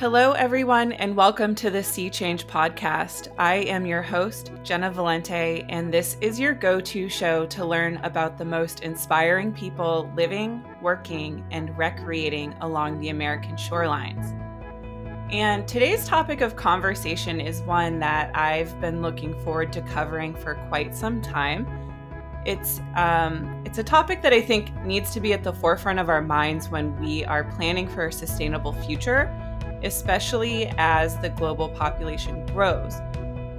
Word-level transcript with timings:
Hello, 0.00 0.30
everyone, 0.30 0.92
and 0.92 1.16
welcome 1.16 1.56
to 1.56 1.70
the 1.70 1.82
Sea 1.82 2.08
Change 2.08 2.46
podcast. 2.46 3.34
I 3.36 3.56
am 3.56 3.84
your 3.84 4.00
host, 4.00 4.52
Jenna 4.62 4.92
Valente, 4.92 5.66
and 5.68 5.92
this 5.92 6.16
is 6.20 6.38
your 6.38 6.54
go 6.54 6.78
to 6.78 7.08
show 7.08 7.46
to 7.46 7.64
learn 7.64 7.96
about 8.04 8.38
the 8.38 8.44
most 8.44 8.84
inspiring 8.84 9.52
people 9.52 10.08
living, 10.14 10.64
working, 10.80 11.44
and 11.50 11.76
recreating 11.76 12.54
along 12.60 13.00
the 13.00 13.08
American 13.08 13.56
shorelines. 13.56 14.38
And 15.32 15.66
today's 15.66 16.06
topic 16.06 16.42
of 16.42 16.54
conversation 16.54 17.40
is 17.40 17.62
one 17.62 17.98
that 17.98 18.30
I've 18.36 18.80
been 18.80 19.02
looking 19.02 19.36
forward 19.42 19.72
to 19.72 19.82
covering 19.82 20.32
for 20.32 20.54
quite 20.68 20.94
some 20.94 21.20
time. 21.20 21.66
It's 22.46 22.80
um, 22.94 23.64
it's 23.66 23.78
a 23.78 23.84
topic 23.84 24.22
that 24.22 24.32
I 24.32 24.42
think 24.42 24.72
needs 24.84 25.10
to 25.14 25.18
be 25.18 25.32
at 25.32 25.42
the 25.42 25.52
forefront 25.52 25.98
of 25.98 26.08
our 26.08 26.22
minds 26.22 26.68
when 26.68 26.96
we 27.00 27.24
are 27.24 27.42
planning 27.56 27.88
for 27.88 28.06
a 28.06 28.12
sustainable 28.12 28.74
future 28.74 29.28
especially 29.82 30.72
as 30.78 31.16
the 31.18 31.28
global 31.30 31.68
population 31.68 32.44
grows. 32.46 32.94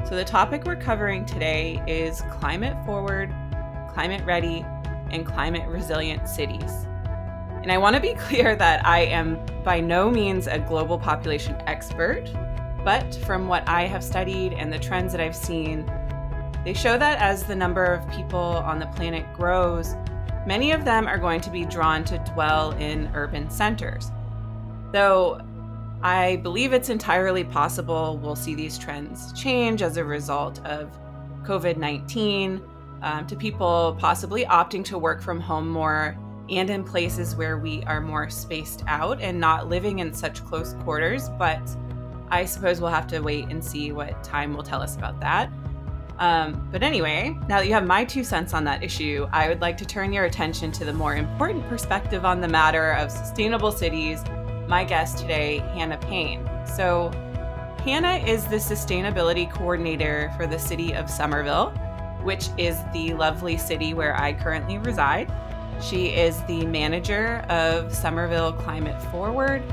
So, 0.07 0.15
the 0.15 0.25
topic 0.25 0.63
we're 0.65 0.75
covering 0.75 1.25
today 1.25 1.83
is 1.87 2.21
climate 2.31 2.77
forward, 2.85 3.33
climate 3.93 4.23
ready, 4.25 4.65
and 5.11 5.25
climate 5.25 5.67
resilient 5.67 6.27
cities. 6.27 6.87
And 7.61 7.71
I 7.71 7.77
want 7.77 7.95
to 7.95 8.01
be 8.01 8.13
clear 8.17 8.55
that 8.55 8.85
I 8.85 9.01
am 9.01 9.39
by 9.63 9.79
no 9.79 10.09
means 10.09 10.47
a 10.47 10.59
global 10.59 10.97
population 10.97 11.55
expert, 11.67 12.25
but 12.83 13.15
from 13.25 13.47
what 13.47 13.67
I 13.67 13.83
have 13.83 14.03
studied 14.03 14.53
and 14.53 14.71
the 14.71 14.79
trends 14.79 15.11
that 15.11 15.21
I've 15.21 15.35
seen, 15.35 15.85
they 16.63 16.73
show 16.73 16.97
that 16.97 17.19
as 17.19 17.43
the 17.43 17.55
number 17.55 17.85
of 17.85 18.09
people 18.11 18.39
on 18.39 18.79
the 18.79 18.88
planet 18.88 19.31
grows, 19.33 19.95
many 20.45 20.71
of 20.71 20.85
them 20.85 21.07
are 21.07 21.17
going 21.17 21.41
to 21.41 21.49
be 21.49 21.65
drawn 21.65 22.03
to 22.05 22.17
dwell 22.33 22.71
in 22.71 23.11
urban 23.13 23.49
centers. 23.49 24.11
Though 24.91 25.41
I 26.02 26.38
believe 26.38 26.71
it's 26.71 26.89
entirely 26.89 27.44
possible 27.44 28.19
we'll 28.22 28.36
see 28.36 28.55
these 28.55 28.78
trends 28.78 29.33
change 29.33 29.81
as 29.81 29.97
a 29.97 30.03
result 30.03 30.66
of 30.66 30.97
COVID 31.44 31.78
19 31.78 32.61
um, 33.02 33.28
to 33.28 33.36
people 33.36 33.97
possibly 34.00 34.45
opting 34.45 34.83
to 34.86 34.97
work 34.97 35.22
from 35.22 35.39
home 35.39 35.67
more 35.69 36.17
and 36.50 36.69
in 36.69 36.83
places 36.83 37.36
where 37.36 37.58
we 37.58 37.83
are 37.83 38.02
more 38.02 38.30
spaced 38.30 38.83
out 38.88 39.22
and 39.22 39.39
not 39.39 39.69
living 39.69 40.00
in 40.00 40.14
such 40.14 40.44
close 40.45 40.73
quarters. 40.83 41.30
But 41.38 41.61
I 42.30 42.45
suppose 42.45 42.81
we'll 42.81 42.89
have 42.89 43.08
to 43.08 43.19
wait 43.19 43.45
and 43.50 43.63
see 43.63 43.91
what 43.91 44.23
time 44.23 44.53
will 44.53 44.63
tell 44.63 44.81
us 44.81 44.95
about 44.95 45.19
that. 45.19 45.52
Um, 46.17 46.67
but 46.72 46.84
anyway, 46.84 47.38
now 47.47 47.59
that 47.59 47.67
you 47.67 47.73
have 47.73 47.86
my 47.86 48.03
two 48.03 48.23
cents 48.23 48.53
on 48.53 48.63
that 48.66 48.84
issue, 48.84 49.28
I 49.31 49.47
would 49.47 49.61
like 49.61 49.78
to 49.78 49.86
turn 49.86 50.11
your 50.11 50.25
attention 50.25 50.72
to 50.73 50.86
the 50.86 50.91
more 50.91 51.16
important 51.16 51.67
perspective 51.69 52.25
on 52.25 52.41
the 52.41 52.47
matter 52.47 52.91
of 52.94 53.11
sustainable 53.11 53.72
cities 53.72 54.23
my 54.70 54.84
guest 54.84 55.17
today, 55.17 55.58
Hannah 55.73 55.98
Payne. 55.98 56.48
So, 56.64 57.12
Hannah 57.84 58.23
is 58.23 58.45
the 58.45 58.58
sustainability 58.58 59.52
coordinator 59.52 60.31
for 60.38 60.45
the 60.45 60.59
city 60.59 60.94
of 60.94 61.09
Somerville, 61.09 61.72
which 62.22 62.50
is 62.58 62.78
the 62.94 63.16
lovely 63.16 63.58
city 63.58 63.95
where 63.95 64.16
I 64.16 64.34
currently 64.34 64.78
reside. 64.78 65.34
She 65.81 66.09
is 66.09 66.44
the 66.44 66.66
manager 66.67 67.38
of 67.50 67.95
Somerville 67.95 68.53
Climate 68.53 69.02
Forward 69.12 69.64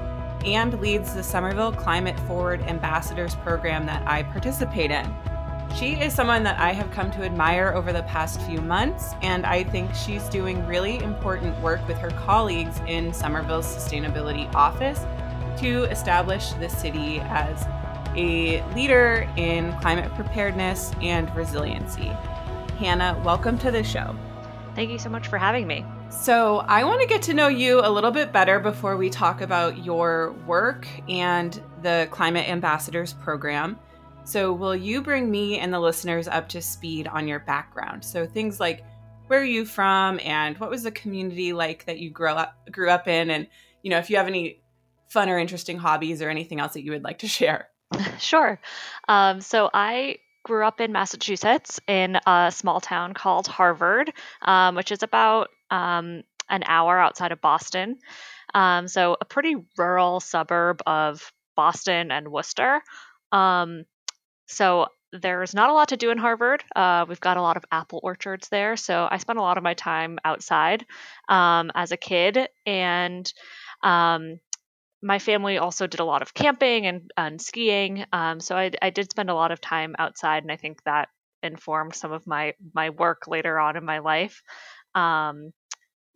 and 0.47 0.81
leads 0.81 1.13
the 1.13 1.23
Somerville 1.23 1.73
Climate 1.73 2.19
Forward 2.21 2.63
Ambassadors 2.63 3.35
program 3.35 3.85
that 3.85 4.03
I 4.09 4.23
participate 4.23 4.91
in. 4.91 5.05
She 5.75 5.93
is 5.95 6.15
someone 6.15 6.43
that 6.45 6.59
I 6.59 6.73
have 6.73 6.91
come 6.91 7.11
to 7.13 7.23
admire 7.23 7.73
over 7.75 7.93
the 7.93 8.03
past 8.05 8.41
few 8.43 8.61
months, 8.61 9.13
and 9.21 9.45
I 9.45 9.65
think 9.65 9.95
she's 9.95 10.27
doing 10.29 10.67
really 10.67 10.99
important 10.99 11.59
work 11.61 11.87
with 11.87 11.99
her 11.99 12.11
colleagues 12.11 12.81
in 12.87 13.13
Somerville's 13.13 13.67
sustainability 13.67 14.53
office 14.55 15.05
to 15.59 15.85
establish 15.85 16.51
the 16.55 16.69
city 16.69 17.21
as 17.21 17.67
a 18.17 18.63
leader 18.75 19.29
in 19.37 19.73
climate 19.81 20.11
preparedness 20.15 20.93
and 21.03 21.35
resiliency. 21.37 22.11
Hannah, 22.79 23.21
welcome 23.25 23.59
to 23.59 23.71
the 23.71 23.83
show. 23.85 24.17
Thank 24.75 24.91
you 24.91 24.99
so 24.99 25.11
much 25.11 25.29
for 25.29 25.39
having 25.39 25.67
me. 25.67 25.85
So, 26.09 26.59
I 26.59 26.85
want 26.85 27.01
to 27.01 27.07
get 27.07 27.23
to 27.23 27.35
know 27.35 27.49
you 27.49 27.81
a 27.81 27.91
little 27.91 28.11
bit 28.11 28.33
better 28.33 28.61
before 28.61 28.97
we 28.97 29.11
talk 29.11 29.41
about 29.41 29.85
your 29.85 30.33
work 30.47 30.87
and 31.09 31.61
the 31.83 32.09
Climate 32.11 32.49
Ambassadors 32.49 33.13
program. 33.13 33.79
So, 34.27 34.53
will 34.53 34.75
you 34.75 35.03
bring 35.03 35.31
me 35.31 35.59
and 35.59 35.73
the 35.73 35.79
listeners 35.79 36.27
up 36.27 36.49
to 36.49 36.61
speed 36.61 37.07
on 37.07 37.29
your 37.29 37.39
background? 37.39 38.05
So, 38.05 38.27
things 38.27 38.59
like 38.59 38.85
where 39.29 39.41
are 39.41 39.45
you 39.45 39.65
from 39.65 40.21
and 40.25 40.59
what 40.59 40.69
was 40.69 40.83
the 40.83 40.91
community 40.91 41.53
like 41.53 41.85
that 41.87 41.99
you 41.99 42.11
grew 42.11 42.31
up 42.31 42.57
grew 42.71 42.91
up 42.91 43.09
in 43.09 43.31
and 43.31 43.47
you 43.83 43.91
know, 43.91 43.99
if 43.99 44.11
you 44.11 44.17
have 44.17 44.27
any 44.27 44.61
fun 45.09 45.29
or 45.29 45.39
interesting 45.39 45.79
hobbies 45.79 46.21
or 46.23 46.29
anything 46.29 46.59
else 46.59 46.73
that 46.73 46.83
you 46.83 46.91
would 46.91 47.05
like 47.05 47.19
to 47.19 47.29
share. 47.39 47.69
Sure. 48.19 48.61
Um, 49.07 49.41
so 49.41 49.71
I 49.73 50.17
grew 50.45 50.67
up 50.67 50.81
in 50.81 50.91
Massachusetts 50.91 51.81
in 51.87 52.19
a 52.27 52.51
small 52.53 52.81
town 52.81 53.15
called 53.15 53.47
Harvard, 53.47 54.13
um, 54.43 54.75
which 54.75 54.91
is 54.91 55.05
about 55.05 55.51
um, 55.71 56.25
an 56.49 56.65
hour 56.67 56.99
outside 56.99 57.31
of 57.31 57.41
Boston. 57.41 57.99
Um, 58.55 58.89
so 58.89 59.17
a 59.21 59.25
pretty 59.25 59.57
rural 59.77 60.19
suburb 60.19 60.83
of 60.85 61.33
Boston 61.55 62.11
and 62.11 62.29
Worcester. 62.29 62.83
Um, 63.31 63.85
so 64.47 64.87
there's 65.13 65.55
not 65.55 65.71
a 65.71 65.73
lot 65.73 65.89
to 65.89 65.97
do 65.97 66.11
in 66.11 66.19
Harvard. 66.19 66.63
Uh, 66.75 67.07
we've 67.09 67.21
got 67.21 67.37
a 67.37 67.43
lot 67.43 67.57
of 67.57 67.65
apple 67.71 68.01
orchards 68.03 68.49
there. 68.49 68.77
So 68.77 69.09
I 69.11 69.19
spent 69.19 69.39
a 69.39 69.43
lot 69.43 69.57
of 69.57 69.63
my 69.63 69.75
time 69.75 70.19
outside 70.25 70.85
um, 71.29 71.71
as 71.75 71.93
a 71.93 71.97
kid. 71.97 72.49
And 72.65 73.33
um, 73.83 74.41
my 75.03 75.19
family 75.19 75.59
also 75.59 75.87
did 75.87 76.01
a 76.01 76.05
lot 76.05 76.23
of 76.23 76.35
camping 76.35 76.87
and, 76.87 77.11
and 77.17 77.41
skiing. 77.41 78.05
Um, 78.13 78.41
so 78.41 78.57
I, 78.57 78.73
I, 78.83 78.91
did 78.91 79.11
spend 79.11 79.31
a 79.31 79.35
lot 79.35 79.53
of 79.53 79.61
time 79.61 79.95
outside. 79.99 80.43
And 80.43 80.53
I 80.53 80.57
think 80.57 80.83
that 80.85 81.09
informed 81.43 81.95
some 81.95 82.13
of 82.13 82.27
my, 82.27 82.55
my 82.75 82.91
work 82.91 83.29
later 83.29 83.59
on 83.59 83.77
in 83.77 83.85
my 83.85 84.01
life. 84.01 84.43
Um, 84.95 85.53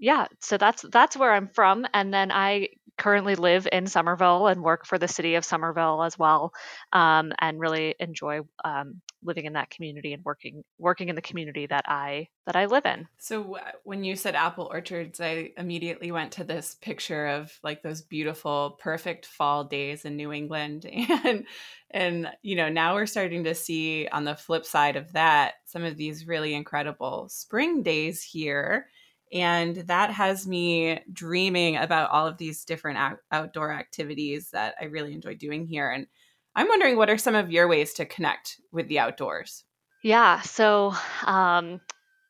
yeah, 0.01 0.27
so 0.41 0.57
that's 0.57 0.83
that's 0.91 1.15
where 1.15 1.31
I'm 1.31 1.49
from, 1.49 1.87
and 1.93 2.13
then 2.13 2.33
I 2.33 2.69
currently 3.01 3.35
live 3.35 3.67
in 3.73 3.87
Somerville 3.87 4.47
and 4.47 4.63
work 4.63 4.85
for 4.85 4.99
the 4.99 5.09
city 5.09 5.35
of 5.35 5.45
Somerville 5.45 6.03
as 6.03 6.19
well, 6.19 6.53
um, 6.93 7.33
and 7.41 7.59
really 7.59 7.95
enjoy 7.99 8.41
um, 8.63 9.01
living 9.23 9.47
in 9.47 9.55
that 9.55 9.71
community 9.71 10.13
and 10.13 10.23
working 10.23 10.63
working 10.79 11.09
in 11.09 11.17
the 11.17 11.23
community 11.23 11.67
that 11.67 11.85
I 11.89 12.29
that 12.47 12.57
I 12.57 12.67
live 12.67 12.85
in. 12.85 13.09
So 13.19 13.57
when 13.85 14.05
you 14.05 14.17
said 14.17 14.35
apple 14.35 14.69
orchards, 14.71 15.19
I 15.19 15.53
immediately 15.57 16.13
went 16.13 16.33
to 16.33 16.45
this 16.45 16.77
picture 16.83 17.27
of 17.27 17.59
like 17.65 17.83
those 17.83 18.03
beautiful, 18.03 18.79
perfect 18.79 19.25
fall 19.25 19.65
days 19.65 20.05
in 20.05 20.17
New 20.17 20.31
England, 20.31 20.85
and 21.25 21.47
and 21.91 22.29
you 22.43 22.55
know 22.55 22.69
now 22.69 22.95
we're 22.95 23.07
starting 23.07 23.45
to 23.45 23.55
see 23.55 24.09
on 24.09 24.25
the 24.25 24.37
flip 24.37 24.67
side 24.67 24.97
of 24.97 25.13
that 25.13 25.55
some 25.65 25.85
of 25.85 25.97
these 25.97 26.27
really 26.27 26.53
incredible 26.53 27.31
spring 27.31 27.83
days 27.83 28.23
here 28.23 28.89
and 29.33 29.77
that 29.77 30.11
has 30.11 30.47
me 30.47 31.01
dreaming 31.13 31.77
about 31.77 32.11
all 32.11 32.27
of 32.27 32.39
these 32.39 32.65
different 32.65 32.99
out- 32.99 33.19
outdoor 33.31 33.73
activities 33.73 34.51
that 34.51 34.75
I 34.81 34.87
really 34.87 35.13
enjoy 35.13 35.35
doing 35.35 35.67
here. 35.67 35.91
And 35.91 36.07
I'm 36.55 36.69
wondering 36.69 36.97
what 36.97 37.11
are 37.11 37.19
some 37.19 37.35
of 37.35 37.51
your 37.51 37.69
ways 37.69 37.95
to 37.95 38.07
connect 38.07 38.61
with 38.73 38.89
the 38.89 38.99
outdoors? 38.99 39.65
Yeah, 40.03 40.41
so 40.41 40.95
um, 41.25 41.81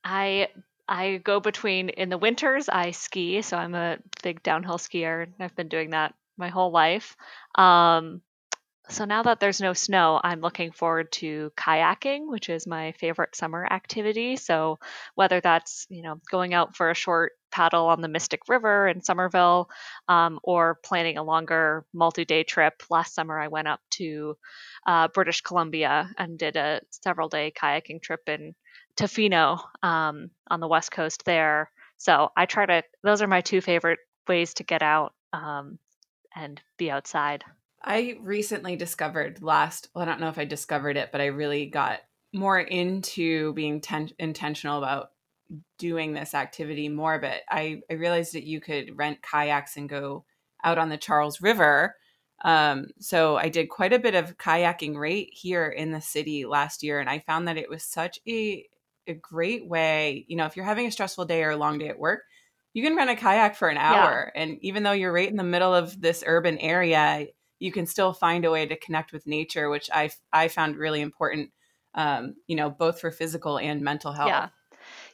I 0.04 0.48
I 0.88 1.18
go 1.18 1.38
between 1.40 1.88
in 1.88 2.08
the 2.08 2.18
winters 2.18 2.68
I 2.68 2.90
ski, 2.90 3.42
so 3.42 3.56
I'm 3.56 3.74
a 3.74 3.98
big 4.22 4.42
downhill 4.42 4.78
skier. 4.78 5.28
I've 5.38 5.54
been 5.54 5.68
doing 5.68 5.90
that 5.90 6.14
my 6.36 6.48
whole 6.48 6.72
life. 6.72 7.16
Um, 7.54 8.22
so 8.90 9.04
now 9.04 9.22
that 9.22 9.40
there's 9.40 9.60
no 9.60 9.72
snow, 9.72 10.20
I'm 10.22 10.40
looking 10.40 10.72
forward 10.72 11.12
to 11.12 11.52
kayaking, 11.56 12.28
which 12.28 12.48
is 12.48 12.66
my 12.66 12.92
favorite 12.92 13.34
summer 13.34 13.64
activity. 13.64 14.36
So 14.36 14.78
whether 15.14 15.40
that's 15.40 15.86
you 15.88 16.02
know 16.02 16.20
going 16.30 16.54
out 16.54 16.76
for 16.76 16.90
a 16.90 16.94
short 16.94 17.32
paddle 17.50 17.86
on 17.86 18.00
the 18.00 18.08
Mystic 18.08 18.48
River 18.48 18.88
in 18.88 19.02
Somerville, 19.02 19.70
um, 20.08 20.40
or 20.42 20.78
planning 20.84 21.18
a 21.18 21.22
longer 21.22 21.84
multi-day 21.92 22.44
trip. 22.44 22.82
Last 22.90 23.14
summer, 23.14 23.38
I 23.38 23.48
went 23.48 23.68
up 23.68 23.80
to 23.92 24.36
uh, 24.86 25.08
British 25.08 25.40
Columbia 25.40 26.10
and 26.18 26.38
did 26.38 26.56
a 26.56 26.80
several-day 26.90 27.52
kayaking 27.56 28.02
trip 28.02 28.20
in 28.28 28.54
Tofino 28.96 29.62
um, 29.82 30.30
on 30.50 30.60
the 30.60 30.68
west 30.68 30.90
coast 30.90 31.24
there. 31.24 31.70
So 31.96 32.30
I 32.36 32.46
try 32.46 32.66
to; 32.66 32.82
those 33.02 33.22
are 33.22 33.26
my 33.28 33.40
two 33.40 33.60
favorite 33.60 34.00
ways 34.28 34.54
to 34.54 34.64
get 34.64 34.82
out 34.82 35.14
um, 35.32 35.78
and 36.34 36.60
be 36.76 36.90
outside. 36.90 37.44
I 37.82 38.16
recently 38.20 38.76
discovered 38.76 39.42
last, 39.42 39.88
well, 39.94 40.02
I 40.02 40.06
don't 40.06 40.20
know 40.20 40.28
if 40.28 40.38
I 40.38 40.44
discovered 40.44 40.96
it, 40.96 41.10
but 41.12 41.20
I 41.20 41.26
really 41.26 41.66
got 41.66 42.00
more 42.32 42.58
into 42.60 43.52
being 43.54 43.80
ten- 43.80 44.10
intentional 44.18 44.78
about 44.78 45.10
doing 45.78 46.12
this 46.12 46.34
activity 46.34 46.88
more. 46.88 47.18
But 47.18 47.40
I, 47.48 47.80
I 47.90 47.94
realized 47.94 48.34
that 48.34 48.44
you 48.44 48.60
could 48.60 48.96
rent 48.96 49.22
kayaks 49.22 49.76
and 49.76 49.88
go 49.88 50.24
out 50.62 50.78
on 50.78 50.90
the 50.90 50.98
Charles 50.98 51.40
River. 51.40 51.96
Um, 52.44 52.88
so 53.00 53.36
I 53.36 53.48
did 53.48 53.68
quite 53.68 53.92
a 53.92 53.98
bit 53.98 54.14
of 54.14 54.38
kayaking 54.38 54.96
right 54.96 55.28
here 55.32 55.66
in 55.68 55.90
the 55.90 56.00
city 56.00 56.46
last 56.46 56.82
year, 56.82 57.00
and 57.00 57.08
I 57.08 57.18
found 57.18 57.48
that 57.48 57.58
it 57.58 57.68
was 57.68 57.82
such 57.82 58.18
a 58.28 58.66
a 59.06 59.14
great 59.14 59.66
way. 59.66 60.24
You 60.28 60.36
know, 60.36 60.46
if 60.46 60.56
you're 60.56 60.64
having 60.64 60.86
a 60.86 60.92
stressful 60.92 61.24
day 61.24 61.42
or 61.42 61.50
a 61.50 61.56
long 61.56 61.78
day 61.78 61.88
at 61.88 61.98
work, 61.98 62.22
you 62.72 62.82
can 62.82 62.96
rent 62.96 63.10
a 63.10 63.16
kayak 63.16 63.56
for 63.56 63.68
an 63.68 63.76
hour, 63.76 64.32
yeah. 64.34 64.42
and 64.42 64.58
even 64.62 64.82
though 64.82 64.92
you're 64.92 65.12
right 65.12 65.28
in 65.28 65.36
the 65.36 65.42
middle 65.42 65.74
of 65.74 66.00
this 66.00 66.22
urban 66.26 66.58
area, 66.58 67.26
you 67.60 67.70
can 67.70 67.86
still 67.86 68.12
find 68.12 68.44
a 68.44 68.50
way 68.50 68.66
to 68.66 68.76
connect 68.76 69.12
with 69.12 69.26
nature, 69.26 69.70
which 69.70 69.88
I 69.92 70.10
I 70.32 70.48
found 70.48 70.76
really 70.76 71.00
important. 71.00 71.52
Um, 71.94 72.36
you 72.46 72.56
know, 72.56 72.70
both 72.70 73.00
for 73.00 73.10
physical 73.10 73.58
and 73.58 73.82
mental 73.82 74.12
health. 74.12 74.28
Yeah, 74.28 74.48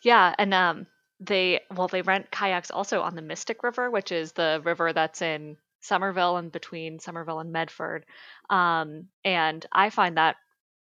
yeah, 0.02 0.34
and 0.38 0.54
um, 0.54 0.86
they 1.20 1.60
well 1.74 1.88
they 1.88 2.02
rent 2.02 2.30
kayaks 2.30 2.70
also 2.70 3.02
on 3.02 3.14
the 3.14 3.22
Mystic 3.22 3.62
River, 3.62 3.90
which 3.90 4.12
is 4.12 4.32
the 4.32 4.62
river 4.64 4.92
that's 4.92 5.20
in 5.20 5.56
Somerville 5.80 6.36
and 6.36 6.52
between 6.52 6.98
Somerville 6.98 7.40
and 7.40 7.52
Medford. 7.52 8.06
Um, 8.50 9.08
and 9.24 9.64
I 9.72 9.90
find 9.90 10.16
that 10.16 10.36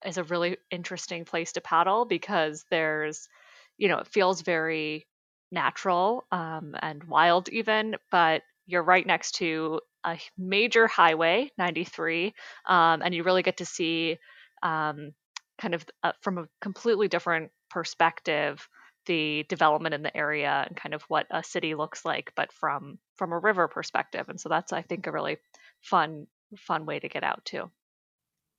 is 0.05 0.19
a 0.19 0.25
really 0.25 0.59
interesting 0.71 1.25
place 1.25 1.53
to 1.53 1.61
paddle 1.61 2.05
because 2.05 2.65
there's, 2.71 3.29
you 3.77 3.89
know, 3.89 3.99
it 3.99 4.07
feels 4.07 4.43
very 4.43 5.07
natural 5.51 6.25
um, 6.31 6.75
and 6.81 7.05
wild 7.05 7.49
even, 7.49 7.97
but 8.11 8.43
you're 8.67 8.83
right 8.83 9.07
next 9.07 9.33
to 9.37 9.81
a 10.15 10.19
major 10.37 10.87
highway, 10.87 11.51
93, 11.59 12.35
um, 12.67 13.03
and 13.03 13.15
you 13.15 13.23
really 13.23 13.43
get 13.43 13.59
to 13.59 13.67
see 13.67 14.19
um, 14.63 15.13
kind 15.61 15.75
of 15.75 15.85
uh, 16.03 16.13
from 16.21 16.39
a 16.39 16.49
completely 16.61 17.09
different 17.09 17.51
perspective 17.71 18.69
the 19.07 19.45
development 19.49 19.95
in 19.95 20.03
the 20.03 20.17
area 20.17 20.65
and 20.69 20.77
kind 20.77 20.95
of 20.95 21.03
what 21.09 21.27
a 21.31 21.43
city 21.43 21.75
looks 21.75 22.05
like, 22.05 22.31
but 22.37 22.53
from 22.53 22.99
from 23.17 23.33
a 23.33 23.39
river 23.39 23.67
perspective. 23.67 24.29
And 24.29 24.39
so 24.39 24.49
that's 24.49 24.73
I 24.73 24.83
think 24.83 25.07
a 25.07 25.13
really 25.13 25.39
fun 25.81 26.27
fun 26.57 26.87
way 26.87 27.01
to 27.01 27.09
get 27.09 27.25
out 27.25 27.45
too. 27.45 27.71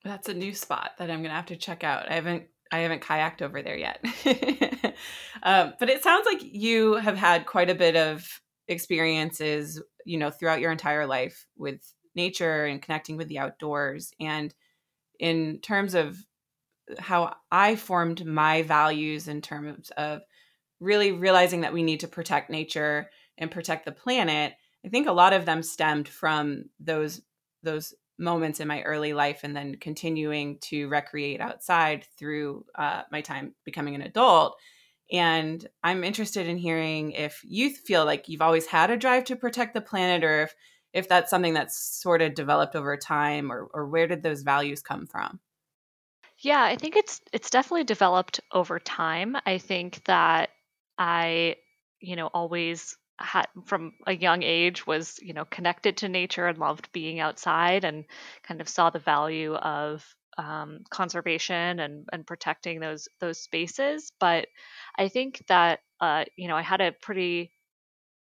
That's 0.03 0.27
a 0.27 0.33
new 0.33 0.53
spot 0.53 0.91
that 0.97 1.09
I'm 1.09 1.21
gonna 1.21 1.35
have 1.35 1.47
to 1.47 1.55
check 1.55 1.83
out. 1.83 2.09
I 2.09 2.15
haven't 2.15 2.47
I 2.71 2.79
haven't 2.79 3.03
kayaked 3.03 3.41
over 3.41 3.61
there 3.61 3.77
yet, 3.77 4.03
um, 5.43 5.73
but 5.79 5.89
it 5.89 6.03
sounds 6.03 6.25
like 6.25 6.41
you 6.41 6.95
have 6.95 7.17
had 7.17 7.45
quite 7.45 7.69
a 7.69 7.75
bit 7.75 7.95
of 7.95 8.27
experiences, 8.69 9.81
you 10.05 10.17
know, 10.17 10.29
throughout 10.29 10.61
your 10.61 10.71
entire 10.71 11.05
life 11.05 11.45
with 11.57 11.81
nature 12.15 12.65
and 12.65 12.81
connecting 12.81 13.17
with 13.17 13.27
the 13.27 13.39
outdoors. 13.39 14.11
And 14.19 14.53
in 15.19 15.59
terms 15.61 15.95
of 15.95 16.17
how 16.97 17.35
I 17.51 17.75
formed 17.75 18.25
my 18.25 18.61
values 18.63 19.27
in 19.27 19.41
terms 19.41 19.91
of 19.97 20.21
really 20.79 21.11
realizing 21.11 21.61
that 21.61 21.73
we 21.73 21.83
need 21.83 21.99
to 21.99 22.07
protect 22.07 22.49
nature 22.49 23.09
and 23.37 23.51
protect 23.51 23.85
the 23.85 23.91
planet, 23.91 24.53
I 24.85 24.89
think 24.89 25.07
a 25.07 25.11
lot 25.11 25.33
of 25.33 25.45
them 25.45 25.61
stemmed 25.61 26.07
from 26.07 26.65
those 26.79 27.21
those 27.61 27.93
moments 28.17 28.59
in 28.59 28.67
my 28.67 28.81
early 28.83 29.13
life 29.13 29.41
and 29.43 29.55
then 29.55 29.77
continuing 29.79 30.57
to 30.59 30.87
recreate 30.87 31.41
outside 31.41 32.05
through 32.17 32.65
uh, 32.75 33.03
my 33.11 33.21
time 33.21 33.55
becoming 33.65 33.95
an 33.95 34.01
adult. 34.01 34.57
And 35.11 35.67
I'm 35.83 36.03
interested 36.03 36.47
in 36.47 36.57
hearing 36.57 37.11
if 37.11 37.41
you 37.43 37.71
feel 37.73 38.05
like 38.05 38.29
you've 38.29 38.41
always 38.41 38.67
had 38.67 38.91
a 38.91 38.97
drive 38.97 39.23
to 39.25 39.35
protect 39.35 39.73
the 39.73 39.81
planet 39.81 40.23
or 40.23 40.43
if 40.43 40.55
if 40.91 41.07
that's 41.07 41.29
something 41.29 41.53
that's 41.53 41.77
sort 41.77 42.21
of 42.21 42.33
developed 42.33 42.75
over 42.75 42.97
time 42.97 43.51
or, 43.51 43.69
or 43.73 43.87
where 43.87 44.07
did 44.07 44.23
those 44.23 44.41
values 44.41 44.81
come 44.81 45.05
from? 45.05 45.39
Yeah, 46.37 46.63
I 46.63 46.75
think 46.75 46.95
it's 46.95 47.21
it's 47.33 47.49
definitely 47.49 47.83
developed 47.83 48.39
over 48.51 48.79
time. 48.79 49.35
I 49.45 49.57
think 49.57 50.03
that 50.05 50.51
I, 50.97 51.57
you 51.99 52.15
know, 52.15 52.27
always 52.27 52.97
had 53.19 53.47
from 53.65 53.93
a 54.07 54.15
young 54.15 54.43
age 54.43 54.87
was, 54.87 55.19
you 55.21 55.33
know, 55.33 55.45
connected 55.45 55.97
to 55.97 56.09
nature 56.09 56.47
and 56.47 56.57
loved 56.57 56.91
being 56.93 57.19
outside 57.19 57.83
and 57.83 58.05
kind 58.43 58.61
of 58.61 58.69
saw 58.69 58.89
the 58.89 58.99
value 58.99 59.53
of 59.55 60.15
um, 60.39 60.81
conservation 60.91 61.79
and, 61.81 62.07
and 62.13 62.27
protecting 62.27 62.81
those 62.81 63.09
those 63.21 63.41
spaces. 63.41 64.13
But 64.19 64.47
I 64.97 65.09
think 65.09 65.43
that 65.49 65.81
uh, 66.01 66.25
you 66.37 66.49
know 66.49 66.57
I 66.57 66.63
had 66.63 66.81
a 66.81 66.93
pretty 66.93 67.51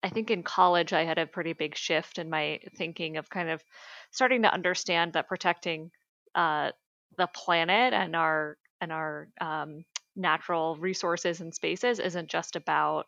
I 0.03 0.09
think 0.09 0.29
in 0.31 0.43
college 0.43 0.93
I 0.93 1.03
had 1.03 1.17
a 1.17 1.25
pretty 1.27 1.53
big 1.53 1.75
shift 1.75 2.19
in 2.19 2.29
my 2.29 2.59
thinking 2.77 3.17
of 3.17 3.29
kind 3.29 3.49
of 3.49 3.63
starting 4.11 4.43
to 4.43 4.53
understand 4.53 5.13
that 5.13 5.27
protecting 5.27 5.91
uh, 6.35 6.71
the 7.17 7.27
planet 7.27 7.93
and 7.93 8.15
our 8.15 8.57
and 8.81 8.91
our 8.91 9.29
um, 9.41 9.83
natural 10.15 10.75
resources 10.77 11.41
and 11.41 11.53
spaces 11.53 11.99
isn't 11.99 12.29
just 12.29 12.55
about 12.55 13.07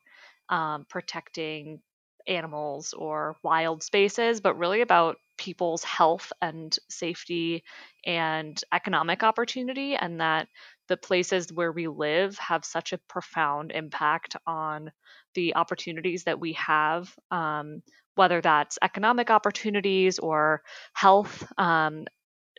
um, 0.50 0.86
protecting 0.90 1.82
animals 2.28 2.94
or 2.94 3.36
wild 3.44 3.84
spaces, 3.84 4.42
but 4.42 4.58
really 4.58 4.82
about 4.82 5.18
people's 5.38 5.84
health 5.84 6.32
and 6.42 6.78
safety 6.90 7.64
and 8.06 8.62
economic 8.74 9.24
opportunity, 9.24 9.96
and 9.96 10.20
that 10.20 10.48
the 10.88 10.98
places 10.98 11.52
where 11.52 11.72
we 11.72 11.88
live 11.88 12.38
have 12.38 12.66
such 12.66 12.94
a 12.94 12.98
profound 13.10 13.72
impact 13.72 14.36
on 14.46 14.92
the 15.36 15.56
opportunities 15.56 16.24
that 16.24 16.40
we 16.40 16.54
have, 16.54 17.14
um, 17.32 17.82
whether 18.16 18.42
that's 18.42 18.80
economic 18.82 19.30
opportunities 19.30 20.20
or 20.20 20.64
health. 20.94 21.46
Um, 21.58 22.06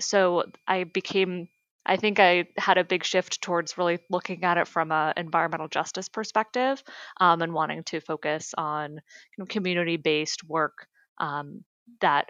so 0.00 0.44
I 0.66 0.84
became 0.84 1.48
I 1.88 1.96
think 1.96 2.20
I 2.20 2.44
had 2.58 2.76
a 2.76 2.84
big 2.84 3.02
shift 3.02 3.40
towards 3.40 3.78
really 3.78 3.98
looking 4.10 4.44
at 4.44 4.58
it 4.58 4.68
from 4.68 4.92
an 4.92 5.14
environmental 5.16 5.68
justice 5.68 6.08
perspective 6.08 6.82
um, 7.18 7.40
and 7.40 7.54
wanting 7.54 7.82
to 7.84 8.00
focus 8.00 8.52
on 8.58 9.00
community 9.48 9.96
based 9.96 10.46
work 10.46 10.86
um, 11.16 11.64
that 12.02 12.28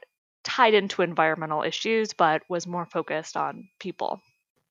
tied 0.48 0.74
into 0.74 1.02
environmental 1.02 1.62
issues, 1.62 2.14
but 2.14 2.42
was 2.48 2.66
more 2.66 2.86
focused 2.86 3.36
on 3.36 3.68
people. 3.78 4.20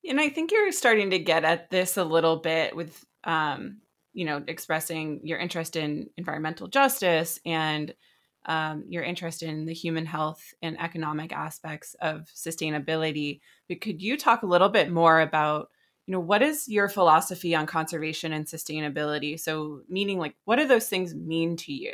And 0.10 0.20
I 0.20 0.30
think 0.30 0.52
you're 0.52 0.72
starting 0.72 1.12
to 1.12 1.20
get 1.20 1.44
at 1.44 1.70
this 1.70 1.98
a 1.98 2.04
little 2.04 2.38
bit 2.38 2.76
with, 2.76 3.06
um, 3.24 3.82
you 4.14 4.26
know, 4.26 4.44
expressing 4.48 5.22
your 5.24 5.38
interest 5.38 5.76
in 5.76 6.10
environmental 6.18 6.68
justice 6.68 7.40
and 7.46 7.94
um, 8.48 8.86
your 8.88 9.04
interest 9.04 9.44
in 9.44 9.66
the 9.66 9.74
human 9.74 10.06
health 10.06 10.54
and 10.62 10.80
economic 10.80 11.32
aspects 11.32 11.96
of 12.02 12.28
sustainability. 12.34 13.42
But 13.70 13.82
could 13.82 14.02
you 14.02 14.18
talk 14.18 14.42
a 14.42 14.48
little 14.48 14.70
bit 14.70 14.90
more 14.90 15.20
about, 15.22 15.70
you 16.08 16.14
know, 16.14 16.20
what 16.22 16.42
is 16.42 16.68
your 16.68 16.88
philosophy 16.90 17.54
on 17.54 17.68
conservation 17.68 18.34
and 18.34 18.46
sustainability? 18.46 19.40
So, 19.40 19.82
meaning 19.90 20.18
like, 20.18 20.36
what 20.46 20.56
do 20.56 20.66
those 20.66 20.88
things 20.88 21.14
mean 21.14 21.58
to 21.58 21.74
you? 21.74 21.94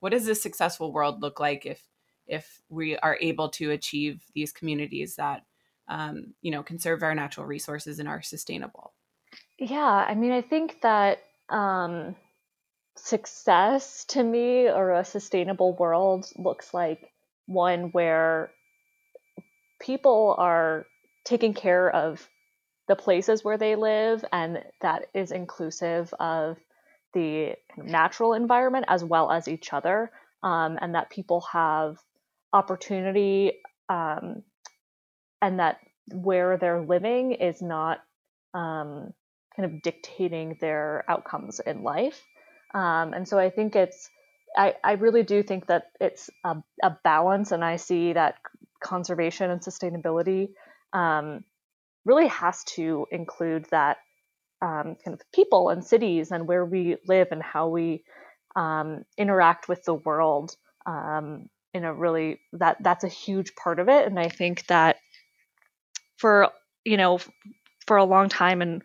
What 0.00 0.10
does 0.12 0.26
a 0.26 0.34
successful 0.34 0.92
world 0.92 1.20
look 1.20 1.38
like 1.38 1.66
if 1.66 1.82
if 2.30 2.62
we 2.68 2.96
are 2.98 3.18
able 3.20 3.50
to 3.50 3.72
achieve 3.72 4.22
these 4.34 4.52
communities 4.52 5.16
that 5.16 5.44
um, 5.88 6.34
you 6.40 6.50
know 6.50 6.62
conserve 6.62 7.02
our 7.02 7.14
natural 7.14 7.46
resources 7.46 7.98
and 7.98 8.08
are 8.08 8.22
sustainable? 8.22 8.94
Yeah, 9.58 10.06
I 10.08 10.14
mean, 10.14 10.32
I 10.32 10.40
think 10.40 10.80
that 10.82 11.18
um, 11.50 12.16
success 12.96 14.04
to 14.06 14.22
me 14.22 14.68
or 14.68 14.92
a 14.92 15.04
sustainable 15.04 15.74
world 15.76 16.26
looks 16.36 16.72
like 16.72 17.12
one 17.46 17.90
where 17.92 18.50
people 19.80 20.34
are 20.38 20.86
taking 21.24 21.54
care 21.54 21.90
of 21.90 22.26
the 22.88 22.96
places 22.96 23.44
where 23.44 23.58
they 23.58 23.76
live 23.76 24.24
and 24.32 24.62
that 24.80 25.06
is 25.14 25.30
inclusive 25.30 26.12
of 26.18 26.56
the 27.14 27.54
natural 27.76 28.34
environment 28.34 28.84
as 28.88 29.04
well 29.04 29.30
as 29.30 29.48
each 29.48 29.72
other 29.72 30.10
um, 30.42 30.78
and 30.80 30.94
that 30.94 31.10
people 31.10 31.40
have 31.52 31.98
opportunity 32.52 33.52
um, 33.88 34.42
and 35.42 35.58
that 35.58 35.78
where 36.12 36.56
they're 36.56 36.80
living 36.82 37.32
is 37.32 37.62
not 37.62 37.98
um, 38.54 39.12
kind 39.56 39.66
of 39.72 39.82
dictating 39.82 40.56
their 40.60 41.04
outcomes 41.08 41.60
in 41.60 41.82
life. 41.82 42.20
Um, 42.74 43.12
and 43.12 43.26
so 43.26 43.38
I 43.38 43.50
think 43.50 43.76
it's, 43.76 44.08
I, 44.56 44.74
I 44.82 44.92
really 44.92 45.22
do 45.22 45.42
think 45.42 45.66
that 45.66 45.84
it's 46.00 46.30
a, 46.44 46.56
a 46.82 46.98
balance, 47.04 47.52
and 47.52 47.64
I 47.64 47.76
see 47.76 48.12
that 48.12 48.36
conservation 48.82 49.50
and 49.50 49.60
sustainability 49.60 50.48
um, 50.92 51.44
really 52.04 52.28
has 52.28 52.64
to 52.64 53.06
include 53.10 53.66
that 53.70 53.98
um, 54.62 54.96
kind 55.04 55.14
of 55.14 55.20
people 55.32 55.68
and 55.68 55.84
cities 55.84 56.30
and 56.30 56.46
where 56.46 56.64
we 56.64 56.96
live 57.06 57.28
and 57.30 57.42
how 57.42 57.68
we 57.68 58.04
um, 58.56 59.04
interact 59.16 59.68
with 59.68 59.84
the 59.84 59.94
world 59.94 60.56
um, 60.86 61.48
in 61.74 61.84
a 61.84 61.94
really 61.94 62.40
that 62.52 62.76
that's 62.80 63.04
a 63.04 63.08
huge 63.08 63.54
part 63.54 63.78
of 63.78 63.88
it 63.88 64.06
and 64.06 64.18
i 64.18 64.28
think 64.28 64.66
that 64.66 64.96
for 66.18 66.48
you 66.84 66.96
know 66.96 67.18
for 67.86 67.96
a 67.96 68.04
long 68.04 68.28
time 68.28 68.62
and 68.62 68.82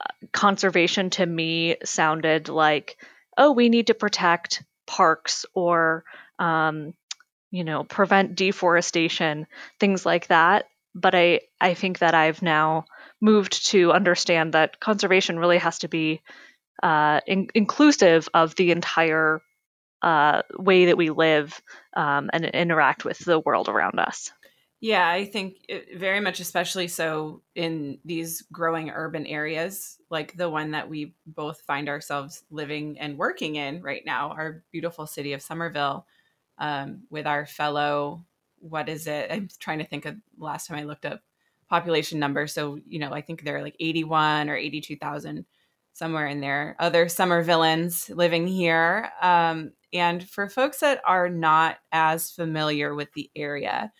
uh, 0.00 0.26
conservation 0.32 1.10
to 1.10 1.24
me 1.24 1.76
sounded 1.84 2.48
like 2.48 2.96
oh, 3.40 3.52
we 3.52 3.70
need 3.70 3.86
to 3.88 3.94
protect 3.94 4.62
parks 4.86 5.46
or, 5.54 6.04
um, 6.38 6.92
you 7.50 7.64
know, 7.64 7.84
prevent 7.84 8.36
deforestation, 8.36 9.46
things 9.80 10.04
like 10.04 10.26
that. 10.28 10.66
But 10.94 11.14
I, 11.14 11.40
I 11.58 11.72
think 11.72 12.00
that 12.00 12.14
I've 12.14 12.42
now 12.42 12.84
moved 13.20 13.68
to 13.68 13.92
understand 13.92 14.52
that 14.52 14.78
conservation 14.78 15.38
really 15.38 15.58
has 15.58 15.78
to 15.80 15.88
be 15.88 16.20
uh, 16.82 17.20
in- 17.26 17.48
inclusive 17.54 18.28
of 18.34 18.54
the 18.56 18.72
entire 18.72 19.40
uh, 20.02 20.42
way 20.58 20.86
that 20.86 20.96
we 20.96 21.10
live 21.10 21.60
um, 21.96 22.30
and 22.32 22.44
interact 22.46 23.04
with 23.04 23.18
the 23.18 23.40
world 23.40 23.68
around 23.68 23.98
us. 23.98 24.32
Yeah, 24.80 25.06
I 25.06 25.26
think 25.26 25.56
very 25.94 26.20
much, 26.20 26.40
especially 26.40 26.88
so 26.88 27.42
in 27.54 27.98
these 28.04 28.42
growing 28.50 28.88
urban 28.88 29.26
areas, 29.26 29.98
like 30.08 30.34
the 30.36 30.48
one 30.48 30.70
that 30.70 30.88
we 30.88 31.14
both 31.26 31.60
find 31.62 31.88
ourselves 31.88 32.44
living 32.50 32.98
and 32.98 33.18
working 33.18 33.56
in 33.56 33.82
right 33.82 34.02
now, 34.06 34.30
our 34.30 34.64
beautiful 34.72 35.06
city 35.06 35.34
of 35.34 35.42
Somerville, 35.42 36.06
um, 36.56 37.02
with 37.10 37.26
our 37.26 37.44
fellow 37.44 38.24
what 38.60 38.88
is 38.88 39.06
it? 39.06 39.30
I'm 39.30 39.48
trying 39.58 39.78
to 39.78 39.84
think 39.84 40.04
of 40.04 40.16
last 40.38 40.66
time 40.66 40.78
I 40.78 40.84
looked 40.84 41.06
up 41.06 41.22
population 41.68 42.18
numbers. 42.18 42.52
So, 42.52 42.78
you 42.86 42.98
know, 42.98 43.12
I 43.12 43.22
think 43.22 43.42
there 43.42 43.56
are 43.56 43.62
like 43.62 43.76
81 43.80 44.48
or 44.48 44.56
82,000 44.56 45.44
somewhere 45.92 46.26
in 46.26 46.40
there. 46.40 46.76
Other 46.78 47.06
Somervillains 47.06 48.14
living 48.14 48.46
here. 48.46 49.10
Um, 49.20 49.72
and 49.92 50.28
for 50.28 50.48
folks 50.48 50.80
that 50.80 51.00
are 51.06 51.28
not 51.28 51.78
as 51.92 52.30
familiar 52.30 52.94
with 52.94 53.12
the 53.14 53.30
area, 53.34 53.92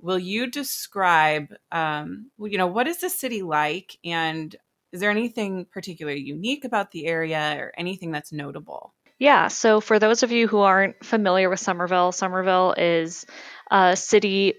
will 0.00 0.18
you 0.18 0.50
describe, 0.50 1.48
um, 1.72 2.30
you 2.38 2.58
know, 2.58 2.66
what 2.66 2.88
is 2.88 3.00
the 3.00 3.10
city 3.10 3.42
like? 3.42 3.96
And 4.04 4.54
is 4.92 5.00
there 5.00 5.10
anything 5.10 5.66
particularly 5.70 6.20
unique 6.20 6.64
about 6.64 6.90
the 6.90 7.06
area 7.06 7.56
or 7.58 7.72
anything 7.76 8.10
that's 8.10 8.32
notable? 8.32 8.94
Yeah, 9.18 9.48
so 9.48 9.80
for 9.80 9.98
those 9.98 10.22
of 10.22 10.32
you 10.32 10.48
who 10.48 10.60
aren't 10.60 11.04
familiar 11.04 11.50
with 11.50 11.60
Somerville, 11.60 12.10
Somerville 12.10 12.74
is 12.78 13.26
a 13.70 13.94
city 13.94 14.54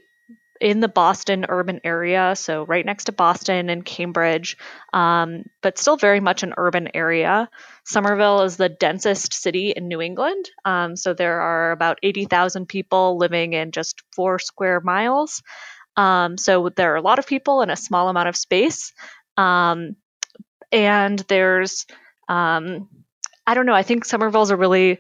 in 0.62 0.80
the 0.80 0.88
Boston 0.88 1.46
urban 1.50 1.82
area, 1.84 2.36
so 2.36 2.64
right 2.66 2.86
next 2.86 3.06
to 3.06 3.12
Boston 3.12 3.70
and 3.70 3.84
Cambridge, 3.84 4.58
um, 4.94 5.44
but 5.62 5.80
still 5.80 5.98
very 5.98 6.20
much 6.20 6.44
an 6.44 6.54
urban 6.58 6.90
area. 6.94 7.50
Somerville 7.84 8.44
is 8.44 8.58
the 8.58 8.70
densest 8.70 9.34
city 9.34 9.72
in 9.72 9.88
New 9.88 10.00
England, 10.00 10.50
um, 10.64 10.96
so 10.96 11.14
there 11.14 11.42
are 11.42 11.72
about 11.72 11.98
80,000 12.04 12.68
people 12.68 13.18
living 13.18 13.54
in 13.54 13.72
just 13.72 14.04
four 14.16 14.38
square 14.38 14.80
miles. 14.80 15.42
Um, 15.98 16.38
so 16.38 16.70
there 16.70 16.94
are 16.94 16.98
a 16.98 17.02
lot 17.02 17.20
of 17.20 17.28
people 17.28 17.62
in 17.62 17.70
a 17.70 17.76
small 17.76 18.08
amount 18.08 18.30
of 18.30 18.38
space. 18.38 18.94
Um, 19.38 19.96
and 20.72 21.20
there's, 21.28 21.86
um, 22.30 22.88
I 23.46 23.56
don't 23.56 23.66
know, 23.66 23.74
I 23.74 23.84
think 23.84 24.06
Somerville's 24.06 24.52
a 24.52 24.56
really 24.56 25.00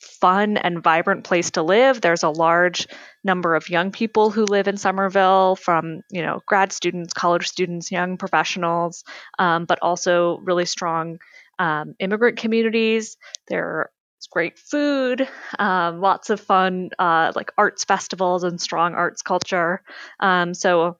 fun 0.00 0.56
and 0.56 0.82
vibrant 0.82 1.24
place 1.24 1.50
to 1.52 1.62
live. 1.62 2.00
There's 2.00 2.22
a 2.22 2.30
large 2.30 2.86
number 3.22 3.54
of 3.54 3.68
young 3.68 3.92
people 3.92 4.30
who 4.30 4.44
live 4.44 4.66
in 4.66 4.76
Somerville, 4.76 5.56
from 5.56 6.02
you 6.10 6.22
know 6.22 6.40
grad 6.46 6.72
students, 6.72 7.12
college 7.12 7.48
students, 7.48 7.92
young 7.92 8.16
professionals, 8.16 9.04
um, 9.38 9.66
but 9.66 9.78
also 9.82 10.38
really 10.38 10.66
strong 10.66 11.18
um, 11.58 11.94
immigrant 11.98 12.38
communities. 12.38 13.16
There's 13.48 13.88
great 14.30 14.58
food, 14.58 15.28
um, 15.58 16.00
lots 16.00 16.30
of 16.30 16.40
fun 16.40 16.90
uh, 16.98 17.32
like 17.36 17.52
arts 17.58 17.84
festivals 17.84 18.44
and 18.44 18.60
strong 18.60 18.94
arts 18.94 19.22
culture. 19.22 19.82
Um, 20.18 20.54
so 20.54 20.96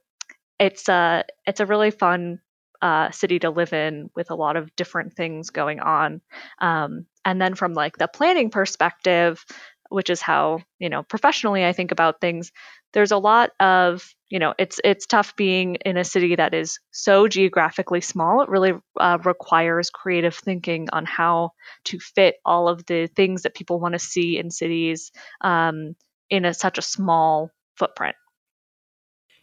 it's 0.59 0.89
a 0.89 1.25
it's 1.47 1.61
a 1.61 1.67
really 1.67 1.91
fun 1.91 2.41
uh, 2.83 3.11
city 3.11 3.39
to 3.41 3.51
live 3.51 3.73
in 3.73 4.11
with 4.15 4.31
a 4.31 4.35
lot 4.35 4.57
of 4.57 4.75
different 4.77 5.15
things 5.15 5.51
going 5.51 5.81
on. 5.81 6.21
Um, 6.61 7.07
and 7.25 7.41
then 7.41 7.55
from 7.55 7.75
like 7.75 7.99
the 7.99 8.09
planning 8.09 8.51
perspective, 8.51 9.45
which 9.91 10.09
is 10.09 10.23
how 10.23 10.61
you 10.79 10.89
know 10.89 11.03
professionally 11.03 11.65
I 11.65 11.73
think 11.73 11.93
about 11.93 12.21
things. 12.21 12.53
There's 12.93 13.13
a 13.13 13.19
lot 13.19 13.51
of 13.61 14.09
you 14.31 14.39
know 14.39 14.55
it's 14.59 14.81
it's 14.83 15.07
tough 15.07 15.37
being 15.37 15.75
in 15.77 15.97
a 15.97 16.05
city 16.05 16.37
that 16.37 16.55
is 16.55 16.79
so 16.93 17.29
geographically 17.29 18.01
small. 18.01 18.41
It 18.41 18.49
really 18.49 18.73
uh, 18.99 19.19
requires 19.25 19.91
creative 19.91 20.35
thinking 20.35 20.89
on 20.93 21.05
how 21.05 21.51
to 21.87 21.99
fit 21.99 22.37
all 22.45 22.69
of 22.69 22.87
the 22.87 23.09
things 23.09 23.43
that 23.43 23.55
people 23.55 23.81
want 23.81 23.93
to 23.93 23.99
see 23.99 24.39
in 24.39 24.51
cities 24.51 25.13
um, 25.41 25.95
in 26.31 26.45
a, 26.45 26.55
such 26.55 26.79
a 26.79 26.83
small 26.83 27.51
footprint. 27.77 28.17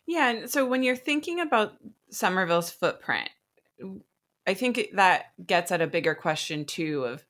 Yeah, 0.08 0.30
and 0.30 0.50
so 0.50 0.66
when 0.66 0.84
you're 0.84 0.96
thinking 0.96 1.42
about 1.42 1.74
Somerville's 2.10 2.72
footprint, 2.72 3.30
I 4.48 4.54
think 4.54 4.90
that 4.94 5.26
gets 5.46 5.72
at 5.72 5.82
a 5.82 5.88
bigger 5.88 6.16
question 6.16 6.64
too 6.64 7.04
of, 7.04 7.26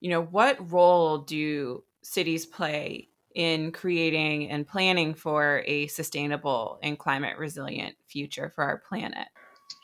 you 0.00 0.10
know, 0.10 0.22
what 0.22 0.72
role 0.72 1.18
do 1.18 1.84
cities 2.02 2.44
play 2.44 3.08
in 3.34 3.70
creating 3.70 4.50
and 4.50 4.66
planning 4.66 5.14
for 5.14 5.62
a 5.66 5.86
sustainable 5.86 6.80
and 6.82 6.98
climate 6.98 7.38
resilient 7.38 7.94
future 8.08 8.50
for 8.54 8.64
our 8.64 8.78
planet? 8.78 9.28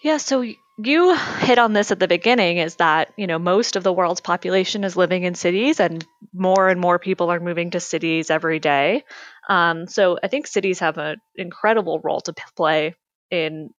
Yeah, 0.02 0.16
so 0.16 0.44
you 0.78 1.16
hit 1.38 1.58
on 1.58 1.74
this 1.74 1.92
at 1.92 2.00
the 2.00 2.08
beginning 2.08 2.58
is 2.58 2.76
that, 2.76 3.12
you 3.16 3.28
know, 3.28 3.38
most 3.38 3.76
of 3.76 3.84
the 3.84 3.92
world's 3.92 4.20
population 4.20 4.82
is 4.82 4.96
living 4.96 5.22
in 5.22 5.36
cities 5.36 5.78
and 5.78 6.04
more 6.32 6.68
and 6.68 6.80
more 6.80 6.98
people 6.98 7.30
are 7.30 7.38
moving 7.38 7.70
to 7.70 7.80
cities 7.80 8.30
every 8.30 8.58
day. 8.58 9.04
Um, 9.48 9.86
so 9.86 10.18
I 10.22 10.28
think 10.28 10.46
cities 10.46 10.78
have 10.80 10.98
an 10.98 11.16
incredible 11.34 12.00
role 12.00 12.20
to 12.22 12.34
play 12.56 12.94
in 13.30 13.70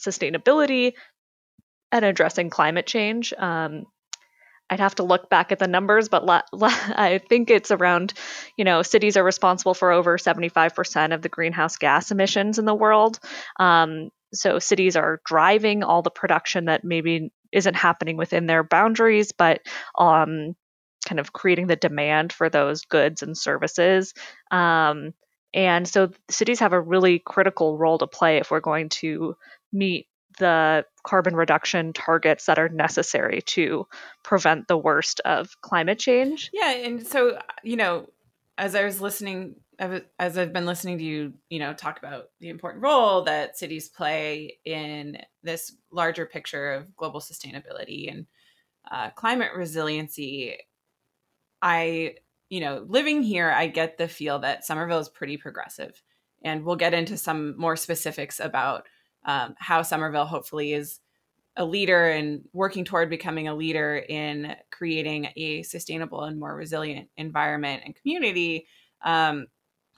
sustainability 0.00 0.92
and 1.92 2.04
addressing 2.04 2.50
climate 2.50 2.86
change. 2.86 3.32
Um, 3.36 3.86
I'd 4.70 4.80
have 4.80 4.94
to 4.96 5.02
look 5.02 5.28
back 5.28 5.50
at 5.50 5.58
the 5.58 5.66
numbers, 5.66 6.08
but 6.08 6.24
la- 6.24 6.42
la- 6.52 6.68
I 6.70 7.18
think 7.28 7.50
it's 7.50 7.70
around, 7.70 8.14
you 8.56 8.64
know, 8.64 8.82
cities 8.82 9.16
are 9.16 9.24
responsible 9.24 9.74
for 9.74 9.90
over 9.90 10.16
75% 10.16 11.12
of 11.12 11.22
the 11.22 11.28
greenhouse 11.28 11.76
gas 11.76 12.10
emissions 12.10 12.58
in 12.58 12.64
the 12.64 12.74
world. 12.74 13.18
Um, 13.58 14.10
so 14.32 14.60
cities 14.60 14.94
are 14.94 15.20
driving 15.26 15.82
all 15.82 16.02
the 16.02 16.10
production 16.10 16.66
that 16.66 16.84
maybe 16.84 17.32
isn't 17.52 17.74
happening 17.74 18.16
within 18.16 18.46
their 18.46 18.62
boundaries, 18.62 19.32
but 19.32 19.60
um, 19.98 20.54
kind 21.06 21.18
of 21.18 21.32
creating 21.32 21.66
the 21.66 21.76
demand 21.76 22.32
for 22.32 22.48
those 22.48 22.84
goods 22.84 23.22
and 23.22 23.36
services. 23.36 24.14
Um, 24.50 25.14
and 25.52 25.88
so 25.88 26.10
cities 26.28 26.60
have 26.60 26.72
a 26.72 26.80
really 26.80 27.18
critical 27.18 27.76
role 27.76 27.98
to 27.98 28.06
play 28.06 28.38
if 28.38 28.50
we're 28.50 28.60
going 28.60 28.88
to 28.90 29.36
meet 29.72 30.06
the 30.38 30.84
carbon 31.04 31.34
reduction 31.34 31.92
targets 31.92 32.46
that 32.46 32.58
are 32.58 32.68
necessary 32.68 33.42
to 33.42 33.86
prevent 34.22 34.68
the 34.68 34.78
worst 34.78 35.20
of 35.24 35.60
climate 35.60 35.98
change. 35.98 36.50
Yeah, 36.52 36.72
and 36.72 37.06
so 37.06 37.38
you 37.64 37.76
know, 37.76 38.08
as 38.56 38.74
I 38.74 38.84
was 38.84 39.00
listening, 39.00 39.56
as 39.78 40.38
I've 40.38 40.52
been 40.52 40.66
listening 40.66 40.98
to 40.98 41.04
you, 41.04 41.34
you 41.48 41.58
know, 41.58 41.72
talk 41.72 41.98
about 41.98 42.26
the 42.40 42.48
important 42.48 42.82
role 42.82 43.22
that 43.22 43.58
cities 43.58 43.88
play 43.88 44.58
in 44.64 45.18
this 45.42 45.74
larger 45.90 46.26
picture 46.26 46.72
of 46.72 46.94
global 46.96 47.20
sustainability 47.20 48.10
and 48.10 48.26
uh, 48.90 49.10
climate 49.10 49.50
resiliency, 49.56 50.58
I, 51.62 52.16
you 52.48 52.60
know, 52.60 52.84
living 52.88 53.22
here, 53.22 53.50
I 53.50 53.66
get 53.66 53.98
the 53.98 54.08
feel 54.08 54.38
that 54.40 54.64
Somerville 54.64 54.98
is 54.98 55.08
pretty 55.08 55.36
progressive, 55.36 56.02
and 56.42 56.64
we'll 56.64 56.76
get 56.76 56.94
into 56.94 57.16
some 57.16 57.56
more 57.58 57.76
specifics 57.76 58.40
about 58.40 58.86
um, 59.24 59.54
how 59.58 59.82
Somerville 59.82 60.26
hopefully 60.26 60.72
is 60.72 61.00
a 61.56 61.64
leader 61.64 62.08
and 62.08 62.42
working 62.52 62.84
toward 62.84 63.10
becoming 63.10 63.48
a 63.48 63.54
leader 63.54 63.98
in 64.08 64.54
creating 64.70 65.28
a 65.36 65.62
sustainable 65.62 66.22
and 66.22 66.38
more 66.38 66.54
resilient 66.54 67.08
environment 67.16 67.82
and 67.84 67.96
community. 67.96 68.66
Um, 69.04 69.46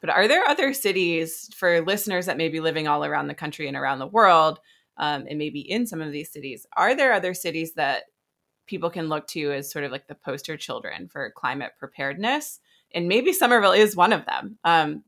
but 0.00 0.10
are 0.10 0.26
there 0.26 0.44
other 0.48 0.74
cities 0.74 1.48
for 1.54 1.80
listeners 1.82 2.26
that 2.26 2.36
may 2.38 2.48
be 2.48 2.58
living 2.60 2.88
all 2.88 3.04
around 3.04 3.28
the 3.28 3.34
country 3.34 3.68
and 3.68 3.76
around 3.76 4.00
the 4.00 4.06
world, 4.06 4.58
um, 4.96 5.26
and 5.28 5.38
maybe 5.38 5.60
in 5.60 5.86
some 5.86 6.00
of 6.00 6.10
these 6.10 6.32
cities? 6.32 6.66
Are 6.76 6.96
there 6.96 7.12
other 7.12 7.34
cities 7.34 7.74
that 7.74 8.04
people 8.66 8.90
can 8.90 9.08
look 9.08 9.26
to 9.28 9.52
as 9.52 9.70
sort 9.70 9.84
of 9.84 9.92
like 9.92 10.08
the 10.08 10.14
poster 10.14 10.56
children 10.56 11.08
for 11.08 11.30
climate 11.30 11.72
preparedness? 11.78 12.60
And 12.94 13.08
maybe 13.08 13.32
Somerville 13.32 13.72
is 13.72 13.96
one 13.96 14.12
of 14.12 14.26
them. 14.26 14.58
Um, 14.64 15.04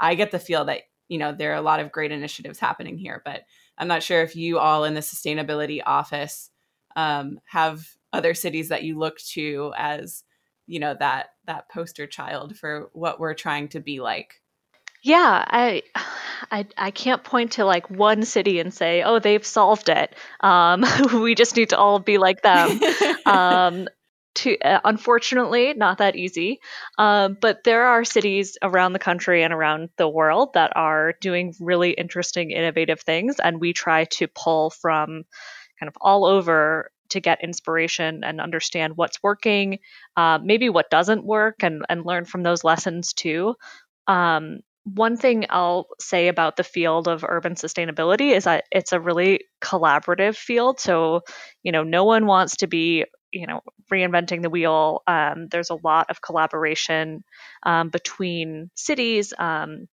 I 0.00 0.14
get 0.14 0.30
the 0.30 0.38
feel 0.38 0.64
that 0.66 0.82
you 1.08 1.18
know 1.18 1.32
there 1.32 1.52
are 1.52 1.56
a 1.56 1.62
lot 1.62 1.80
of 1.80 1.92
great 1.92 2.12
initiatives 2.12 2.58
happening 2.58 2.98
here 2.98 3.22
but 3.24 3.42
i'm 3.78 3.88
not 3.88 4.02
sure 4.02 4.22
if 4.22 4.36
you 4.36 4.58
all 4.58 4.84
in 4.84 4.94
the 4.94 5.00
sustainability 5.00 5.80
office 5.84 6.50
um, 6.96 7.38
have 7.44 7.86
other 8.12 8.32
cities 8.32 8.70
that 8.70 8.82
you 8.82 8.98
look 8.98 9.18
to 9.18 9.72
as 9.76 10.24
you 10.66 10.80
know 10.80 10.94
that 10.98 11.28
that 11.46 11.68
poster 11.68 12.06
child 12.06 12.56
for 12.56 12.88
what 12.92 13.20
we're 13.20 13.34
trying 13.34 13.68
to 13.68 13.80
be 13.80 14.00
like 14.00 14.42
yeah 15.02 15.44
i 15.48 15.82
i, 16.50 16.66
I 16.76 16.90
can't 16.90 17.22
point 17.22 17.52
to 17.52 17.64
like 17.64 17.90
one 17.90 18.24
city 18.24 18.60
and 18.60 18.72
say 18.72 19.02
oh 19.02 19.18
they've 19.18 19.44
solved 19.44 19.88
it. 19.88 20.14
Um, 20.40 20.84
we 21.14 21.34
just 21.34 21.56
need 21.56 21.70
to 21.70 21.78
all 21.78 21.98
be 21.98 22.18
like 22.18 22.42
them. 22.42 22.80
Um, 23.26 23.88
to 24.36 24.56
uh, 24.60 24.80
unfortunately 24.84 25.74
not 25.74 25.98
that 25.98 26.14
easy. 26.14 26.60
Um, 26.96 27.36
but 27.40 27.64
there 27.64 27.86
are 27.86 28.04
cities 28.04 28.56
around 28.62 28.92
the 28.92 29.00
country 29.00 29.42
and 29.42 29.52
around 29.52 29.88
the 29.96 30.08
world 30.08 30.50
that 30.54 30.72
are 30.76 31.14
doing 31.20 31.54
really 31.58 31.90
interesting 31.90 32.52
innovative 32.52 33.00
things 33.00 33.40
and 33.40 33.60
we 33.60 33.72
try 33.72 34.04
to 34.04 34.28
pull 34.28 34.70
from 34.70 35.24
kind 35.80 35.88
of 35.88 35.94
all 36.00 36.24
over 36.24 36.90
to 37.08 37.20
get 37.20 37.42
inspiration 37.42 38.22
and 38.22 38.40
understand 38.40 38.96
what's 38.96 39.22
working 39.22 39.78
uh, 40.16 40.38
maybe 40.40 40.68
what 40.68 40.90
doesn't 40.90 41.24
work 41.24 41.64
and, 41.64 41.84
and 41.88 42.06
learn 42.06 42.26
from 42.26 42.44
those 42.44 42.62
lessons 42.62 43.12
too. 43.12 43.54
Um, 44.06 44.60
one 44.94 45.16
thing 45.16 45.46
I'll 45.50 45.88
say 46.00 46.28
about 46.28 46.56
the 46.56 46.62
field 46.62 47.08
of 47.08 47.24
urban 47.26 47.54
sustainability 47.54 48.30
is 48.32 48.44
that 48.44 48.64
it's 48.70 48.92
a 48.92 49.00
really 49.00 49.40
collaborative 49.60 50.36
field. 50.36 50.78
So, 50.78 51.22
you 51.64 51.72
know, 51.72 51.82
no 51.82 52.04
one 52.04 52.26
wants 52.26 52.56
to 52.58 52.68
be 52.68 53.04
you 53.32 53.46
know 53.46 53.60
reinventing 53.92 54.40
the 54.40 54.48
wheel 54.48 55.02
um, 55.08 55.48
there's 55.50 55.70
a 55.70 55.78
lot 55.82 56.06
of 56.10 56.22
collaboration 56.22 57.24
um, 57.64 57.88
between 57.90 58.70
cities 58.76 59.34
um, 59.36 59.88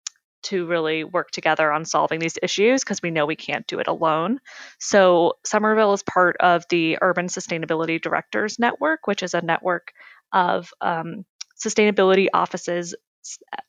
to 0.44 0.66
really 0.66 1.06
work 1.06 1.32
together 1.32 1.72
on 1.72 1.86
solving 1.86 2.20
these 2.20 2.38
issues 2.44 2.84
because 2.84 3.02
we 3.02 3.10
know 3.10 3.26
we 3.26 3.38
can't 3.38 3.66
do 3.68 3.80
it 3.80 3.88
alone 3.88 4.40
so 4.80 5.34
somerville 5.46 5.94
is 5.94 6.04
part 6.04 6.36
of 6.42 6.66
the 6.70 6.98
urban 7.02 7.28
sustainability 7.28 8.02
directors 8.02 8.60
network 8.60 9.08
which 9.08 9.24
is 9.24 9.34
a 9.34 9.42
network 9.42 9.94
of 10.34 10.72
um, 10.82 11.26
sustainability 11.58 12.28
offices 12.34 12.96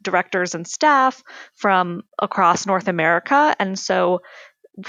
directors 0.01 0.55
and 0.55 0.67
staff 0.67 1.23
from 1.55 2.03
across 2.21 2.67
North 2.67 2.89
America. 2.89 3.55
And 3.59 3.79
so 3.79 4.21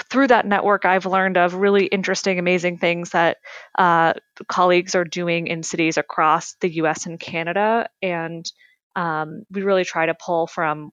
through 0.09 0.27
that 0.27 0.45
network, 0.45 0.85
I've 0.85 1.05
learned 1.05 1.37
of 1.37 1.55
really 1.55 1.85
interesting, 1.85 2.39
amazing 2.39 2.77
things 2.77 3.11
that 3.11 3.37
uh, 3.77 4.13
colleagues 4.47 4.95
are 4.95 5.03
doing 5.03 5.47
in 5.47 5.63
cities 5.63 5.97
across 5.97 6.55
the 6.61 6.69
US 6.75 7.05
and 7.05 7.19
Canada. 7.19 7.87
And 8.01 8.49
um, 8.95 9.43
we 9.51 9.63
really 9.63 9.83
try 9.83 10.05
to 10.05 10.13
pull 10.13 10.47
from 10.47 10.91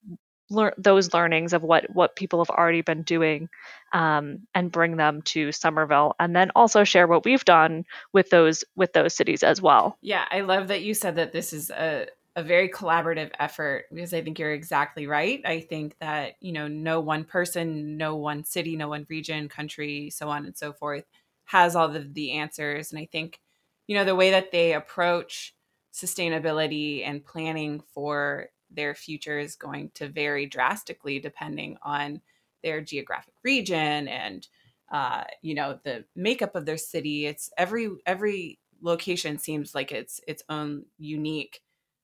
lear- 0.51 0.75
those 0.77 1.15
learnings 1.15 1.53
of 1.53 1.63
what, 1.63 1.87
what 1.93 2.17
people 2.17 2.41
have 2.41 2.51
already 2.51 2.83
been 2.83 3.03
doing 3.03 3.49
um, 3.93 4.41
and 4.55 4.73
bring 4.73 4.97
them 4.97 5.23
to 5.23 5.53
Somerville 5.53 6.15
and 6.19 6.35
then 6.35 6.51
also 6.57 6.83
share 6.83 7.07
what 7.07 7.25
we've 7.25 7.45
done 7.45 7.85
with 8.13 8.31
those 8.31 8.65
with 8.75 8.93
those 8.93 9.15
cities 9.15 9.43
as 9.43 9.63
well. 9.63 9.97
Yeah, 10.01 10.25
I 10.31 10.41
love 10.41 10.69
that 10.69 10.83
you 10.83 10.95
said 10.95 11.17
that 11.17 11.33
this 11.33 11.53
is 11.53 11.71
a 11.71 12.07
a 12.37 12.43
very 12.43 12.69
collaborative 12.69 13.31
effort 13.39 13.87
because 13.93 14.15
I 14.15 14.23
think 14.23 14.39
you're 14.39 14.53
exactly 14.53 15.07
right. 15.07 15.41
I 15.45 15.61
think 15.61 15.97
that, 16.01 16.35
you 16.41 16.53
know, 16.53 16.69
no 16.69 17.01
one 17.01 17.25
person, 17.25 17.97
no 17.97 18.17
one 18.17 18.45
city, 18.45 18.77
no 18.77 18.89
one 18.89 19.07
region, 19.09 19.49
country, 19.49 20.11
so 20.11 20.29
on 20.29 20.47
and 20.47 20.57
so 20.57 20.73
forth 20.73 21.05
has 21.47 21.75
all 21.75 21.95
of 21.95 22.15
the 22.15 22.33
answers. 22.33 22.93
And 22.93 23.01
I 23.01 23.07
think, 23.11 23.41
you 23.87 23.97
know, 23.97 24.05
the 24.05 24.15
way 24.15 24.31
that 24.31 24.53
they 24.53 24.73
approach 24.75 25.55
sustainability 25.93 27.05
and 27.05 27.25
planning 27.25 27.81
for 27.81 28.49
their 28.71 28.95
future 28.95 29.39
is 29.39 29.57
going 29.57 29.91
to 29.95 30.09
vary 30.09 30.47
drastically 30.47 31.19
depending 31.19 31.77
on 31.83 32.21
their 32.63 32.81
geographic 32.81 33.35
region 33.43 34.07
and 34.07 34.47
uh, 34.93 35.25
you 35.43 35.55
know 35.55 35.79
the 35.83 36.05
makeup 36.15 36.55
of 36.55 36.67
their 36.67 36.77
city 36.77 37.27
it's 37.27 37.51
every 37.57 37.89
every 38.07 38.61
location 38.81 39.39
seems 39.39 39.75
like 39.75 39.91
it's 39.91 40.21
its 40.29 40.43
own 40.49 40.85
unique 40.99 41.61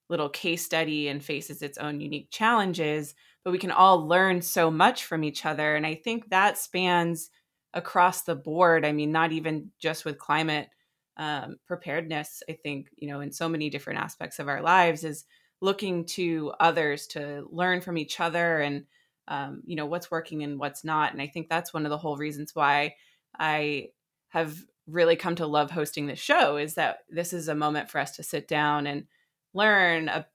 little 0.09 0.29
case 0.29 0.65
study 0.65 1.09
and 1.09 1.23
faces 1.23 1.63
its 1.63 1.79
own 1.79 2.01
unique 2.01 2.31
challenges, 2.31 3.15
but 3.45 3.51
we 3.51 3.59
can 3.59 3.71
all 3.71 4.07
learn 4.07 4.43
so 4.43 4.71
much 4.71 5.05
from 5.05 5.25
each 5.25 5.45
other. 5.47 5.77
And 5.77 5.87
I 5.87 5.95
think 5.95 6.31
that 6.31 6.59
spans 6.59 7.31
across 7.75 8.23
the 8.23 8.37
board. 8.37 8.85
I 8.85 8.93
mean, 8.93 9.13
not 9.13 9.33
even 9.33 9.71
just 9.79 10.05
with 10.05 10.19
climate 10.19 10.69
um, 11.17 11.57
preparedness. 11.67 12.43
I 12.49 12.53
think, 12.53 12.89
you 12.97 13.09
know, 13.09 13.21
in 13.21 13.33
so 13.33 13.49
many 13.49 13.71
different 13.71 14.01
aspects 14.01 14.39
of 14.39 14.49
our 14.49 14.63
lives 14.63 15.05
is 15.05 15.25
looking 15.61 16.05
to 16.05 16.53
others 16.61 17.07
to 17.09 17.47
learn 17.51 17.81
from 17.81 17.97
each 17.97 18.21
other 18.21 18.61
and, 18.61 18.85
um, 19.29 19.63
you 19.65 19.77
know, 19.77 19.87
what's 19.87 20.11
working 20.11 20.43
and 20.43 20.59
what's 20.59 20.85
not. 20.85 21.13
And 21.13 21.23
I 21.23 21.27
think 21.27 21.49
that's 21.49 21.73
one 21.73 21.87
of 21.87 21.91
the 21.91 21.99
whole 21.99 22.17
reasons 22.17 22.55
why 22.55 22.95
I 23.39 23.89
have 24.29 24.57
really 24.87 25.17
come 25.17 25.35
to 25.37 25.47
love 25.47 25.71
hosting 25.71 26.07
this 26.07 26.19
show 26.19 26.57
is 26.57 26.75
that 26.75 26.99
this 27.09 27.33
is 27.33 27.49
a 27.49 27.55
moment 27.55 27.91
for 27.91 27.99
us 27.99 28.17
to 28.17 28.23
sit 28.23 28.47
down 28.47 28.87
and 28.87 29.07
learn 29.57 30.09
a, 30.09 30.27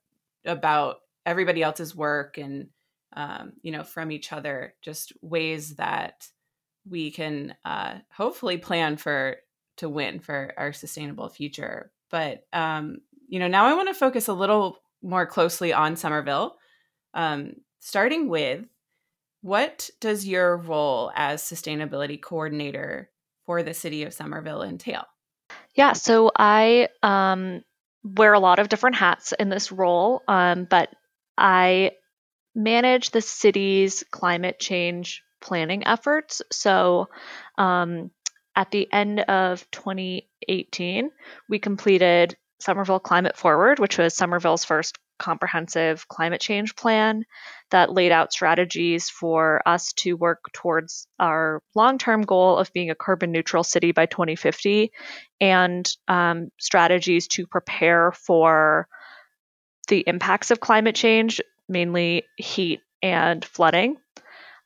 about 0.44 0.98
everybody 1.24 1.62
else's 1.62 1.94
work 1.94 2.38
and 2.38 2.68
um, 3.14 3.52
you 3.62 3.72
know 3.72 3.84
from 3.84 4.10
each 4.10 4.32
other 4.32 4.74
just 4.82 5.12
ways 5.22 5.76
that 5.76 6.26
we 6.88 7.10
can 7.10 7.54
uh, 7.64 7.94
hopefully 8.10 8.58
plan 8.58 8.96
for 8.96 9.36
to 9.76 9.88
win 9.88 10.20
for 10.20 10.52
our 10.56 10.72
sustainable 10.72 11.28
future. 11.28 11.92
But 12.10 12.46
um, 12.52 12.98
you 13.28 13.38
know 13.38 13.48
now 13.48 13.66
i 13.66 13.74
want 13.74 13.88
to 13.88 13.94
focus 13.94 14.28
a 14.28 14.34
little 14.34 14.78
more 15.02 15.26
closely 15.26 15.72
on 15.72 15.96
somerville. 15.96 16.56
Um, 17.14 17.54
starting 17.80 18.28
with 18.28 18.64
what 19.42 19.90
does 20.00 20.26
your 20.26 20.56
role 20.56 21.10
as 21.16 21.42
sustainability 21.42 22.20
coordinator 22.20 23.10
for 23.44 23.62
the 23.62 23.74
city 23.74 24.04
of 24.04 24.14
somerville 24.14 24.62
entail? 24.62 25.04
Yeah 25.74 25.92
so 25.94 26.30
i 26.36 26.88
um, 27.02 27.62
wear 28.04 28.32
a 28.32 28.40
lot 28.40 28.58
of 28.58 28.68
different 28.68 28.96
hats 28.96 29.32
in 29.38 29.48
this 29.48 29.72
role, 29.72 30.22
um, 30.28 30.64
but 30.64 30.88
I 31.36 31.92
manage 32.54 33.10
the 33.10 33.20
city's 33.20 34.04
climate 34.10 34.58
change 34.58 35.22
planning 35.40 35.86
efforts. 35.86 36.42
So, 36.50 37.08
um, 37.58 38.10
at 38.54 38.70
the 38.70 38.92
end 38.92 39.20
of 39.20 39.68
2018, 39.70 41.10
we 41.48 41.58
completed 41.58 42.36
Somerville 42.60 43.00
Climate 43.00 43.36
Forward, 43.36 43.78
which 43.78 43.96
was 43.98 44.14
Somerville's 44.14 44.64
first 44.64 44.98
comprehensive 45.18 46.06
climate 46.08 46.40
change 46.40 46.74
plan 46.74 47.24
that 47.70 47.92
laid 47.92 48.12
out 48.12 48.32
strategies 48.32 49.08
for 49.08 49.62
us 49.66 49.92
to 49.94 50.14
work 50.14 50.50
towards 50.52 51.06
our 51.18 51.62
long 51.74 51.98
term 51.98 52.22
goal 52.22 52.56
of 52.56 52.72
being 52.72 52.90
a 52.90 52.94
carbon 52.94 53.32
neutral 53.32 53.64
city 53.64 53.92
by 53.92 54.06
2050 54.06 54.92
and 55.40 55.90
um, 56.08 56.50
strategies 56.58 57.28
to 57.28 57.46
prepare 57.46 58.12
for 58.12 58.88
the 59.88 60.04
impacts 60.06 60.50
of 60.50 60.60
climate 60.60 60.94
change, 60.94 61.40
mainly 61.68 62.24
heat 62.36 62.80
and 63.02 63.44
flooding. 63.44 63.96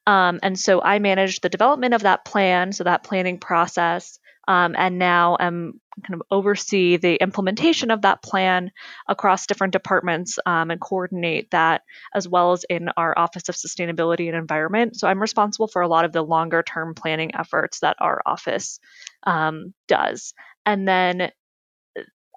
Um, 0.06 0.38
and 0.42 0.58
so 0.58 0.80
I 0.80 0.98
managed 0.98 1.42
the 1.42 1.48
development 1.48 1.94
of 1.94 2.02
that 2.02 2.24
plan, 2.24 2.72
so 2.72 2.84
that 2.84 3.02
planning 3.02 3.38
process, 3.38 4.18
um, 4.46 4.74
and 4.78 4.98
now 4.98 5.36
am 5.40 5.80
kind 6.02 6.14
of 6.14 6.22
oversee 6.30 6.96
the 6.96 7.16
implementation 7.16 7.90
of 7.90 8.02
that 8.02 8.22
plan 8.22 8.70
across 9.08 9.46
different 9.46 9.72
departments 9.72 10.38
um, 10.46 10.70
and 10.70 10.80
coordinate 10.80 11.50
that 11.50 11.82
as 12.14 12.28
well 12.28 12.52
as 12.52 12.64
in 12.64 12.88
our 12.96 13.18
office 13.18 13.48
of 13.48 13.54
sustainability 13.54 14.28
and 14.28 14.36
environment 14.36 14.96
so 14.96 15.08
i'm 15.08 15.20
responsible 15.20 15.68
for 15.68 15.82
a 15.82 15.88
lot 15.88 16.04
of 16.04 16.12
the 16.12 16.22
longer 16.22 16.62
term 16.62 16.94
planning 16.94 17.34
efforts 17.34 17.80
that 17.80 17.96
our 18.00 18.20
office 18.26 18.78
um, 19.24 19.72
does 19.88 20.34
and 20.64 20.86
then 20.86 21.30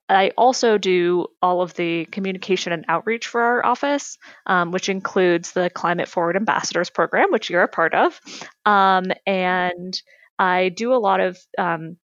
I 0.10 0.32
also 0.36 0.80
do 0.80 1.28
all 1.42 1.62
of 1.62 1.76
the 1.76 2.06
communication 2.06 2.74
and 2.74 2.84
outreach 2.88 3.28
for 3.28 3.42
our 3.42 3.66
office, 3.66 4.18
um, 4.48 4.72
which 4.72 4.90
includes 4.90 5.52
the 5.52 5.70
Climate 5.70 6.08
Forward 6.08 6.36
Ambassadors 6.36 6.90
Program, 6.90 7.32
which 7.32 7.50
you're 7.50 7.62
a 7.62 7.68
part 7.68 7.94
of. 7.94 8.20
Um, 8.66 9.06
and 9.28 10.02
I 10.40 10.70
do 10.70 10.94
a 10.94 10.98
lot 10.98 11.20
of 11.20 11.38
um, 11.60 11.98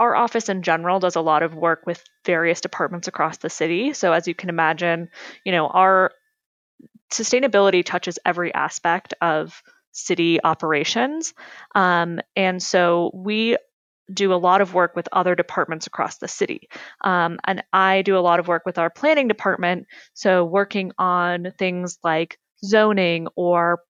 our, 0.00 0.16
office 0.16 0.48
in 0.48 0.62
general 0.62 1.00
does 1.00 1.16
a 1.16 1.20
lot 1.20 1.42
of 1.42 1.54
work 1.54 1.82
with 1.86 2.02
various 2.24 2.60
departments 2.60 3.08
across 3.08 3.38
the 3.38 3.50
city. 3.50 3.92
So 3.92 4.12
as 4.12 4.26
you 4.26 4.34
can 4.34 4.48
imagine, 4.48 5.10
you 5.44 5.52
know, 5.52 5.66
our 5.66 6.12
sustainability 7.12 7.84
touches 7.84 8.18
every 8.24 8.52
aspect 8.54 9.14
of 9.20 9.62
city 9.92 10.42
operations. 10.42 11.34
Um, 11.74 12.20
and 12.34 12.62
so 12.62 13.10
we 13.14 13.56
do 14.12 14.34
a 14.34 14.36
lot 14.36 14.60
of 14.60 14.74
work 14.74 14.96
with 14.96 15.08
other 15.12 15.34
departments 15.34 15.86
across 15.86 16.18
the 16.18 16.28
city. 16.28 16.68
Um, 17.02 17.38
and 17.44 17.62
I 17.72 18.02
do 18.02 18.18
a 18.18 18.20
lot 18.20 18.40
of 18.40 18.48
work 18.48 18.66
with 18.66 18.78
our 18.78 18.90
planning 18.90 19.28
department. 19.28 19.86
So 20.12 20.44
working 20.44 20.92
on 20.98 21.52
things 21.58 21.98
like 22.04 22.38
zoning 22.64 23.28
or 23.36 23.80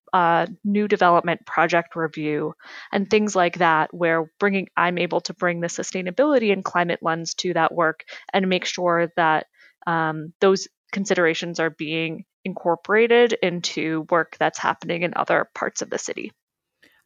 new 0.63 0.87
development 0.87 1.45
project 1.45 1.95
review 1.95 2.53
and 2.91 3.09
things 3.09 3.35
like 3.35 3.57
that 3.57 3.93
where 3.93 4.31
bringing 4.39 4.67
i'm 4.77 4.97
able 4.97 5.19
to 5.19 5.33
bring 5.33 5.59
the 5.59 5.67
sustainability 5.67 6.53
and 6.53 6.63
climate 6.63 6.99
lens 7.01 7.33
to 7.33 7.53
that 7.53 7.73
work 7.73 8.05
and 8.31 8.47
make 8.47 8.65
sure 8.65 9.11
that 9.17 9.47
um, 9.87 10.33
those 10.41 10.67
considerations 10.91 11.59
are 11.59 11.69
being 11.69 12.23
incorporated 12.43 13.33
into 13.41 14.05
work 14.09 14.37
that's 14.39 14.59
happening 14.59 15.01
in 15.01 15.13
other 15.15 15.49
parts 15.53 15.81
of 15.81 15.89
the 15.89 15.97
city 15.97 16.31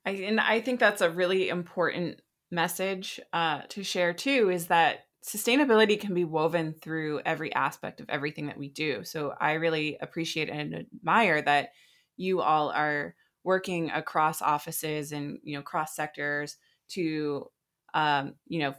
I, 0.06 0.12
and 0.12 0.40
i 0.40 0.62
think 0.62 0.80
that's 0.80 1.02
a 1.02 1.10
really 1.10 1.50
important 1.50 2.22
message 2.52 3.20
uh, 3.32 3.62
to 3.70 3.84
share 3.84 4.14
too 4.14 4.50
is 4.52 4.68
that 4.68 5.06
sustainability 5.26 6.00
can 6.00 6.14
be 6.14 6.24
woven 6.24 6.74
through 6.74 7.22
every 7.26 7.54
aspect 7.54 8.00
of 8.00 8.10
everything 8.10 8.48
that 8.48 8.58
we 8.58 8.70
do. 8.70 9.04
So 9.04 9.34
I 9.40 9.54
really 9.54 9.98
appreciate 10.00 10.50
and 10.50 10.74
admire 10.74 11.42
that 11.42 11.70
you 12.20 12.42
all 12.42 12.70
are 12.70 13.16
working 13.44 13.90
across 13.92 14.42
offices 14.42 15.12
and 15.12 15.40
you 15.44 15.56
know 15.56 15.64
cross 15.64 15.96
sectors 15.96 16.58
to 16.90 17.50
um, 17.94 18.36
you 18.48 18.60
know 18.60 18.76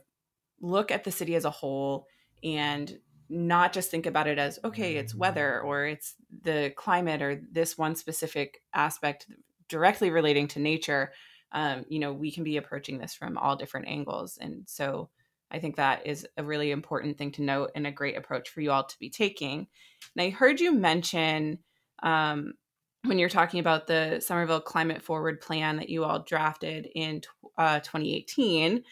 look 0.61 0.91
at 0.91 1.05
the 1.05 1.11
city 1.11 1.35
as 1.35 1.45
a 1.45 1.51
whole 1.51 2.07
and 2.45 2.99
not 3.29 3.73
just 3.73 3.91
think 3.91 4.07
about 4.07 4.27
it 4.27 4.39
as 4.39 4.59
okay 4.65 4.97
it's 4.97 5.15
weather 5.15 5.61
or 5.61 5.87
it's 5.87 6.15
the 6.43 6.73
climate 6.77 7.23
or 7.23 7.41
this 7.51 7.79
one 7.79 7.95
specific 7.97 8.61
aspect 8.75 9.27
directly 9.69 10.11
relating 10.11 10.47
to 10.47 10.59
nature 10.59 11.13
um, 11.53 11.85
you 11.89 11.99
know 11.99 12.13
we 12.13 12.31
can 12.31 12.45
be 12.45 12.59
approaching 12.59 12.99
this 12.99 13.15
from 13.15 13.39
all 13.39 13.57
different 13.57 13.89
angles 13.89 14.39
and 14.41 14.65
so 14.67 15.09
I 15.51 15.59
think 15.59 15.77
that 15.77 16.07
is 16.07 16.27
a 16.37 16.45
really 16.45 16.71
important 16.71 17.19
thing 17.19 17.33
to 17.33 17.43
note 17.43 17.73
and 17.75 17.87
a 17.87 17.91
great 17.91 18.17
approach 18.17 18.49
for 18.51 18.61
you 18.61 18.71
all 18.71 18.85
to 18.85 18.99
be 18.99 19.11
taking. 19.11 19.67
And 20.15 20.25
I 20.25 20.31
heard 20.31 20.61
you 20.61 20.73
mention 20.73 21.59
um, 22.03 22.55
when 23.05 23.19
you're 23.19 23.29
talking 23.29 23.61
about 23.61 23.87
the 23.87 24.21
Somerville 24.21 24.61
Climate 24.61 25.03
Forward 25.03 25.41
plan 25.41 25.77
that 25.77 25.89
you 25.89 26.05
all 26.05 26.21
drafted 26.21 26.89
in 26.95 27.23
uh, 27.57 27.81
2018, 27.81 28.83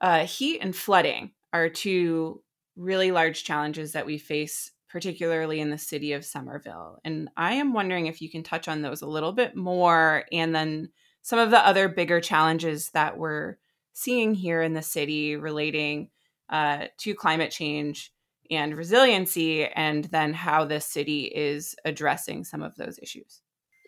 uh, 0.00 0.26
heat 0.26 0.58
and 0.60 0.74
flooding 0.74 1.32
are 1.52 1.68
two 1.68 2.42
really 2.76 3.10
large 3.10 3.44
challenges 3.44 3.92
that 3.92 4.06
we 4.06 4.18
face, 4.18 4.72
particularly 4.88 5.60
in 5.60 5.70
the 5.70 5.78
city 5.78 6.12
of 6.12 6.24
Somerville. 6.24 6.98
And 7.04 7.30
I 7.36 7.54
am 7.54 7.72
wondering 7.72 8.06
if 8.06 8.20
you 8.20 8.30
can 8.30 8.42
touch 8.42 8.68
on 8.68 8.82
those 8.82 9.02
a 9.02 9.06
little 9.06 9.32
bit 9.32 9.56
more 9.56 10.24
and 10.32 10.54
then 10.54 10.90
some 11.22 11.38
of 11.38 11.50
the 11.50 11.64
other 11.66 11.88
bigger 11.88 12.20
challenges 12.20 12.90
that 12.90 13.16
we're 13.16 13.56
seeing 13.94 14.34
here 14.34 14.60
in 14.60 14.74
the 14.74 14.82
city 14.82 15.36
relating 15.36 16.10
uh, 16.48 16.86
to 16.98 17.14
climate 17.14 17.52
change 17.52 18.12
and 18.50 18.76
resiliency, 18.76 19.66
and 19.66 20.04
then 20.06 20.34
how 20.34 20.64
the 20.64 20.80
city 20.80 21.24
is 21.24 21.74
addressing 21.84 22.44
some 22.44 22.62
of 22.62 22.74
those 22.76 22.98
issues. 23.00 23.40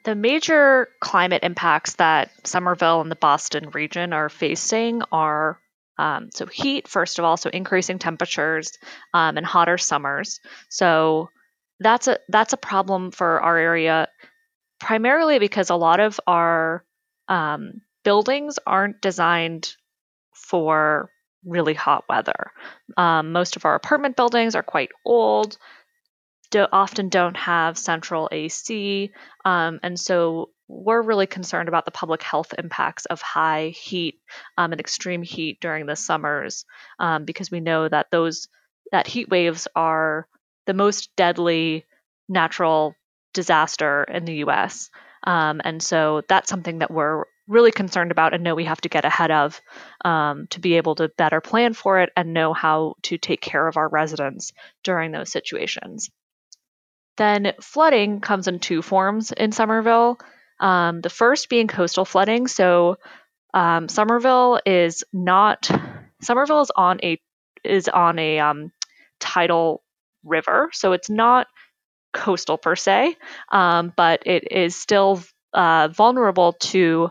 The 0.05 0.15
major 0.15 0.89
climate 1.01 1.43
impacts 1.43 1.95
that 1.95 2.31
Somerville 2.47 3.01
and 3.01 3.11
the 3.11 3.17
Boston 3.17 3.71
region 3.71 4.13
are 4.13 4.29
facing 4.29 5.03
are 5.11 5.59
um, 5.99 6.31
so 6.33 6.47
heat, 6.47 6.89
first 6.89 7.19
of 7.19 7.25
all, 7.25 7.37
so 7.37 7.51
increasing 7.51 7.99
temperatures 7.99 8.73
um, 9.13 9.37
and 9.37 9.47
hotter 9.47 9.79
summers. 9.79 10.41
So 10.69 11.31
that's 11.81 12.09
a 12.09 12.19
that's 12.29 12.53
a 12.53 12.59
problem 12.59 13.11
for 13.13 13.41
our 13.41 13.57
area, 13.57 14.09
primarily 14.81 15.39
because 15.39 15.71
a 15.71 15.77
lot 15.77 16.01
of 16.01 16.21
our 16.27 16.85
um, 17.29 17.81
buildings 18.05 18.59
aren't 18.67 19.01
designed 19.01 19.75
for 20.35 21.11
really 21.45 21.75
hot 21.75 22.05
weather. 22.09 22.53
Um, 22.97 23.33
most 23.33 23.57
of 23.57 23.65
our 23.65 23.75
apartment 23.75 24.17
buildings 24.17 24.55
are 24.55 24.63
quite 24.63 24.91
old, 25.05 25.57
do, 26.51 26.67
often 26.73 27.09
don't 27.09 27.37
have 27.37 27.79
central 27.79 28.29
AC, 28.31 29.11
um, 29.45 29.81
and 29.83 29.99
so 29.99 30.51
we're 30.69 31.03
really 31.03 31.27
concerned 31.27 31.69
about 31.69 31.85
the 31.85 31.91
public 31.91 32.23
health 32.23 32.55
impacts 32.57 33.05
of 33.07 33.21
high 33.21 33.69
heat 33.69 34.21
um, 34.57 34.73
and 34.73 34.81
extreme 34.81 35.23
heat 35.23 35.59
during 35.61 35.87
the 35.87 35.97
summers 35.97 36.65
um, 36.99 37.25
because 37.25 37.51
we 37.51 37.61
know 37.61 37.89
that 37.89 38.07
those 38.11 38.49
that 38.93 39.07
heat 39.07 39.29
waves 39.29 39.69
are 39.75 40.27
the 40.67 40.75
most 40.75 41.11
deadly 41.17 41.85
natural 42.29 42.95
disaster 43.33 44.05
in 44.05 44.25
the 44.25 44.37
U.S. 44.37 44.91
Um, 45.27 45.61
and 45.65 45.83
so 45.83 46.23
that's 46.29 46.49
something 46.49 46.79
that 46.79 46.91
we're 46.91 47.25
really 47.47 47.73
concerned 47.73 48.11
about 48.11 48.35
and 48.35 48.43
know 48.43 48.55
we 48.55 48.65
have 48.65 48.81
to 48.81 48.89
get 48.89 49.05
ahead 49.05 49.31
of 49.31 49.61
um, 50.05 50.47
to 50.49 50.61
be 50.61 50.75
able 50.75 50.95
to 50.95 51.11
better 51.17 51.41
plan 51.41 51.75
for 51.75 52.01
it 52.01 52.11
and 52.17 52.33
know 52.33 52.53
how 52.53 52.95
to 53.03 53.19
take 53.19 53.41
care 53.41 53.67
of 53.67 53.77
our 53.77 53.89
residents 53.89 54.53
during 54.83 55.13
those 55.13 55.31
situations. 55.31 56.11
Then 57.17 57.53
flooding 57.61 58.21
comes 58.21 58.49
in 58.49 58.59
two 58.59 58.83
forms 58.83 59.31
in 59.31 59.53
Somerville. 59.53 60.19
Um, 60.59 61.01
the 61.01 61.11
first 61.11 61.49
being 61.49 61.69
coastal 61.69 62.05
flooding. 62.05 62.47
So 62.47 62.97
um, 63.53 63.89
Somerville 63.89 64.61
is 64.65 65.05
not 65.13 65.71
Somerville 66.21 66.63
is 66.63 66.73
on 66.75 67.01
a 67.03 67.21
is 67.63 67.89
on 67.89 68.19
a 68.19 68.39
um, 68.39 68.73
tidal 69.21 69.83
river, 70.25 70.71
so 70.73 70.93
it's 70.93 71.11
not 71.11 71.47
coastal 72.13 72.59
per 72.59 72.77
se, 72.77 73.17
um, 73.51 73.93
but 73.97 74.23
it 74.27 74.51
is 74.51 74.77
still 74.77 75.23
uh, 75.53 75.89
vulnerable 75.89 76.55
to 76.55 77.11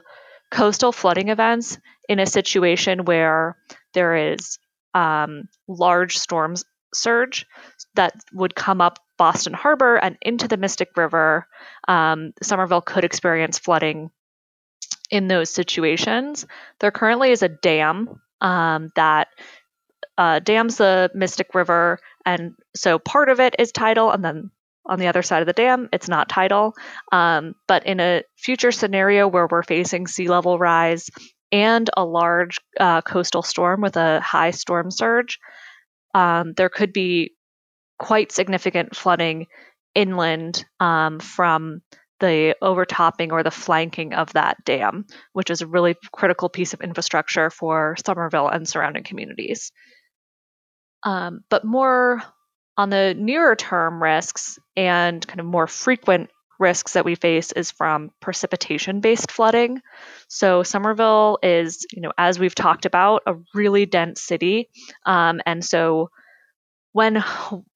coastal 0.54 0.92
flooding 0.92 1.30
events 1.30 1.80
in 2.08 2.20
a 2.20 2.28
situation 2.28 3.06
where 3.06 3.58
there 3.94 4.34
is 4.34 4.60
um, 4.94 5.50
large 5.68 6.18
storms 6.18 6.64
surge 6.94 7.48
that 7.96 8.14
would 8.32 8.54
come 8.54 8.80
up 8.80 9.00
Boston 9.18 9.54
Harbor 9.54 9.96
and 9.96 10.16
into 10.22 10.48
the 10.48 10.58
Mystic 10.58 10.96
River. 10.96 11.48
Um, 11.88 12.34
Somerville 12.44 12.82
could 12.82 13.04
experience 13.04 13.58
flooding 13.58 14.12
in 15.10 15.28
those 15.28 15.50
situations. 15.50 16.46
There 16.80 16.92
currently 16.92 17.32
is 17.32 17.42
a 17.42 17.50
dam 17.50 18.22
um, 18.40 18.92
that 18.96 19.30
uh, 20.20 20.38
dams 20.38 20.78
the 20.78 21.10
Mystic 21.16 21.56
River, 21.56 21.98
and 22.28 22.54
so 22.76 23.00
part 23.00 23.30
of 23.30 23.40
it 23.40 23.56
is 23.58 23.72
tidal, 23.72 24.12
and 24.12 24.24
then 24.24 24.52
on 24.86 25.00
the 25.00 25.08
other 25.08 25.22
side 25.22 25.42
of 25.42 25.48
the 25.48 25.54
dam, 25.54 25.90
it's 25.94 26.10
not 26.10 26.30
tidal. 26.30 26.74
Um, 27.12 27.56
but 27.68 27.86
in 27.86 28.00
a 28.00 28.24
future 28.38 28.72
scenario 28.72 29.28
where 29.28 29.48
we're 29.50 29.64
facing 29.64 30.08
sea 30.08 30.28
level 30.28 30.58
rise 30.58 31.10
and 31.52 31.90
a 31.96 32.04
large 32.04 32.60
uh, 32.80 33.02
coastal 33.02 33.44
storm 33.44 33.82
with 33.82 33.96
a 33.96 34.20
high 34.20 34.52
storm 34.52 34.92
surge, 34.92 35.40
um, 36.14 36.54
there 36.54 36.70
could 36.70 36.94
be 36.94 37.34
quite 38.00 38.32
significant 38.32 38.96
flooding 38.96 39.48
inland 39.96 40.66
um, 40.80 41.20
from 41.20 41.82
the 42.20 42.56
overtopping 42.62 43.32
or 43.32 43.44
the 43.44 43.52
flanking 43.52 44.14
of 44.14 44.32
that 44.34 44.64
dam, 44.66 45.06
which 45.34 45.50
is 45.50 45.62
a 45.62 45.68
really 45.68 45.96
critical 46.12 46.50
piece 46.50 46.74
of 46.74 46.82
infrastructure 46.82 47.50
for 47.50 47.96
Somerville 48.06 48.48
and 48.48 48.68
surrounding 48.68 49.04
communities. 49.04 49.72
Um, 51.04 51.42
but 51.50 51.66
more 51.66 52.24
on 52.78 52.90
the 52.90 53.16
nearer 53.18 53.56
term 53.56 54.02
risks 54.02 54.60
and 54.76 55.26
kind 55.26 55.40
of 55.40 55.46
more 55.46 55.68
frequent 55.68 56.30
risks 56.60 56.94
that 56.94 57.06
we 57.06 57.16
face 57.16 57.52
is 57.52 57.72
from 57.72 58.12
precipitation 58.20 59.00
based 59.00 59.32
flooding. 59.32 59.82
So 60.28 60.64
Somerville 60.64 61.40
is, 61.44 61.86
you 61.92 62.02
know, 62.02 62.12
as 62.18 62.40
we've 62.40 62.56
talked 62.56 62.86
about, 62.86 63.24
a 63.26 63.36
really 63.54 63.86
dense 63.86 64.22
city. 64.22 64.70
Um, 65.06 65.42
and 65.46 65.64
so 65.64 66.10
when 66.94 67.24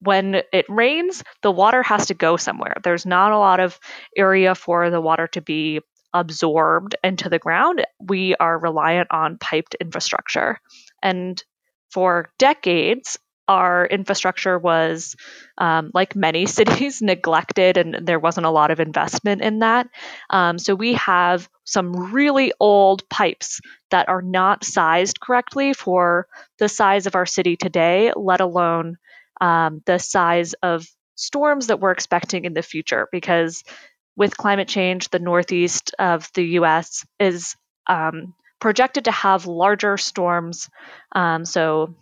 when 0.00 0.42
it 0.52 0.66
rains, 0.68 1.22
the 1.42 1.50
water 1.50 1.82
has 1.82 2.06
to 2.06 2.14
go 2.14 2.36
somewhere. 2.36 2.74
There's 2.82 3.04
not 3.04 3.32
a 3.32 3.38
lot 3.38 3.60
of 3.60 3.78
area 4.16 4.54
for 4.54 4.90
the 4.90 5.00
water 5.00 5.26
to 5.28 5.40
be 5.40 5.80
absorbed 6.14 6.96
into 7.04 7.28
the 7.28 7.38
ground. 7.38 7.84
We 8.00 8.34
are 8.36 8.58
reliant 8.58 9.08
on 9.10 9.38
piped 9.38 9.74
infrastructure. 9.80 10.58
And 11.02 11.42
for 11.90 12.30
decades, 12.38 13.18
our 13.48 13.86
infrastructure 13.86 14.58
was, 14.58 15.16
um, 15.56 15.90
like 15.94 16.14
many 16.14 16.46
cities, 16.58 17.02
neglected, 17.02 17.76
and 17.76 18.06
there 18.06 18.20
wasn't 18.20 18.46
a 18.46 18.50
lot 18.50 18.70
of 18.70 18.78
investment 18.78 19.42
in 19.42 19.60
that. 19.60 19.88
Um, 20.30 20.58
so 20.58 20.74
we 20.74 20.94
have 20.94 21.48
some 21.64 22.12
really 22.12 22.52
old 22.60 23.08
pipes 23.08 23.60
that 23.90 24.08
are 24.08 24.22
not 24.22 24.64
sized 24.64 25.20
correctly 25.20 25.72
for 25.72 26.28
the 26.58 26.68
size 26.68 27.06
of 27.06 27.14
our 27.14 27.26
city 27.26 27.56
today, 27.56 28.12
let 28.14 28.40
alone 28.40 28.98
um, 29.40 29.82
the 29.86 29.98
size 29.98 30.54
of 30.62 30.86
storms 31.14 31.66
that 31.66 31.80
we're 31.80 31.90
expecting 31.90 32.44
in 32.44 32.54
the 32.54 32.62
future. 32.62 33.08
Because 33.10 33.64
with 34.16 34.36
climate 34.36 34.68
change, 34.68 35.08
the 35.08 35.18
northeast 35.18 35.94
of 35.98 36.30
the 36.34 36.44
US 36.60 37.06
is 37.18 37.56
um, 37.86 38.34
projected 38.60 39.04
to 39.04 39.12
have 39.12 39.46
larger 39.46 39.96
storms. 39.96 40.68
Um, 41.12 41.44
so 41.44 41.94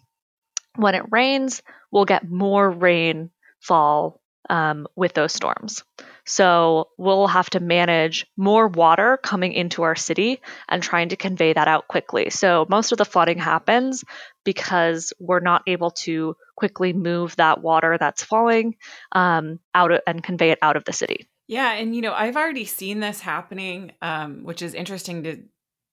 when 0.76 0.94
it 0.94 1.04
rains, 1.10 1.62
we'll 1.90 2.04
get 2.04 2.28
more 2.28 2.70
rainfall 2.70 4.20
um, 4.48 4.86
with 4.94 5.14
those 5.14 5.32
storms. 5.32 5.82
So 6.24 6.88
we'll 6.98 7.28
have 7.28 7.50
to 7.50 7.60
manage 7.60 8.26
more 8.36 8.66
water 8.66 9.16
coming 9.16 9.52
into 9.52 9.82
our 9.82 9.94
city 9.94 10.40
and 10.68 10.82
trying 10.82 11.10
to 11.10 11.16
convey 11.16 11.52
that 11.52 11.68
out 11.68 11.86
quickly. 11.86 12.30
So 12.30 12.66
most 12.68 12.90
of 12.90 12.98
the 12.98 13.04
flooding 13.04 13.38
happens 13.38 14.04
because 14.44 15.12
we're 15.20 15.40
not 15.40 15.62
able 15.66 15.92
to 15.92 16.36
quickly 16.56 16.92
move 16.92 17.36
that 17.36 17.62
water 17.62 17.96
that's 17.98 18.24
falling 18.24 18.76
um, 19.12 19.60
out 19.74 19.92
of, 19.92 20.00
and 20.06 20.22
convey 20.22 20.50
it 20.50 20.58
out 20.62 20.76
of 20.76 20.84
the 20.84 20.92
city. 20.92 21.28
Yeah, 21.48 21.72
and 21.74 21.94
you 21.94 22.02
know 22.02 22.12
I've 22.12 22.36
already 22.36 22.64
seen 22.64 22.98
this 22.98 23.20
happening, 23.20 23.92
um, 24.02 24.42
which 24.42 24.62
is 24.62 24.74
interesting 24.74 25.22
to 25.24 25.42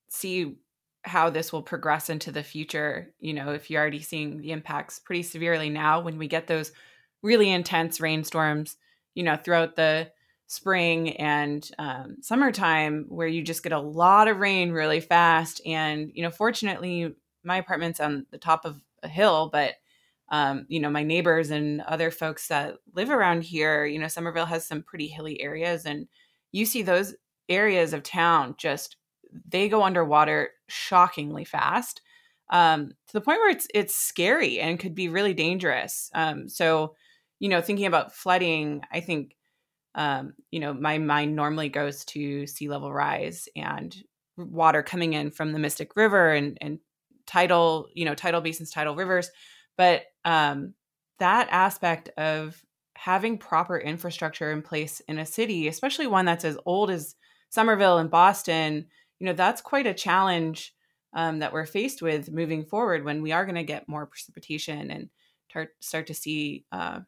see 0.10 0.56
how 1.04 1.30
this 1.30 1.52
will 1.52 1.62
progress 1.62 2.10
into 2.10 2.32
the 2.32 2.44
future. 2.44 3.14
You 3.20 3.34
know, 3.34 3.52
if 3.52 3.70
you're 3.70 3.82
already 3.82 4.02
seeing 4.02 4.38
the 4.38 4.52
impacts 4.52 5.00
pretty 5.00 5.24
severely 5.24 5.70
now 5.70 6.00
when 6.00 6.18
we 6.18 6.28
get 6.28 6.48
those 6.48 6.72
really 7.22 7.52
intense 7.52 8.00
rainstorms, 8.02 8.78
you 9.14 9.24
know, 9.24 9.36
throughout 9.36 9.76
the 9.76 10.12
spring 10.48 11.18
and 11.18 11.70
um, 11.80 12.18
summertime 12.22 13.06
where 13.10 13.28
you 13.28 13.42
just 13.42 13.64
get 13.64 13.72
a 13.72 13.80
lot 13.80 14.28
of 14.28 14.38
rain 14.38 14.72
really 14.72 15.00
fast. 15.00 15.62
And, 15.66 16.12
you 16.14 16.24
know, 16.24 16.30
fortunately, 16.30 17.16
my 17.44 17.58
apartment's 17.58 18.00
on 18.00 18.26
the 18.32 18.38
top 18.38 18.66
of 18.66 18.82
a 19.02 19.08
hill, 19.08 19.50
but, 19.52 19.74
um, 20.30 20.66
you 20.70 20.80
know, 20.80 20.90
my 20.90 21.04
neighbors 21.04 21.50
and 21.50 21.82
other 21.82 22.12
folks 22.12 22.48
that 22.48 22.76
live 22.94 23.10
around 23.10 23.44
here, 23.44 23.86
you 23.86 24.00
know, 24.00 24.08
Somerville 24.08 24.46
has 24.46 24.66
some 24.66 24.84
pretty 24.84 25.08
hilly 25.08 25.42
areas. 25.42 25.86
And 25.86 26.08
you 26.52 26.66
see 26.66 26.82
those 26.82 27.16
areas 27.50 27.94
of 27.94 28.04
town 28.04 28.56
just 28.58 28.96
they 29.48 29.70
go 29.70 29.84
underwater 29.84 30.50
shockingly 30.68 31.46
fast 31.46 32.02
um, 32.50 32.90
to 33.08 33.14
the 33.14 33.22
point 33.22 33.40
where 33.40 33.50
it's 33.50 33.68
it's 33.74 33.96
scary 33.96 34.60
and 34.60 34.80
could 34.80 34.96
be 34.96 35.10
really 35.10 35.34
dangerous. 35.34 36.10
Um, 36.14 36.50
so, 36.50 36.96
you 37.40 37.50
know, 37.50 37.62
thinking 37.62 37.86
about 37.86 38.14
flooding, 38.14 38.82
I 38.92 39.00
think, 39.00 39.36
um, 39.96 40.34
you 40.52 40.60
know, 40.60 40.74
my 40.74 40.98
mind 40.98 41.36
normally 41.36 41.70
goes 41.70 42.06
to 42.06 42.46
sea 42.48 42.70
level 42.70 42.92
rise 42.94 43.48
and 43.56 43.96
water 44.38 44.84
coming 44.84 45.14
in 45.14 45.32
from 45.32 45.52
the 45.52 45.60
Mystic 45.60 45.96
River 45.96 46.32
and 46.32 46.58
and 46.62 46.80
tidal, 47.26 47.88
you 47.94 48.06
know, 48.06 48.16
tidal 48.16 48.42
basins, 48.42 48.72
tidal 48.72 48.96
rivers, 48.96 49.32
but 49.78 50.04
um, 50.26 50.74
that 51.20 51.48
aspect 51.52 52.10
of 52.18 52.64
having 52.96 53.38
proper 53.38 53.78
infrastructure 53.78 54.52
in 54.52 54.62
place 54.62 55.02
in 55.08 55.18
a 55.18 55.26
city, 55.26 55.68
especially 55.68 56.08
one 56.08 56.26
that's 56.26 56.46
as 56.46 56.58
old 56.66 56.90
as 56.90 57.16
Somerville 57.50 57.98
and 57.98 58.10
Boston, 58.10 58.86
you 59.24 59.30
know 59.30 59.34
that's 59.34 59.62
quite 59.62 59.88
a 59.88 59.94
challenge 59.94 60.76
um, 61.14 61.40
that 61.40 61.54
we're 61.54 61.66
faced 61.66 62.02
with 62.02 62.30
moving 62.30 62.66
forward 62.66 63.06
when 63.06 63.22
we 63.22 63.32
are 63.32 63.46
going 63.46 63.56
to 63.56 63.64
get 63.64 63.88
more 63.88 64.06
precipitation 64.06 64.92
and 64.92 65.10
tar- 65.50 65.72
start 65.80 66.08
to 66.08 66.14
see 66.14 66.66
uh, 66.74 67.00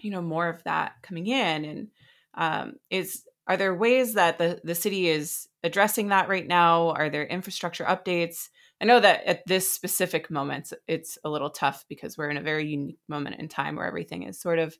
you 0.00 0.10
know 0.10 0.20
more 0.20 0.48
of 0.48 0.64
that 0.64 0.94
coming 1.00 1.28
in 1.28 1.64
and 1.64 1.88
um, 2.34 2.72
is 2.90 3.22
are 3.46 3.56
there 3.56 3.72
ways 3.72 4.14
that 4.14 4.38
the, 4.38 4.60
the 4.64 4.74
city 4.74 5.06
is 5.06 5.46
addressing 5.62 6.08
that 6.08 6.28
right 6.28 6.48
now 6.48 6.88
are 6.88 7.08
there 7.08 7.24
infrastructure 7.24 7.84
updates 7.84 8.48
I 8.80 8.86
know 8.86 8.98
that 8.98 9.24
at 9.24 9.46
this 9.46 9.70
specific 9.70 10.32
moment, 10.32 10.72
it's 10.88 11.16
a 11.22 11.30
little 11.30 11.50
tough 11.50 11.84
because 11.88 12.18
we're 12.18 12.30
in 12.30 12.36
a 12.36 12.42
very 12.42 12.66
unique 12.66 12.98
moment 13.08 13.36
in 13.38 13.46
time 13.46 13.76
where 13.76 13.86
everything 13.86 14.22
has 14.22 14.40
sort 14.40 14.58
of 14.58 14.76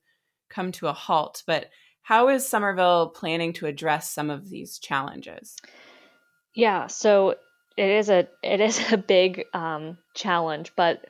come 0.51 0.73
to 0.73 0.89
a 0.89 0.93
halt. 0.93 1.45
But 1.47 1.71
how 2.03 2.29
is 2.29 2.47
Somerville 2.47 3.11
planning 3.11 3.53
to 3.55 3.67
address 3.67 4.11
some 4.11 4.31
of 4.31 4.51
these 4.51 4.79
challenges? 4.81 5.57
Yeah, 6.55 6.87
so 6.87 7.31
it 7.77 7.89
is 7.91 8.09
a 8.11 8.29
it 8.43 8.61
is 8.61 8.93
a 8.93 8.97
big 8.97 9.45
um, 9.53 9.99
challenge, 10.15 10.73
but 10.77 11.05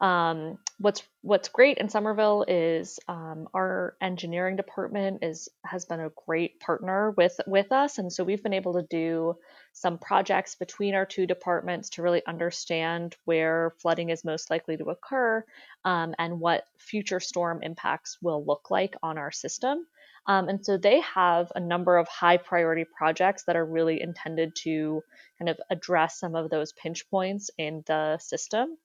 um, 0.00 0.58
what's 0.78 1.02
what's 1.22 1.48
great 1.48 1.78
in 1.78 1.88
Somerville 1.88 2.44
is 2.46 3.00
um, 3.08 3.48
our 3.54 3.96
engineering 4.00 4.56
department 4.56 5.22
is 5.22 5.48
has 5.64 5.84
been 5.86 6.00
a 6.00 6.10
great 6.26 6.60
partner 6.60 7.12
with 7.16 7.38
with 7.46 7.72
us, 7.72 7.98
and 7.98 8.12
so 8.12 8.24
we've 8.24 8.42
been 8.42 8.52
able 8.54 8.74
to 8.74 8.86
do 8.90 9.34
some 9.72 9.98
projects 9.98 10.56
between 10.56 10.94
our 10.94 11.06
two 11.06 11.26
departments 11.26 11.90
to 11.90 12.02
really 12.02 12.22
understand 12.26 13.16
where 13.24 13.74
flooding 13.80 14.10
is 14.10 14.24
most 14.24 14.50
likely 14.50 14.76
to 14.76 14.84
occur 14.86 15.44
um, 15.84 16.14
and 16.18 16.40
what 16.40 16.64
future 16.78 17.20
storm 17.20 17.60
impacts 17.62 18.18
will 18.22 18.44
look 18.44 18.70
like 18.70 18.94
on 19.02 19.18
our 19.18 19.30
system. 19.30 19.86
Um, 20.28 20.50
and 20.50 20.64
so 20.64 20.76
they 20.76 21.00
have 21.00 21.50
a 21.54 21.60
number 21.60 21.96
of 21.96 22.06
high 22.06 22.36
priority 22.36 22.84
projects 22.84 23.44
that 23.44 23.56
are 23.56 23.64
really 23.64 24.00
intended 24.02 24.54
to 24.56 25.02
kind 25.38 25.48
of 25.48 25.58
address 25.70 26.20
some 26.20 26.34
of 26.34 26.50
those 26.50 26.72
pinch 26.72 27.08
points 27.10 27.50
in 27.56 27.82
the 27.86 28.18
system. 28.18 28.76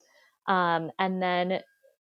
Um, 0.46 0.90
and 0.98 1.22
then 1.22 1.60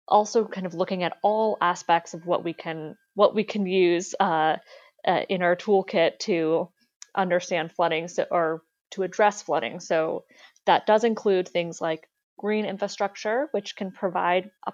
also 0.07 0.45
kind 0.45 0.65
of 0.65 0.73
looking 0.73 1.03
at 1.03 1.17
all 1.21 1.57
aspects 1.61 2.15
of 2.15 2.25
what 2.25 2.43
we 2.43 2.53
can 2.53 2.97
what 3.13 3.35
we 3.35 3.43
can 3.43 3.67
use 3.67 4.15
uh, 4.19 4.57
uh, 5.05 5.21
in 5.29 5.43
our 5.43 5.55
toolkit 5.55 6.17
to 6.19 6.69
understand 7.15 7.71
flooding 7.71 8.07
so, 8.07 8.25
or 8.31 8.63
to 8.91 9.03
address 9.03 9.43
flooding. 9.43 9.79
So 9.79 10.25
that 10.65 10.87
does 10.87 11.03
include 11.03 11.47
things 11.47 11.79
like 11.79 12.09
green 12.39 12.65
infrastructure, 12.65 13.47
which 13.51 13.75
can 13.75 13.91
provide 13.91 14.49
a, 14.65 14.73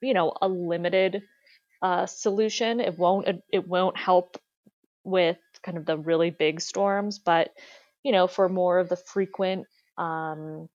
you 0.00 0.14
know 0.14 0.32
a 0.40 0.48
limited 0.48 1.22
uh, 1.82 2.06
solution. 2.06 2.80
It 2.80 2.98
won't 2.98 3.28
it 3.52 3.66
won't 3.66 3.96
help 3.96 4.38
with 5.04 5.38
kind 5.62 5.76
of 5.78 5.84
the 5.84 5.98
really 5.98 6.30
big 6.30 6.60
storms, 6.60 7.18
but 7.18 7.50
you 8.02 8.12
know 8.12 8.26
for 8.26 8.48
more 8.48 8.78
of 8.78 8.88
the 8.88 8.96
frequent 8.96 9.66
um, 9.98 10.68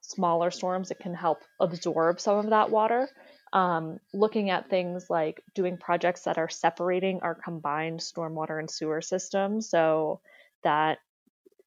smaller 0.00 0.50
storms, 0.50 0.90
it 0.90 0.98
can 0.98 1.14
help 1.14 1.38
absorb 1.60 2.20
some 2.20 2.38
of 2.38 2.50
that 2.50 2.70
water. 2.70 3.08
Um, 3.52 3.98
looking 4.14 4.50
at 4.50 4.70
things 4.70 5.06
like 5.10 5.42
doing 5.54 5.76
projects 5.76 6.22
that 6.22 6.38
are 6.38 6.48
separating 6.48 7.20
our 7.22 7.34
combined 7.34 7.98
stormwater 7.98 8.60
and 8.60 8.70
sewer 8.70 9.00
systems 9.00 9.68
so 9.68 10.20
that 10.62 10.98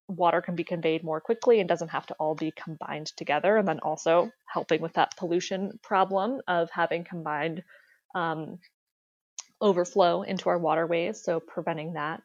water 0.07 0.41
can 0.41 0.55
be 0.55 0.63
conveyed 0.63 1.03
more 1.03 1.19
quickly 1.19 1.59
and 1.59 1.67
doesn't 1.67 1.89
have 1.89 2.05
to 2.05 2.13
all 2.15 2.35
be 2.35 2.51
combined 2.51 3.07
together. 3.17 3.57
And 3.57 3.67
then 3.67 3.79
also 3.79 4.31
helping 4.45 4.81
with 4.81 4.93
that 4.93 5.17
pollution 5.17 5.77
problem 5.81 6.41
of 6.47 6.69
having 6.71 7.03
combined 7.03 7.63
um, 8.15 8.59
overflow 9.63 10.21
into 10.23 10.49
our 10.49 10.59
waterways, 10.59 11.23
so 11.23 11.39
preventing 11.39 11.93
that. 11.93 12.21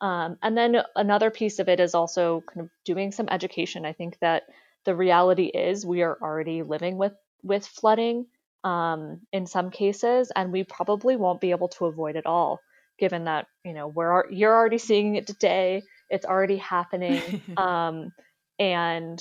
Um, 0.00 0.38
and 0.42 0.56
then 0.56 0.76
another 0.94 1.30
piece 1.30 1.58
of 1.58 1.68
it 1.68 1.80
is 1.80 1.94
also 1.94 2.42
kind 2.52 2.64
of 2.64 2.70
doing 2.84 3.12
some 3.12 3.28
education. 3.30 3.84
I 3.84 3.92
think 3.92 4.18
that 4.20 4.44
the 4.84 4.94
reality 4.94 5.46
is 5.46 5.84
we 5.84 6.02
are 6.02 6.16
already 6.22 6.62
living 6.62 6.96
with 6.96 7.12
with 7.42 7.66
flooding 7.66 8.26
um, 8.64 9.20
in 9.32 9.46
some 9.46 9.70
cases, 9.70 10.30
and 10.34 10.52
we 10.52 10.64
probably 10.64 11.16
won't 11.16 11.40
be 11.40 11.50
able 11.50 11.68
to 11.68 11.86
avoid 11.86 12.16
it 12.16 12.26
all, 12.26 12.60
given 12.98 13.24
that 13.24 13.46
you 13.64 13.72
know 13.72 13.88
we're 13.88 14.30
you're 14.30 14.54
already 14.54 14.78
seeing 14.78 15.16
it 15.16 15.26
today. 15.26 15.82
It's 16.08 16.26
already 16.26 16.58
happening, 16.58 17.42
um, 17.56 18.12
and 18.58 19.20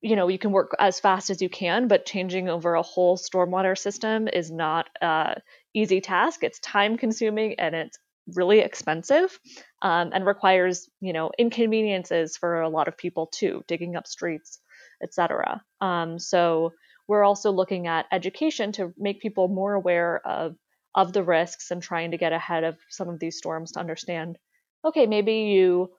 you 0.00 0.16
know 0.16 0.28
you 0.28 0.38
can 0.38 0.52
work 0.52 0.72
as 0.78 1.00
fast 1.00 1.30
as 1.30 1.42
you 1.42 1.48
can, 1.48 1.88
but 1.88 2.06
changing 2.06 2.48
over 2.48 2.74
a 2.74 2.82
whole 2.82 3.18
stormwater 3.18 3.76
system 3.76 4.28
is 4.28 4.50
not 4.50 4.88
uh, 5.02 5.34
easy 5.74 6.00
task. 6.00 6.42
It's 6.42 6.58
time 6.60 6.96
consuming 6.96 7.54
and 7.58 7.74
it's 7.74 7.98
really 8.34 8.60
expensive 8.60 9.38
um, 9.82 10.10
and 10.14 10.26
requires, 10.26 10.88
you 11.00 11.12
know, 11.12 11.30
inconveniences 11.38 12.36
for 12.36 12.62
a 12.62 12.68
lot 12.68 12.88
of 12.88 12.96
people 12.96 13.26
too, 13.26 13.62
digging 13.68 13.96
up 13.96 14.06
streets, 14.06 14.60
etc. 15.02 15.62
Um, 15.80 16.18
so 16.18 16.72
we're 17.06 17.24
also 17.24 17.50
looking 17.50 17.86
at 17.86 18.06
education 18.12 18.72
to 18.72 18.94
make 18.96 19.20
people 19.20 19.48
more 19.48 19.74
aware 19.74 20.26
of 20.26 20.56
of 20.94 21.12
the 21.12 21.24
risks 21.24 21.72
and 21.72 21.82
trying 21.82 22.12
to 22.12 22.16
get 22.16 22.32
ahead 22.32 22.62
of 22.62 22.76
some 22.88 23.08
of 23.08 23.18
these 23.18 23.36
storms 23.36 23.72
to 23.72 23.80
understand. 23.80 24.38
Okay, 24.84 25.06
maybe 25.06 25.34
you 25.34 25.90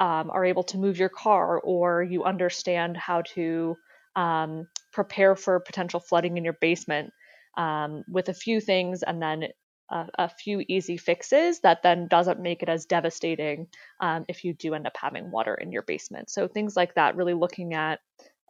um, 0.00 0.30
are 0.30 0.44
able 0.44 0.62
to 0.62 0.78
move 0.78 0.98
your 0.98 1.10
car, 1.10 1.60
or 1.60 2.02
you 2.02 2.24
understand 2.24 2.96
how 2.96 3.22
to 3.34 3.76
um, 4.16 4.66
prepare 4.92 5.36
for 5.36 5.60
potential 5.60 6.00
flooding 6.00 6.38
in 6.38 6.44
your 6.44 6.56
basement 6.60 7.12
um, 7.58 8.04
with 8.08 8.28
a 8.28 8.34
few 8.34 8.60
things 8.60 9.02
and 9.02 9.20
then 9.20 9.48
a, 9.90 10.06
a, 10.18 10.28
few 10.28 10.62
easy 10.68 10.96
fixes 10.96 11.60
that 11.60 11.82
then 11.82 12.06
doesn't 12.08 12.40
make 12.40 12.62
it 12.62 12.68
as 12.68 12.86
devastating 12.86 13.66
um, 14.00 14.24
if 14.28 14.44
you 14.44 14.54
do 14.54 14.74
end 14.74 14.86
up 14.86 14.96
having 14.96 15.30
water 15.30 15.54
in 15.54 15.72
your 15.72 15.82
basement. 15.82 16.30
So 16.30 16.46
things 16.46 16.76
like 16.76 16.94
that, 16.94 17.16
really 17.16 17.34
looking 17.34 17.74
at 17.74 17.98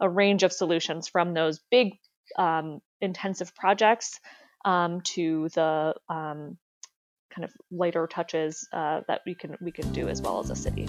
a 0.01 0.09
range 0.09 0.42
of 0.42 0.53
solutions 0.53 1.09
from 1.09 1.33
those 1.33 1.61
big 1.71 1.94
um, 2.37 2.81
intensive 3.01 3.55
projects 3.55 4.21
um, 4.64 5.01
to 5.01 5.49
the 5.55 5.94
um, 6.09 6.59
kind 7.35 7.44
of 7.44 7.53
lighter 7.71 8.07
touches 8.07 8.68
uh, 8.73 9.01
that 9.09 9.23
we 9.25 9.35
can 9.35 9.57
we 9.61 9.71
can 9.71 9.90
do 9.92 10.09
as 10.09 10.21
well 10.21 10.40
as 10.40 10.51
a 10.51 10.57
city. 10.57 10.88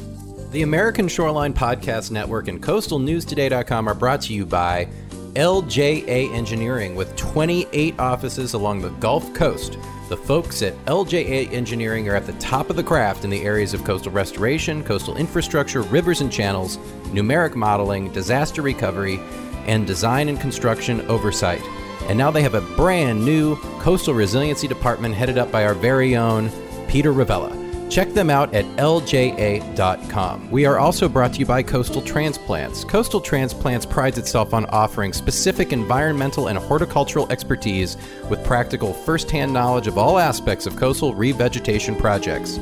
The 0.51 0.63
American 0.63 1.07
Shoreline 1.07 1.53
Podcast 1.53 2.11
Network 2.11 2.47
and 2.47 2.61
CoastalNewsToday.com 2.61 3.87
are 3.87 3.93
brought 3.93 4.21
to 4.21 4.33
you 4.33 4.45
by 4.45 4.87
LJA 5.35 6.33
Engineering 6.33 6.95
with 6.95 7.15
28 7.15 7.99
offices 7.99 8.53
along 8.53 8.81
the 8.81 8.89
Gulf 8.89 9.31
Coast. 9.33 9.77
The 10.09 10.17
folks 10.17 10.63
at 10.63 10.73
LJA 10.85 11.51
Engineering 11.53 12.09
are 12.09 12.15
at 12.15 12.25
the 12.25 12.33
top 12.33 12.69
of 12.69 12.75
the 12.75 12.83
craft 12.83 13.23
in 13.23 13.29
the 13.29 13.43
areas 13.43 13.75
of 13.75 13.83
coastal 13.83 14.11
restoration, 14.11 14.83
coastal 14.83 15.17
infrastructure, 15.17 15.83
rivers 15.83 16.21
and 16.21 16.31
channels, 16.31 16.77
numeric 17.11 17.53
modeling, 17.53 18.11
disaster 18.11 18.63
recovery, 18.63 19.19
and 19.67 19.85
design 19.85 20.29
and 20.29 20.39
construction 20.39 21.01
oversight. 21.01 21.61
And 22.07 22.17
now 22.17 22.31
they 22.31 22.41
have 22.41 22.55
a 22.55 22.75
brand 22.75 23.23
new 23.23 23.55
coastal 23.79 24.15
resiliency 24.15 24.67
department 24.67 25.13
headed 25.13 25.37
up 25.37 25.51
by 25.51 25.65
our 25.65 25.75
very 25.75 26.15
own 26.15 26.49
Peter 26.87 27.13
Ravella. 27.13 27.58
Check 27.89 28.13
them 28.13 28.29
out 28.29 28.53
at 28.53 28.65
lja.com. 28.77 30.51
We 30.51 30.65
are 30.65 30.77
also 30.77 31.09
brought 31.09 31.33
to 31.33 31.39
you 31.39 31.47
by 31.47 31.63
Coastal 31.63 32.03
Transplants. 32.03 32.83
Coastal 32.83 33.19
Transplants 33.19 33.83
prides 33.83 34.19
itself 34.19 34.53
on 34.53 34.65
offering 34.67 35.11
specific 35.11 35.73
environmental 35.73 36.49
and 36.49 36.57
horticultural 36.59 37.29
expertise 37.31 37.97
with 38.29 38.45
practical 38.45 38.93
first-hand 38.93 39.51
knowledge 39.51 39.87
of 39.87 39.97
all 39.97 40.19
aspects 40.19 40.67
of 40.67 40.75
coastal 40.75 41.15
revegetation 41.15 41.97
projects. 41.99 42.59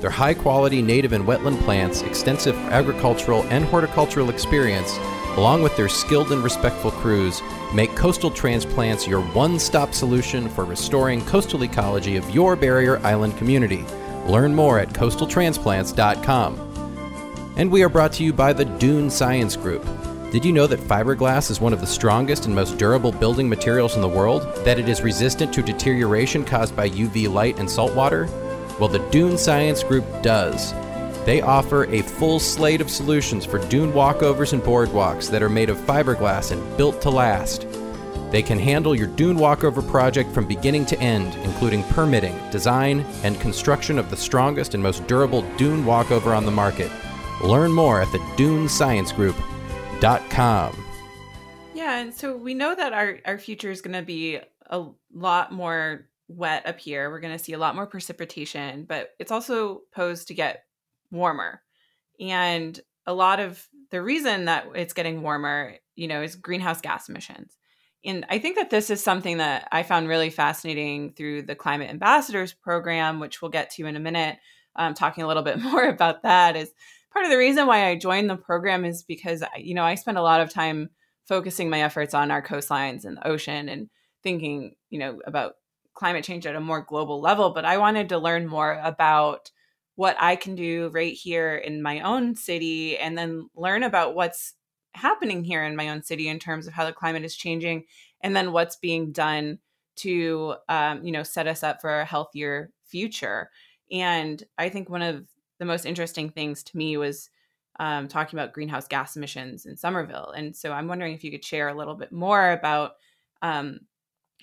Their 0.00 0.08
high 0.08 0.32
quality 0.32 0.80
native 0.80 1.12
and 1.12 1.26
wetland 1.26 1.60
plants, 1.60 2.00
extensive 2.00 2.56
agricultural 2.70 3.42
and 3.50 3.66
horticultural 3.66 4.30
experience, 4.30 4.98
along 5.36 5.62
with 5.62 5.76
their 5.76 5.90
skilled 5.90 6.32
and 6.32 6.42
respectful 6.42 6.90
crews, 6.90 7.42
make 7.74 7.94
coastal 7.96 8.30
transplants 8.30 9.06
your 9.06 9.20
one 9.20 9.58
stop 9.58 9.92
solution 9.92 10.48
for 10.48 10.64
restoring 10.64 11.22
coastal 11.26 11.64
ecology 11.64 12.16
of 12.16 12.30
your 12.30 12.56
barrier 12.56 12.98
island 13.00 13.36
community. 13.36 13.84
Learn 14.26 14.54
more 14.54 14.78
at 14.78 14.90
coastaltransplants.com. 14.90 16.66
And 17.56 17.70
we 17.70 17.82
are 17.82 17.88
brought 17.88 18.12
to 18.14 18.24
you 18.24 18.32
by 18.32 18.52
the 18.52 18.64
Dune 18.64 19.10
Science 19.10 19.56
Group. 19.56 19.84
Did 20.30 20.44
you 20.44 20.52
know 20.52 20.68
that 20.68 20.80
fiberglass 20.80 21.50
is 21.50 21.60
one 21.60 21.72
of 21.72 21.80
the 21.80 21.86
strongest 21.86 22.46
and 22.46 22.54
most 22.54 22.78
durable 22.78 23.10
building 23.10 23.48
materials 23.48 23.96
in 23.96 24.00
the 24.00 24.08
world? 24.08 24.42
That 24.64 24.78
it 24.78 24.88
is 24.88 25.02
resistant 25.02 25.52
to 25.54 25.62
deterioration 25.62 26.44
caused 26.44 26.76
by 26.76 26.88
UV 26.88 27.32
light 27.32 27.58
and 27.58 27.68
salt 27.68 27.94
water? 27.96 28.26
Well, 28.78 28.88
the 28.88 29.04
Dune 29.10 29.36
Science 29.36 29.82
Group 29.82 30.04
does. 30.22 30.72
They 31.26 31.42
offer 31.42 31.84
a 31.86 32.02
full 32.02 32.38
slate 32.38 32.80
of 32.80 32.90
solutions 32.90 33.44
for 33.44 33.58
dune 33.68 33.92
walkovers 33.92 34.52
and 34.52 34.62
boardwalks 34.62 35.28
that 35.30 35.42
are 35.42 35.48
made 35.48 35.68
of 35.68 35.76
fiberglass 35.78 36.52
and 36.52 36.76
built 36.76 37.02
to 37.02 37.10
last. 37.10 37.66
They 38.30 38.42
can 38.42 38.58
handle 38.58 38.94
your 38.94 39.08
dune 39.08 39.38
walkover 39.38 39.82
project 39.82 40.32
from 40.32 40.46
beginning 40.46 40.86
to 40.86 40.98
end, 41.00 41.34
including 41.42 41.82
permitting, 41.84 42.38
design, 42.50 43.00
and 43.22 43.40
construction 43.40 43.98
of 43.98 44.10
the 44.10 44.16
strongest 44.16 44.74
and 44.74 44.82
most 44.82 45.06
durable 45.06 45.42
dune 45.56 45.84
walkover 45.84 46.32
on 46.32 46.44
the 46.44 46.52
market. 46.52 46.90
Learn 47.42 47.72
more 47.72 48.00
at 48.00 48.10
the 48.12 48.18
dunesciencegroup.com. 48.36 50.84
Yeah, 51.74 51.98
and 51.98 52.14
so 52.14 52.36
we 52.36 52.54
know 52.54 52.74
that 52.74 52.92
our, 52.92 53.18
our 53.24 53.38
future 53.38 53.70
is 53.70 53.80
going 53.80 53.96
to 53.96 54.02
be 54.02 54.38
a 54.68 54.84
lot 55.12 55.52
more 55.52 56.06
wet 56.28 56.66
up 56.66 56.78
here. 56.78 57.10
We're 57.10 57.20
going 57.20 57.36
to 57.36 57.42
see 57.42 57.54
a 57.54 57.58
lot 57.58 57.74
more 57.74 57.86
precipitation, 57.86 58.84
but 58.84 59.10
it's 59.18 59.32
also 59.32 59.82
posed 59.92 60.28
to 60.28 60.34
get 60.34 60.64
warmer. 61.10 61.62
And 62.20 62.78
a 63.06 63.12
lot 63.12 63.40
of 63.40 63.66
the 63.90 64.02
reason 64.02 64.44
that 64.44 64.66
it's 64.74 64.92
getting 64.92 65.22
warmer, 65.22 65.74
you 65.96 66.06
know, 66.06 66.22
is 66.22 66.36
greenhouse 66.36 66.80
gas 66.80 67.08
emissions. 67.08 67.56
And 68.04 68.24
I 68.30 68.38
think 68.38 68.56
that 68.56 68.70
this 68.70 68.88
is 68.90 69.02
something 69.02 69.38
that 69.38 69.68
I 69.72 69.82
found 69.82 70.08
really 70.08 70.30
fascinating 70.30 71.12
through 71.12 71.42
the 71.42 71.54
Climate 71.54 71.90
Ambassadors 71.90 72.54
program, 72.54 73.20
which 73.20 73.42
we'll 73.42 73.50
get 73.50 73.70
to 73.72 73.86
in 73.86 73.96
a 73.96 74.00
minute. 74.00 74.38
Um, 74.76 74.94
talking 74.94 75.24
a 75.24 75.26
little 75.28 75.42
bit 75.42 75.58
more 75.62 75.84
about 75.84 76.22
that 76.22 76.56
is 76.56 76.72
part 77.12 77.24
of 77.24 77.30
the 77.30 77.38
reason 77.38 77.66
why 77.66 77.88
I 77.88 77.96
joined 77.96 78.30
the 78.30 78.36
program 78.36 78.84
is 78.84 79.02
because 79.02 79.42
you 79.58 79.74
know 79.74 79.84
I 79.84 79.96
spend 79.96 80.16
a 80.16 80.22
lot 80.22 80.40
of 80.40 80.52
time 80.52 80.90
focusing 81.26 81.70
my 81.70 81.82
efforts 81.82 82.14
on 82.14 82.30
our 82.30 82.42
coastlines 82.42 83.04
and 83.04 83.16
the 83.16 83.26
ocean 83.26 83.68
and 83.68 83.88
thinking, 84.22 84.74
you 84.90 84.98
know, 84.98 85.20
about 85.26 85.54
climate 85.94 86.24
change 86.24 86.46
at 86.46 86.56
a 86.56 86.60
more 86.60 86.82
global 86.82 87.20
level. 87.20 87.50
But 87.50 87.64
I 87.64 87.78
wanted 87.78 88.08
to 88.08 88.18
learn 88.18 88.46
more 88.46 88.80
about 88.82 89.50
what 89.96 90.16
I 90.18 90.34
can 90.36 90.54
do 90.54 90.90
right 90.92 91.12
here 91.12 91.56
in 91.56 91.82
my 91.82 92.00
own 92.00 92.34
city 92.34 92.96
and 92.96 93.16
then 93.18 93.48
learn 93.54 93.82
about 93.82 94.14
what's 94.14 94.54
happening 94.94 95.44
here 95.44 95.64
in 95.64 95.76
my 95.76 95.88
own 95.88 96.02
city 96.02 96.28
in 96.28 96.38
terms 96.38 96.66
of 96.66 96.72
how 96.72 96.84
the 96.84 96.92
climate 96.92 97.24
is 97.24 97.36
changing 97.36 97.84
and 98.22 98.34
then 98.34 98.52
what's 98.52 98.76
being 98.76 99.12
done 99.12 99.58
to 99.96 100.54
um, 100.68 101.04
you 101.04 101.12
know 101.12 101.22
set 101.22 101.46
us 101.46 101.62
up 101.62 101.80
for 101.80 102.00
a 102.00 102.04
healthier 102.04 102.70
future. 102.84 103.50
And 103.92 104.42
i 104.58 104.68
think 104.68 104.88
one 104.88 105.02
of 105.02 105.26
the 105.58 105.64
most 105.64 105.84
interesting 105.84 106.30
things 106.30 106.62
to 106.64 106.76
me 106.76 106.96
was 106.96 107.28
um, 107.78 108.08
talking 108.08 108.38
about 108.38 108.52
greenhouse 108.52 108.86
gas 108.88 109.16
emissions 109.16 109.66
in 109.66 109.76
somerville. 109.76 110.32
And 110.36 110.54
so 110.54 110.72
i'm 110.72 110.88
wondering 110.88 111.14
if 111.14 111.24
you 111.24 111.30
could 111.30 111.44
share 111.44 111.68
a 111.68 111.76
little 111.76 111.94
bit 111.94 112.12
more 112.12 112.52
about 112.52 112.92
um, 113.42 113.80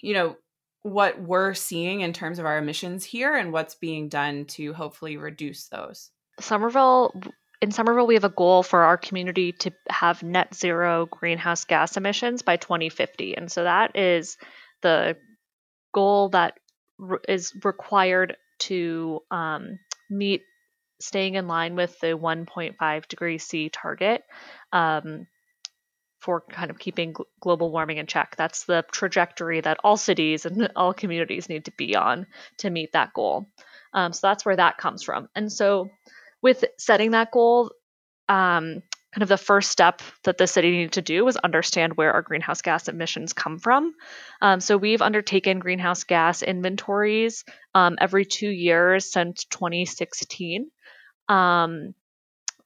you 0.01 0.13
know 0.13 0.37
what 0.83 1.21
we're 1.21 1.53
seeing 1.53 2.01
in 2.01 2.13
terms 2.13 2.39
of 2.39 2.45
our 2.45 2.57
emissions 2.57 3.03
here 3.03 3.35
and 3.35 3.51
what's 3.51 3.75
being 3.75 4.09
done 4.09 4.45
to 4.45 4.73
hopefully 4.73 5.17
reduce 5.17 5.67
those. 5.67 6.11
Somerville 6.39 7.13
in 7.61 7.71
Somerville, 7.71 8.07
we 8.07 8.13
have 8.13 8.23
a 8.23 8.29
goal 8.29 8.61
for 8.63 8.83
our 8.83 8.97
community 8.97 9.51
to 9.51 9.71
have 9.89 10.21
net 10.21 10.53
zero 10.53 11.07
greenhouse 11.07 11.65
gas 11.65 11.97
emissions 11.97 12.41
by 12.41 12.57
2050. 12.57 13.35
And 13.35 13.51
so 13.51 13.63
that 13.63 13.95
is 13.95 14.37
the 14.81 15.17
goal 15.93 16.29
that 16.29 16.59
re- 16.99 17.19
is 17.27 17.53
required 17.63 18.37
to 18.59 19.21
um, 19.31 19.79
meet 20.09 20.43
staying 20.99 21.35
in 21.35 21.47
line 21.47 21.75
with 21.75 21.99
the 21.99 22.07
1.5 22.07 23.07
degree 23.07 23.37
C 23.37 23.69
target 23.69 24.23
um, 24.71 25.27
for 26.19 26.41
kind 26.41 26.69
of 26.69 26.79
keeping 26.79 27.13
gl- 27.13 27.25
global 27.39 27.71
warming 27.71 27.97
in 27.97 28.05
check. 28.07 28.35
That's 28.35 28.65
the 28.65 28.85
trajectory 28.91 29.61
that 29.61 29.79
all 29.83 29.97
cities 29.97 30.45
and 30.45 30.71
all 30.75 30.93
communities 30.93 31.49
need 31.49 31.65
to 31.65 31.71
be 31.71 31.95
on 31.95 32.27
to 32.59 32.69
meet 32.69 32.93
that 32.93 33.13
goal. 33.13 33.47
Um, 33.93 34.13
so 34.13 34.27
that's 34.27 34.45
where 34.45 34.55
that 34.55 34.77
comes 34.77 35.01
from. 35.01 35.29
And 35.35 35.51
so 35.51 35.89
with 36.41 36.63
setting 36.77 37.11
that 37.11 37.31
goal, 37.31 37.71
um, 38.29 38.81
kind 39.13 39.23
of 39.23 39.29
the 39.29 39.37
first 39.37 39.71
step 39.71 40.01
that 40.23 40.37
the 40.37 40.47
city 40.47 40.71
needed 40.71 40.91
to 40.93 41.01
do 41.01 41.25
was 41.25 41.37
understand 41.37 41.95
where 41.95 42.13
our 42.13 42.21
greenhouse 42.21 42.61
gas 42.61 42.87
emissions 42.87 43.33
come 43.33 43.57
from. 43.57 43.93
Um, 44.41 44.59
so 44.59 44.77
we've 44.77 45.01
undertaken 45.01 45.59
greenhouse 45.59 46.03
gas 46.03 46.43
inventories 46.43 47.43
um, 47.73 47.95
every 47.99 48.25
two 48.25 48.49
years 48.49 49.11
since 49.11 49.45
2016. 49.45 50.69
Um, 51.29 51.93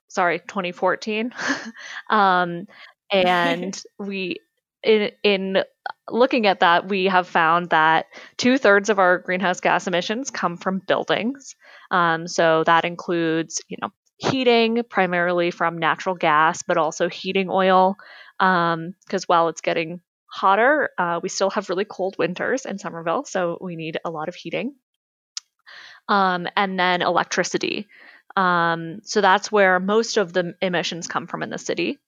sorry, 0.07 0.39
2014. 0.39 1.33
Um, 2.09 2.65
and 3.11 3.81
we 3.99 4.37
in 4.83 5.11
in 5.23 5.63
looking 6.11 6.47
at 6.47 6.59
that, 6.59 6.87
we 6.87 7.05
have 7.05 7.27
found 7.27 7.69
that 7.69 8.07
two 8.37 8.57
thirds 8.57 8.89
of 8.89 8.99
our 8.99 9.17
greenhouse 9.17 9.59
gas 9.59 9.87
emissions 9.87 10.29
come 10.29 10.57
from 10.57 10.79
buildings. 10.79 11.55
Um, 11.89 12.27
so 12.27 12.63
that 12.65 12.85
includes, 12.85 13.61
you 13.67 13.77
know, 13.81 13.89
heating 14.17 14.83
primarily 14.89 15.51
from 15.51 15.77
natural 15.77 16.15
gas, 16.15 16.61
but 16.61 16.77
also 16.77 17.09
heating 17.09 17.49
oil. 17.49 17.97
Because 18.37 18.73
um, 18.73 19.27
while 19.27 19.49
it's 19.49 19.61
getting 19.61 20.01
hotter, 20.27 20.89
uh, 20.97 21.19
we 21.21 21.29
still 21.29 21.49
have 21.49 21.69
really 21.69 21.85
cold 21.85 22.15
winters 22.17 22.65
in 22.65 22.77
Somerville, 22.77 23.25
so 23.25 23.57
we 23.61 23.75
need 23.75 23.97
a 24.05 24.09
lot 24.09 24.29
of 24.29 24.35
heating. 24.35 24.75
Um, 26.07 26.47
and 26.55 26.79
then 26.79 27.01
electricity. 27.01 27.87
Um, 28.35 28.99
so 29.03 29.21
that's 29.21 29.51
where 29.51 29.79
most 29.79 30.17
of 30.17 30.33
the 30.33 30.55
emissions 30.61 31.07
come 31.07 31.27
from 31.27 31.43
in 31.43 31.49
the 31.49 31.57
city. 31.57 31.99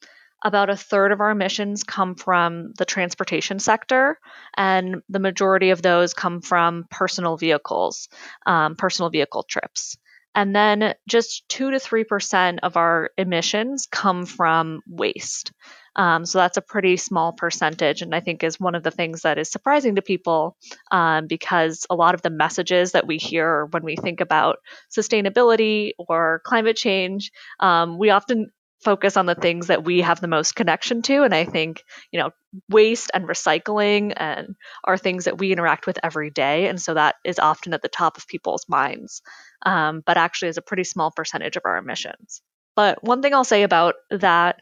About 0.44 0.70
a 0.70 0.76
third 0.76 1.12
of 1.14 1.22
our 1.22 1.32
emissions 1.32 1.84
come 1.84 2.16
from 2.16 2.74
the 2.78 2.86
transportation 2.86 3.60
sector, 3.60 4.20
and 4.58 5.02
the 5.08 5.20
majority 5.20 5.70
of 5.70 5.82
those 5.82 6.14
come 6.14 6.42
from 6.42 6.86
personal 6.92 7.38
vehicles, 7.38 8.10
um, 8.46 8.76
personal 8.76 9.10
vehicle 9.10 9.44
trips. 9.44 9.98
And 10.36 10.56
then 10.56 10.96
just 11.08 11.48
2 11.50 11.72
to 11.72 11.80
3% 11.80 12.60
of 12.64 12.76
our 12.76 13.12
emissions 13.18 13.88
come 13.90 14.26
from 14.26 14.82
waste. 14.88 15.52
Um, 15.96 16.26
so 16.26 16.40
that's 16.40 16.58
a 16.58 16.62
pretty 16.62 16.98
small 16.98 17.34
percentage, 17.34 18.02
and 18.02 18.16
I 18.16 18.20
think 18.20 18.44
is 18.44 18.60
one 18.60 18.74
of 18.74 18.82
the 18.84 18.92
things 18.92 19.22
that 19.22 19.38
is 19.38 19.52
surprising 19.52 19.96
to 19.96 20.02
people 20.02 20.58
um, 20.92 21.28
because 21.28 21.86
a 21.90 21.96
lot 21.96 22.16
of 22.16 22.24
the 22.24 22.32
messages 22.32 22.94
that 22.94 23.06
we 23.06 23.18
hear 23.18 23.68
when 23.68 23.84
we 23.84 23.96
think 23.96 24.20
about 24.20 24.58
sustainability 24.92 25.92
or 26.00 26.42
climate 26.44 26.76
change, 26.76 27.32
um, 27.60 28.00
we 28.00 28.10
often 28.10 28.50
focus 28.84 29.18
on 29.18 29.26
the 29.26 29.36
things 29.36 29.68
that 29.68 29.84
we 29.84 30.02
have 30.02 30.22
the 30.22 30.28
most 30.28 30.56
connection 30.56 31.02
to 31.02 31.24
and 31.24 31.34
i 31.34 31.46
think 31.46 31.84
you 32.12 32.20
know 32.20 32.32
waste 32.70 33.10
and 33.14 33.28
recycling 33.28 34.14
and 34.16 34.56
are 34.84 34.98
things 34.98 35.26
that 35.26 35.38
we 35.38 35.52
interact 35.52 35.88
with 35.88 35.98
every 36.04 36.30
day 36.30 36.68
and 36.68 36.82
so 36.82 36.94
that 36.94 37.16
is 37.24 37.40
often 37.40 37.74
at 37.74 37.82
the 37.82 37.88
top 37.88 38.18
of 38.18 38.28
people's 38.28 38.66
minds 38.68 39.22
um, 39.66 40.04
but 40.06 40.18
actually 40.18 40.50
is 40.50 40.58
a 40.58 40.62
pretty 40.62 40.84
small 40.84 41.12
percentage 41.12 41.56
of 41.56 41.64
our 41.66 41.78
emissions. 41.78 42.42
But 42.76 43.04
one 43.04 43.22
thing 43.22 43.34
i'll 43.34 43.44
say 43.44 43.64
about 43.64 43.96
that 44.12 44.62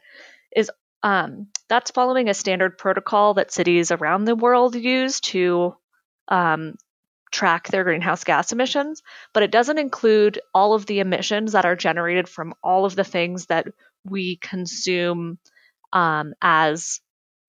is 0.54 0.70
um, 1.02 1.48
that's 1.68 1.90
following 1.90 2.28
a 2.28 2.34
standard 2.34 2.78
protocol 2.78 3.34
that 3.34 3.52
cities 3.52 3.90
around 3.90 4.24
the 4.24 4.36
world 4.36 4.76
use 4.76 5.20
to 5.20 5.74
um, 6.28 6.76
track 7.32 7.68
their 7.68 7.82
greenhouse 7.82 8.22
gas 8.24 8.52
emissions, 8.52 9.02
but 9.32 9.42
it 9.42 9.50
doesn't 9.50 9.78
include 9.78 10.38
all 10.54 10.74
of 10.74 10.86
the 10.86 11.00
emissions 11.00 11.52
that 11.52 11.64
are 11.64 11.74
generated 11.74 12.28
from 12.28 12.54
all 12.62 12.84
of 12.84 12.94
the 12.94 13.04
things 13.04 13.46
that 13.46 13.66
we 14.04 14.36
consume 14.36 15.38
um, 15.92 16.34
as 16.40 17.00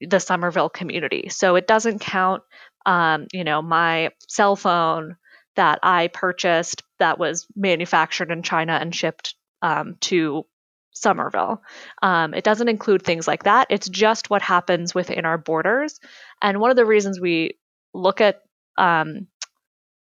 the 0.02 0.20
Somerville 0.20 0.70
community. 0.70 1.30
So 1.30 1.56
it 1.56 1.68
doesn't 1.68 2.00
count, 2.00 2.44
um, 2.86 3.28
you 3.32 3.44
know, 3.44 3.62
my 3.62 4.12
cell 4.28 4.56
phone 4.56 5.16
that 5.56 5.80
I 5.84 6.08
purchased 6.08 6.84
that 7.00 7.20
was 7.20 7.48
manufactured 7.56 8.32
in 8.32 8.44
China 8.44 8.74
and 8.74 8.94
shipped 8.94 9.36
um, 9.62 9.96
to 10.02 10.46
Somerville. 10.92 11.62
Um, 12.02 12.34
it 12.34 12.44
doesn't 12.44 12.70
include 12.70 13.04
things 13.04 13.28
like 13.28 13.44
that. 13.44 13.68
It's 13.70 13.88
just 13.88 14.30
what 14.30 14.42
happens 14.42 14.94
within 14.94 15.26
our 15.26 15.38
borders. 15.38 16.00
And 16.42 16.60
one 16.60 16.70
of 16.70 16.76
the 16.76 16.86
reasons 16.86 17.20
we 17.20 17.58
look 17.94 18.22
at 18.22 18.42
um, 18.78 19.28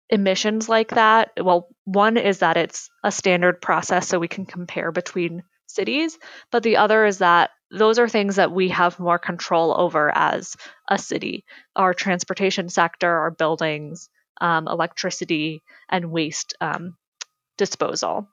emissions 0.09 0.67
like 0.69 0.89
that, 0.89 1.31
well, 1.41 1.67
one 1.85 2.17
is 2.17 2.39
that 2.39 2.57
it's 2.57 2.89
a 3.03 3.11
standard 3.11 3.61
process 3.61 4.07
so 4.07 4.19
we 4.19 4.27
can 4.27 4.45
compare 4.45 4.91
between 4.91 5.43
cities, 5.69 6.17
but 6.51 6.63
the 6.63 6.77
other 6.77 7.05
is 7.05 7.19
that 7.19 7.51
those 7.71 7.99
are 7.99 8.09
things 8.09 8.37
that 8.37 8.51
we 8.51 8.69
have 8.69 8.99
more 8.99 9.19
control 9.19 9.79
over 9.79 10.11
as 10.15 10.55
a 10.89 10.97
city 10.97 11.45
our 11.75 11.93
transportation 11.93 12.67
sector, 12.69 13.09
our 13.09 13.31
buildings, 13.31 14.09
um, 14.41 14.67
electricity, 14.67 15.61
and 15.89 16.11
waste 16.11 16.55
um, 16.61 16.95
disposal. 17.57 18.27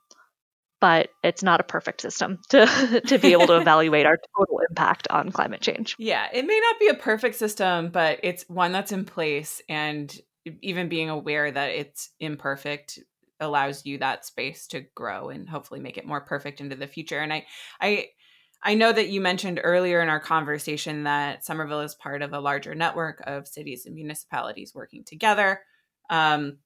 But 0.79 1.09
it's 1.23 1.41
not 1.41 1.59
a 1.59 1.63
perfect 1.63 2.01
system 2.01 2.39
to, 2.49 3.01
to 3.07 3.17
be 3.17 3.31
able 3.31 3.47
to 3.47 3.57
evaluate 3.61 4.05
our 4.05 4.17
total 4.37 4.61
impact 4.69 5.07
on 5.09 5.31
climate 5.31 5.61
change. 5.61 5.95
Yeah, 5.97 6.27
it 6.31 6.45
may 6.45 6.59
not 6.59 6.79
be 6.79 6.87
a 6.87 6.93
perfect 6.93 7.35
system, 7.35 7.89
but 7.89 8.19
it's 8.23 8.45
one 8.47 8.71
that's 8.71 8.91
in 8.91 9.05
place. 9.05 9.61
And 9.67 10.15
even 10.61 10.87
being 10.87 11.09
aware 11.09 11.51
that 11.51 11.69
it's 11.71 12.11
imperfect 12.19 12.99
allows 13.39 13.85
you 13.85 13.97
that 13.99 14.25
space 14.25 14.67
to 14.67 14.81
grow 14.95 15.29
and 15.29 15.49
hopefully 15.49 15.79
make 15.79 15.97
it 15.97 16.05
more 16.05 16.21
perfect 16.21 16.61
into 16.61 16.75
the 16.75 16.87
future. 16.87 17.19
And 17.19 17.31
I, 17.31 17.45
I, 17.79 18.07
I 18.63 18.73
know 18.73 18.91
that 18.91 19.09
you 19.09 19.21
mentioned 19.21 19.61
earlier 19.63 20.01
in 20.01 20.09
our 20.09 20.19
conversation 20.19 21.03
that 21.03 21.45
Somerville 21.45 21.81
is 21.81 21.95
part 21.95 22.21
of 22.21 22.33
a 22.33 22.39
larger 22.39 22.73
network 22.73 23.21
of 23.27 23.47
cities 23.47 23.85
and 23.85 23.95
municipalities 23.95 24.73
working 24.73 25.03
together. 25.03 25.61
Um, 26.09 26.57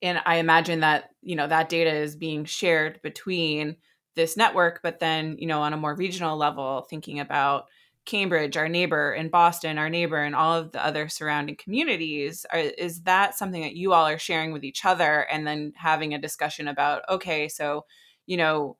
and 0.00 0.20
I 0.24 0.36
imagine 0.36 0.80
that 0.80 1.10
you 1.22 1.36
know 1.36 1.46
that 1.46 1.68
data 1.68 1.92
is 1.92 2.16
being 2.16 2.44
shared 2.44 3.00
between 3.02 3.76
this 4.14 4.36
network, 4.36 4.80
but 4.82 5.00
then 5.00 5.36
you 5.38 5.46
know 5.46 5.62
on 5.62 5.72
a 5.72 5.78
more 5.78 5.94
regional 5.94 6.36
level, 6.36 6.86
thinking 6.88 7.20
about 7.20 7.66
Cambridge, 8.08 8.56
our 8.56 8.68
neighbor, 8.68 9.12
in 9.12 9.28
Boston, 9.28 9.76
our 9.76 9.90
neighbor, 9.90 10.22
and 10.22 10.34
all 10.34 10.54
of 10.54 10.72
the 10.72 10.84
other 10.84 11.08
surrounding 11.08 11.56
communities. 11.56 12.46
Are, 12.50 12.58
is 12.58 13.02
that 13.02 13.36
something 13.36 13.62
that 13.62 13.76
you 13.76 13.92
all 13.92 14.06
are 14.06 14.18
sharing 14.18 14.52
with 14.52 14.64
each 14.64 14.84
other 14.84 15.20
and 15.30 15.46
then 15.46 15.72
having 15.76 16.14
a 16.14 16.18
discussion 16.18 16.68
about, 16.68 17.02
okay, 17.08 17.48
so, 17.48 17.84
you 18.26 18.38
know, 18.38 18.78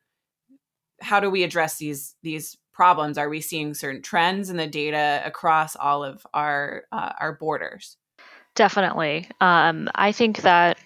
how 1.00 1.20
do 1.20 1.30
we 1.30 1.44
address 1.44 1.76
these 1.76 2.16
these 2.22 2.56
problems? 2.72 3.18
Are 3.18 3.28
we 3.28 3.40
seeing 3.40 3.74
certain 3.74 4.02
trends 4.02 4.50
in 4.50 4.56
the 4.56 4.66
data 4.66 5.22
across 5.24 5.76
all 5.76 6.02
of 6.02 6.26
our 6.32 6.84
uh, 6.90 7.12
our 7.20 7.34
borders? 7.34 7.96
Definitely. 8.54 9.28
Um, 9.40 9.88
I 9.94 10.12
think 10.12 10.42
that 10.42 10.78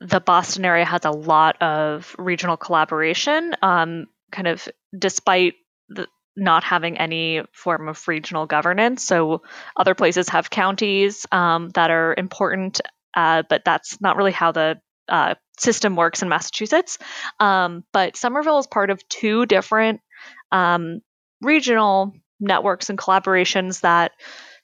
the 0.00 0.20
Boston 0.20 0.64
area 0.64 0.84
has 0.84 1.04
a 1.04 1.10
lot 1.10 1.62
of 1.62 2.14
regional 2.18 2.56
collaboration. 2.56 3.54
Um, 3.62 4.08
kind 4.32 4.48
of 4.48 4.68
despite 4.98 5.54
the, 5.88 6.08
not 6.36 6.64
having 6.64 6.98
any 6.98 7.42
form 7.52 7.88
of 7.88 8.08
regional 8.08 8.46
governance. 8.46 9.04
So 9.04 9.42
other 9.76 9.94
places 9.94 10.28
have 10.30 10.50
counties 10.50 11.26
um, 11.30 11.70
that 11.70 11.90
are 11.90 12.14
important, 12.16 12.80
uh, 13.14 13.42
but 13.48 13.64
that's 13.64 14.00
not 14.00 14.16
really 14.16 14.32
how 14.32 14.52
the 14.52 14.80
uh, 15.08 15.34
system 15.58 15.96
works 15.96 16.22
in 16.22 16.28
Massachusetts. 16.28 16.98
Um, 17.38 17.84
but 17.92 18.16
Somerville 18.16 18.58
is 18.58 18.66
part 18.66 18.90
of 18.90 19.06
two 19.08 19.46
different 19.46 20.00
um, 20.50 21.00
regional 21.40 22.14
networks 22.40 22.90
and 22.90 22.98
collaborations 22.98 23.80
that 23.80 24.12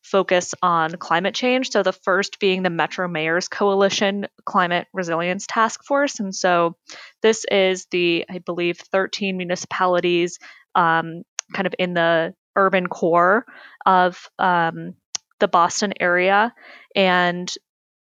focus 0.02 0.54
on 0.62 0.92
climate 0.92 1.34
change. 1.34 1.70
So 1.70 1.82
the 1.82 1.92
first 1.92 2.38
being 2.38 2.62
the 2.62 2.70
Metro 2.70 3.08
Mayors 3.08 3.48
Coalition 3.48 4.26
Climate 4.44 4.86
Resilience 4.92 5.46
Task 5.46 5.84
Force. 5.84 6.20
And 6.20 6.34
so 6.34 6.76
this 7.20 7.44
is 7.50 7.86
the, 7.90 8.24
I 8.30 8.38
believe, 8.38 8.78
13 8.78 9.36
municipalities 9.36 10.38
um, 10.74 11.22
kind 11.52 11.66
of 11.66 11.74
in 11.78 11.94
the 11.94 12.34
urban 12.56 12.86
core 12.86 13.46
of 13.86 14.28
um, 14.38 14.94
the 15.40 15.48
Boston 15.48 15.94
area. 16.00 16.54
And 16.94 17.52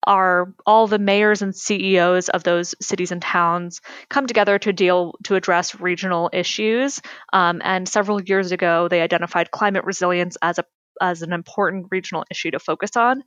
are 0.07 0.53
all 0.65 0.88
the 0.88 0.97
mayors 0.97 1.41
and 1.41 1.53
CEOs 1.53 2.29
of 2.29 2.43
those 2.43 2.73
cities 2.81 3.11
and 3.11 3.21
towns 3.21 3.81
come 4.09 4.25
together 4.25 4.57
to 4.57 4.71
deal 4.71 5.13
to 5.25 5.35
address 5.35 5.79
regional 5.79 6.29
issues. 6.31 7.01
Um, 7.33 7.61
and 7.63 7.88
several 7.88 8.21
years 8.23 8.53
ago, 8.53 8.88
they 8.88 9.01
identified 9.01 9.51
climate 9.51 9.83
resilience 9.83 10.38
as 10.41 10.59
a 10.59 10.63
as 10.99 11.21
an 11.21 11.31
important 11.31 11.88
regional 11.91 12.23
issue 12.31 12.49
to 12.49 12.57
focus 12.57 12.95
on. 12.95 13.23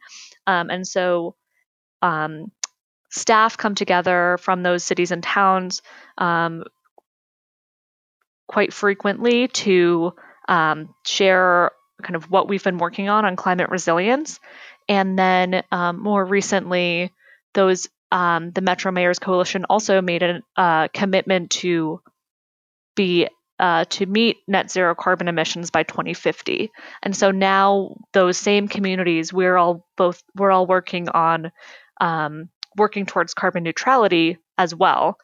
Um, 0.47 0.71
and 0.71 0.85
so, 0.85 1.37
um, 2.03 2.51
staff 3.11 3.57
come 3.57 3.75
together 3.75 4.39
from 4.41 4.63
those 4.63 4.83
cities 4.83 5.13
and 5.13 5.23
towns 5.23 5.83
um, 6.19 6.65
quite 8.51 8.73
frequently 8.73 9.49
to 9.49 10.13
um, 10.49 10.95
share 11.07 11.71
kind 12.03 12.17
of 12.17 12.31
what 12.31 12.49
we've 12.49 12.65
been 12.65 12.79
working 12.79 13.09
on 13.09 13.25
on 13.25 13.37
climate 13.37 13.71
resilience 13.71 14.41
and 14.91 15.17
then 15.17 15.63
um, 15.71 16.03
more 16.03 16.25
recently, 16.25 17.13
those 17.55 17.89
um, 18.11 18.51
the 18.51 18.61
Metro 18.61 18.91
Mayors 18.91 19.21
Coalition 19.21 19.65
also 19.71 20.03
made 20.03 20.25
a 20.25 20.41
uh, 20.57 20.89
commitment 20.93 21.51
to 21.51 22.01
be 22.97 23.29
uh, 23.61 23.85
to 23.85 24.07
meet 24.07 24.39
net 24.49 24.69
zero 24.69 24.97
carbon 24.97 25.29
emissions 25.29 25.71
by 25.71 25.85
2050. 25.85 26.73
And 27.05 27.15
so 27.15 27.31
now 27.31 27.99
those 28.13 28.37
same 28.37 28.67
communities, 28.67 29.33
we're 29.33 29.57
all 29.57 29.87
both 29.97 30.25
we're 30.35 30.51
all 30.51 30.67
working 30.67 31.09
on 31.09 31.53
um, 32.01 32.49
working 32.77 33.07
towards 33.07 33.33
carbon 33.33 33.63
neutrality 33.63 34.39
as 34.59 34.75
well 34.75 35.19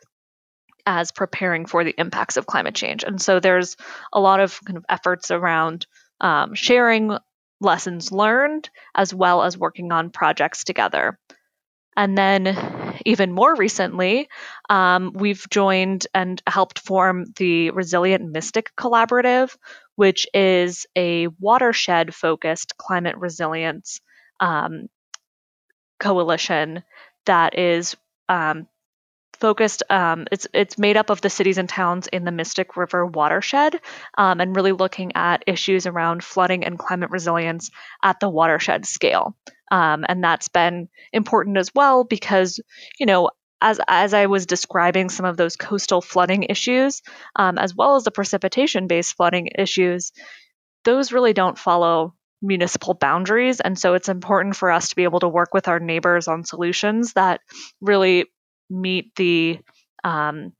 as 0.86 1.10
preparing 1.10 1.66
for 1.66 1.84
the 1.84 1.94
impacts 1.98 2.36
of 2.36 2.46
climate 2.46 2.74
change. 2.74 3.04
And 3.04 3.20
so 3.20 3.40
there's 3.40 3.76
a 4.12 4.20
lot 4.20 4.40
of 4.40 4.58
kind 4.64 4.76
of 4.76 4.84
efforts 4.88 5.30
around 5.30 5.86
um, 6.20 6.54
sharing 6.54 7.18
lessons 7.60 8.12
learned, 8.12 8.70
as 8.94 9.12
well 9.12 9.42
as 9.42 9.58
working 9.58 9.92
on 9.92 10.10
projects 10.10 10.64
together. 10.64 11.18
And 11.96 12.16
then, 12.16 12.56
even 13.06 13.32
more 13.32 13.54
recently, 13.54 14.28
um, 14.68 15.12
we've 15.14 15.46
joined 15.50 16.06
and 16.14 16.42
helped 16.46 16.80
form 16.80 17.24
the 17.36 17.70
Resilient 17.70 18.30
Mystic 18.30 18.70
Collaborative, 18.76 19.56
which 19.94 20.26
is 20.34 20.86
a 20.94 21.28
watershed 21.40 22.14
focused 22.14 22.76
climate 22.76 23.16
resilience 23.16 24.00
um, 24.40 24.88
coalition 25.98 26.82
that 27.24 27.58
is 27.58 27.96
um, 28.28 28.66
focused. 29.36 29.82
Um, 29.90 30.26
it's 30.32 30.46
it's 30.52 30.78
made 30.78 30.96
up 30.96 31.10
of 31.10 31.20
the 31.20 31.30
cities 31.30 31.58
and 31.58 31.68
towns 31.68 32.06
in 32.08 32.24
the 32.24 32.32
Mystic 32.32 32.76
River 32.76 33.06
watershed, 33.06 33.80
um, 34.18 34.40
and 34.40 34.56
really 34.56 34.72
looking 34.72 35.12
at 35.14 35.44
issues 35.46 35.86
around 35.86 36.24
flooding 36.24 36.64
and 36.64 36.78
climate 36.78 37.10
resilience 37.10 37.70
at 38.02 38.20
the 38.20 38.28
watershed 38.28 38.86
scale. 38.86 39.36
Um, 39.70 40.04
and 40.08 40.22
that's 40.22 40.48
been 40.48 40.88
important 41.12 41.56
as 41.58 41.70
well 41.74 42.04
because 42.04 42.60
you 42.98 43.06
know. 43.06 43.30
As, 43.62 43.80
as 43.88 44.12
I 44.12 44.26
was 44.26 44.44
describing 44.44 45.08
some 45.08 45.24
of 45.24 45.38
those 45.38 45.56
coastal 45.56 46.02
flooding 46.02 46.42
issues, 46.42 47.00
um, 47.36 47.56
as 47.56 47.74
well 47.74 47.96
as 47.96 48.04
the 48.04 48.10
precipitation 48.10 48.86
based 48.86 49.16
flooding 49.16 49.48
issues, 49.58 50.12
those 50.84 51.10
really 51.10 51.32
don't 51.32 51.58
follow 51.58 52.14
municipal 52.42 52.94
boundaries. 52.94 53.60
And 53.60 53.78
so 53.78 53.94
it's 53.94 54.08
important 54.08 54.56
for 54.56 54.70
us 54.70 54.90
to 54.90 54.96
be 54.96 55.04
able 55.04 55.20
to 55.20 55.28
work 55.28 55.54
with 55.54 55.68
our 55.68 55.80
neighbors 55.80 56.28
on 56.28 56.44
solutions 56.44 57.14
that 57.14 57.40
really 57.80 58.26
meet 58.68 59.14
the 59.16 59.60
um, 60.04 60.52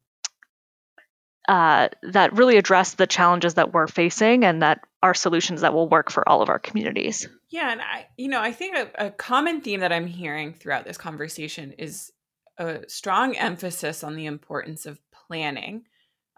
uh, 1.49 1.89
that 2.03 2.33
really 2.33 2.57
address 2.57 2.95
the 2.95 3.07
challenges 3.07 3.55
that 3.55 3.73
we're 3.73 3.87
facing 3.87 4.45
and 4.45 4.63
that 4.63 4.81
are 5.03 5.15
solutions 5.15 5.61
that 5.61 5.73
will 5.73 5.89
work 5.89 6.11
for 6.11 6.29
all 6.29 6.43
of 6.43 6.49
our 6.49 6.59
communities. 6.59 7.29
Yeah, 7.49 7.71
and 7.71 7.81
I, 7.81 8.07
you 8.17 8.29
know, 8.29 8.41
I 8.41 8.51
think 8.51 8.77
a, 8.77 9.07
a 9.07 9.11
common 9.11 9.61
theme 9.61 9.81
that 9.81 9.93
I'm 9.93 10.09
hearing 10.09 10.53
throughout 10.53 10.85
this 10.85 10.99
conversation 10.99 11.73
is 11.79 12.11
a 12.59 12.81
strong 12.89 13.37
emphasis 13.37 14.03
on 14.03 14.17
the 14.17 14.27
importance 14.27 14.87
of 14.87 14.99
planning, 15.13 15.85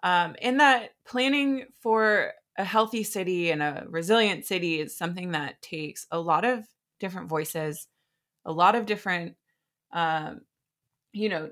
um, 0.02 0.36
and 0.42 0.60
that 0.60 0.90
planning 1.06 1.64
for 1.80 2.32
a 2.58 2.64
healthy 2.64 3.04
city 3.04 3.50
and 3.50 3.62
a 3.62 3.86
resilient 3.88 4.44
city 4.44 4.80
is 4.80 4.96
something 4.96 5.32
that 5.32 5.62
takes 5.62 6.06
a 6.10 6.18
lot 6.18 6.44
of 6.44 6.66
different 7.00 7.28
voices, 7.28 7.86
a 8.44 8.52
lot 8.52 8.74
of 8.74 8.84
different 8.84 9.36
um, 9.92 10.40
you 11.12 11.28
know 11.28 11.50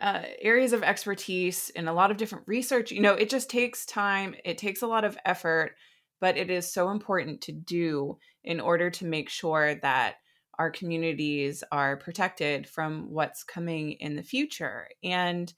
uh, 0.00 0.22
areas 0.40 0.72
of 0.72 0.82
expertise 0.82 1.70
and 1.76 1.88
a 1.88 1.92
lot 1.92 2.10
of 2.10 2.16
different 2.16 2.46
research. 2.46 2.90
You 2.90 3.00
know 3.00 3.14
it 3.14 3.30
just 3.30 3.50
takes 3.50 3.86
time 3.86 4.34
it 4.44 4.58
takes 4.58 4.82
a 4.82 4.86
lot 4.86 5.04
of 5.04 5.18
effort 5.24 5.76
but 6.20 6.36
it 6.36 6.50
is 6.50 6.72
so 6.72 6.90
important 6.90 7.40
to 7.42 7.52
do 7.52 8.16
in 8.44 8.60
order 8.60 8.88
to 8.90 9.04
make 9.04 9.28
sure 9.28 9.74
that 9.76 10.16
our 10.58 10.70
communities 10.70 11.64
are 11.72 11.96
protected 11.96 12.66
from 12.68 13.10
what's 13.10 13.42
coming 13.42 13.92
in 13.92 14.14
the 14.14 14.22
future. 14.22 14.88
And 15.02 15.52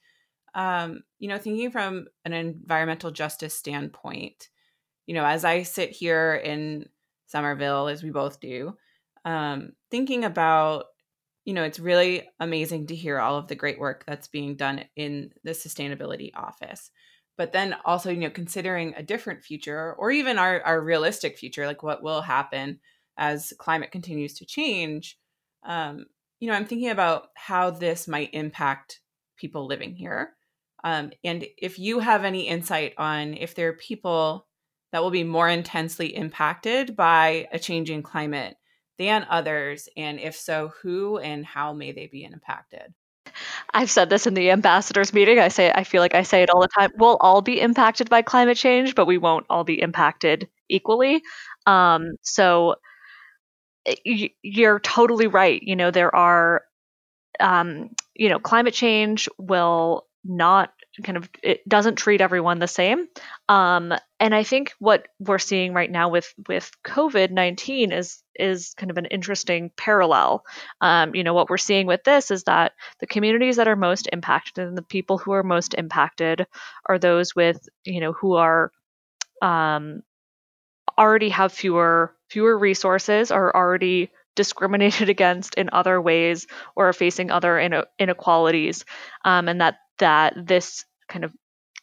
um, 0.56 1.02
you 1.18 1.28
know 1.28 1.38
thinking 1.38 1.70
from 1.70 2.06
an 2.24 2.32
environmental 2.32 3.12
justice 3.12 3.54
standpoint 3.54 4.48
you 5.06 5.14
know 5.14 5.24
as 5.24 5.44
i 5.44 5.62
sit 5.62 5.90
here 5.90 6.34
in 6.42 6.88
somerville 7.26 7.88
as 7.88 8.02
we 8.02 8.10
both 8.10 8.40
do 8.40 8.74
um, 9.24 9.72
thinking 9.90 10.24
about 10.24 10.86
you 11.46 11.54
know, 11.54 11.62
it's 11.62 11.78
really 11.78 12.28
amazing 12.40 12.88
to 12.88 12.94
hear 12.94 13.20
all 13.20 13.36
of 13.36 13.46
the 13.46 13.54
great 13.54 13.78
work 13.78 14.04
that's 14.04 14.26
being 14.26 14.56
done 14.56 14.84
in 14.96 15.32
the 15.44 15.52
sustainability 15.52 16.32
office. 16.34 16.90
But 17.38 17.52
then 17.52 17.76
also, 17.84 18.10
you 18.10 18.18
know, 18.18 18.30
considering 18.30 18.94
a 18.96 19.02
different 19.02 19.44
future 19.44 19.94
or 19.94 20.10
even 20.10 20.38
our, 20.38 20.60
our 20.62 20.80
realistic 20.80 21.38
future, 21.38 21.64
like 21.64 21.84
what 21.84 22.02
will 22.02 22.20
happen 22.20 22.80
as 23.16 23.52
climate 23.58 23.92
continues 23.92 24.34
to 24.34 24.44
change, 24.44 25.18
um, 25.64 26.06
you 26.40 26.48
know, 26.48 26.54
I'm 26.54 26.66
thinking 26.66 26.90
about 26.90 27.28
how 27.36 27.70
this 27.70 28.08
might 28.08 28.34
impact 28.34 29.00
people 29.36 29.66
living 29.66 29.94
here. 29.94 30.32
Um, 30.82 31.12
and 31.22 31.46
if 31.56 31.78
you 31.78 32.00
have 32.00 32.24
any 32.24 32.48
insight 32.48 32.94
on 32.98 33.34
if 33.34 33.54
there 33.54 33.68
are 33.68 33.74
people 33.74 34.48
that 34.90 35.00
will 35.02 35.10
be 35.10 35.24
more 35.24 35.48
intensely 35.48 36.14
impacted 36.16 36.96
by 36.96 37.48
a 37.52 37.58
changing 37.58 38.02
climate 38.02 38.56
than 38.98 39.26
others? 39.28 39.88
And 39.96 40.18
if 40.20 40.36
so, 40.36 40.72
who 40.82 41.18
and 41.18 41.44
how 41.44 41.72
may 41.72 41.92
they 41.92 42.06
be 42.06 42.24
impacted? 42.24 42.94
I've 43.74 43.90
said 43.90 44.08
this 44.08 44.26
in 44.26 44.34
the 44.34 44.50
ambassadors 44.50 45.12
meeting. 45.12 45.38
I 45.38 45.48
say 45.48 45.70
I 45.74 45.84
feel 45.84 46.00
like 46.00 46.14
I 46.14 46.22
say 46.22 46.42
it 46.42 46.50
all 46.50 46.60
the 46.60 46.68
time. 46.68 46.90
We'll 46.96 47.16
all 47.20 47.42
be 47.42 47.60
impacted 47.60 48.08
by 48.08 48.22
climate 48.22 48.56
change, 48.56 48.94
but 48.94 49.06
we 49.06 49.18
won't 49.18 49.46
all 49.50 49.64
be 49.64 49.80
impacted 49.80 50.48
equally. 50.68 51.22
Um, 51.66 52.12
so 52.22 52.76
you're 54.42 54.80
totally 54.80 55.26
right. 55.26 55.62
You 55.62 55.76
know, 55.76 55.90
there 55.90 56.14
are, 56.14 56.62
um, 57.40 57.90
you 58.14 58.28
know, 58.28 58.38
climate 58.38 58.74
change 58.74 59.28
will 59.38 60.06
not 60.24 60.72
kind 61.02 61.16
of 61.16 61.28
it 61.42 61.66
doesn't 61.68 61.96
treat 61.96 62.20
everyone 62.20 62.58
the 62.58 62.68
same. 62.68 63.06
Um, 63.48 63.92
and 64.18 64.34
i 64.34 64.42
think 64.42 64.72
what 64.78 65.08
we're 65.20 65.38
seeing 65.38 65.74
right 65.74 65.90
now 65.90 66.08
with 66.08 66.32
with 66.48 66.70
covid-19 66.84 67.92
is 67.92 68.22
is 68.38 68.74
kind 68.76 68.90
of 68.90 68.98
an 68.98 69.06
interesting 69.06 69.70
parallel. 69.76 70.44
Um, 70.80 71.14
you 71.14 71.24
know 71.24 71.34
what 71.34 71.48
we're 71.50 71.56
seeing 71.56 71.86
with 71.86 72.04
this 72.04 72.30
is 72.30 72.44
that 72.44 72.72
the 73.00 73.06
communities 73.06 73.56
that 73.56 73.68
are 73.68 73.76
most 73.76 74.08
impacted 74.12 74.68
and 74.68 74.76
the 74.76 74.82
people 74.82 75.18
who 75.18 75.32
are 75.32 75.42
most 75.42 75.74
impacted 75.74 76.46
are 76.88 76.98
those 76.98 77.34
with 77.34 77.68
you 77.84 78.00
know 78.00 78.12
who 78.12 78.34
are 78.34 78.70
um, 79.42 80.02
already 80.98 81.28
have 81.30 81.52
fewer 81.52 82.14
fewer 82.28 82.58
resources 82.58 83.30
are 83.30 83.54
already 83.54 84.10
discriminated 84.34 85.08
against 85.16 85.54
in 85.56 85.70
other 85.72 86.00
ways 86.00 86.46
or 86.76 86.88
are 86.88 86.92
facing 86.92 87.30
other 87.30 87.84
inequalities. 87.98 88.84
Um, 89.24 89.48
and 89.48 89.60
that 89.60 89.78
that 89.98 90.34
this 90.36 90.84
kind 91.08 91.24
of 91.24 91.32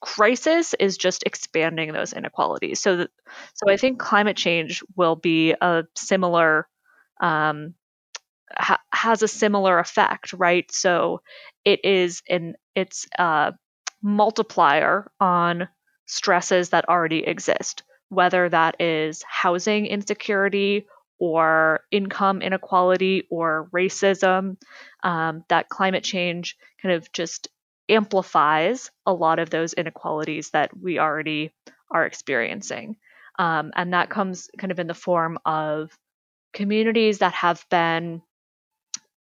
crisis 0.02 0.74
is 0.80 0.98
just 0.98 1.24
expanding 1.26 1.94
those 1.94 2.14
inequalities. 2.14 2.80
So, 2.80 2.98
that, 2.98 3.10
so 3.54 3.72
I 3.72 3.78
think 3.78 4.00
climate 4.00 4.38
change 4.38 4.84
will 4.96 5.16
be 5.16 5.54
a 5.60 5.84
similar, 5.96 6.68
um, 7.22 7.74
ha- 8.56 8.82
has 8.94 9.24
a 9.24 9.28
similar 9.28 9.80
effect, 9.80 10.34
right? 10.34 10.70
So, 10.72 11.22
it 11.66 11.86
is 11.86 12.22
an 12.30 12.56
it's 12.76 13.08
a 13.18 13.54
multiplier 14.02 15.10
on 15.20 15.70
stresses 16.06 16.70
that 16.70 16.90
already 16.90 17.20
exist, 17.26 17.84
whether 18.10 18.50
that 18.50 18.82
is 18.82 19.24
housing 19.28 19.86
insecurity 19.86 20.86
or 21.20 21.82
income 21.92 22.42
inequality 22.42 23.28
or 23.32 23.70
racism. 23.74 24.58
Um, 25.04 25.46
that 25.50 25.70
climate 25.70 26.04
change 26.04 26.58
kind 26.82 26.96
of 26.96 27.12
just 27.14 27.48
amplifies 27.90 28.92
a 29.06 29.14
lot 29.14 29.40
of 29.40 29.50
those 29.50 29.74
inequalities 29.74 30.50
that 30.52 30.72
we 30.80 31.00
already 31.00 31.52
are 31.92 32.06
experiencing. 32.06 32.98
Um, 33.38 33.72
and 33.76 33.94
that 33.94 34.10
comes 34.10 34.50
kind 34.58 34.72
of 34.72 34.80
in 34.80 34.88
the 34.88 34.94
form 34.94 35.38
of 35.46 35.92
communities 36.54 37.20
that 37.20 37.34
have 37.34 37.66
been 37.70 38.22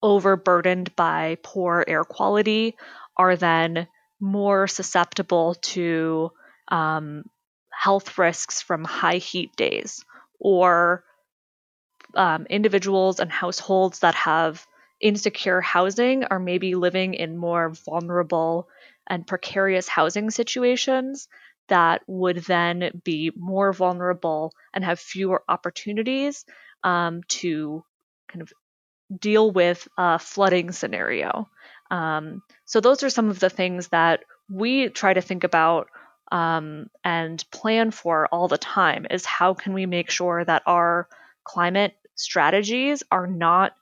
overburdened 0.02 0.96
by 0.96 1.38
poor 1.42 1.84
air 1.88 2.04
quality 2.04 2.76
are 3.18 3.36
then 3.36 3.88
more 4.20 4.68
susceptible 4.68 5.56
to 5.56 6.32
um, 6.68 7.24
health 7.72 8.18
risks 8.18 8.62
from 8.62 8.84
high 8.84 9.18
heat 9.18 9.56
days 9.56 10.06
or 10.40 11.04
um, 12.16 12.46
individuals 12.50 13.20
and 13.20 13.32
households 13.32 14.00
that 14.00 14.16
have 14.16 14.66
insecure 15.06 15.62
housing 15.62 16.24
are 16.24 16.40
maybe 16.40 16.74
living 16.74 17.14
in 17.14 17.38
more 17.38 17.70
vulnerable 17.70 18.68
and 19.06 19.28
precarious 19.28 19.88
housing 19.88 20.32
situations 20.32 21.28
that 21.68 22.02
would 22.08 22.38
then 22.38 23.02
be 23.04 23.32
more 23.38 23.72
vulnerable 23.72 24.52
and 24.74 24.84
have 24.84 25.00
fewer 25.00 25.44
opportunities 25.48 26.44
um, 26.84 27.22
to 27.28 27.84
kind 28.28 28.42
of 28.42 28.52
deal 29.20 29.52
with 29.52 29.88
a 29.96 30.18
flooding 30.18 30.72
scenario. 30.72 31.48
Um, 31.92 32.42
so, 32.66 32.80
those 32.80 33.04
are 33.04 33.12
some 33.12 33.30
of 33.30 33.40
the 33.40 33.52
things 33.52 33.90
that 33.90 34.24
we 34.50 34.90
try 34.90 35.14
to 35.14 35.22
think 35.22 35.44
about 35.44 35.88
um, 36.32 36.90
and 37.04 37.44
plan 37.52 37.92
for 37.92 38.26
all 38.32 38.48
the 38.48 38.58
time 38.58 39.06
is 39.12 39.24
how 39.24 39.54
can 39.54 39.74
we 39.74 39.86
make 39.86 40.10
sure 40.10 40.44
that 40.44 40.64
our 40.66 41.08
climate 41.44 41.94
strategies 42.16 43.04
are 43.12 43.28
not 43.28 43.76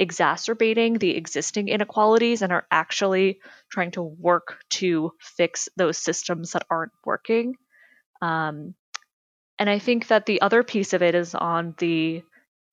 exacerbating 0.00 0.94
the 0.94 1.14
existing 1.14 1.68
inequalities 1.68 2.40
and 2.40 2.52
are 2.52 2.66
actually 2.70 3.38
trying 3.70 3.90
to 3.90 4.02
work 4.02 4.58
to 4.70 5.12
fix 5.20 5.68
those 5.76 5.98
systems 5.98 6.52
that 6.52 6.64
aren't 6.70 6.92
working. 7.04 7.54
Um, 8.22 8.74
and 9.58 9.68
I 9.68 9.78
think 9.78 10.08
that 10.08 10.24
the 10.24 10.40
other 10.40 10.62
piece 10.64 10.94
of 10.94 11.02
it 11.02 11.14
is 11.14 11.34
on 11.34 11.74
the 11.78 12.22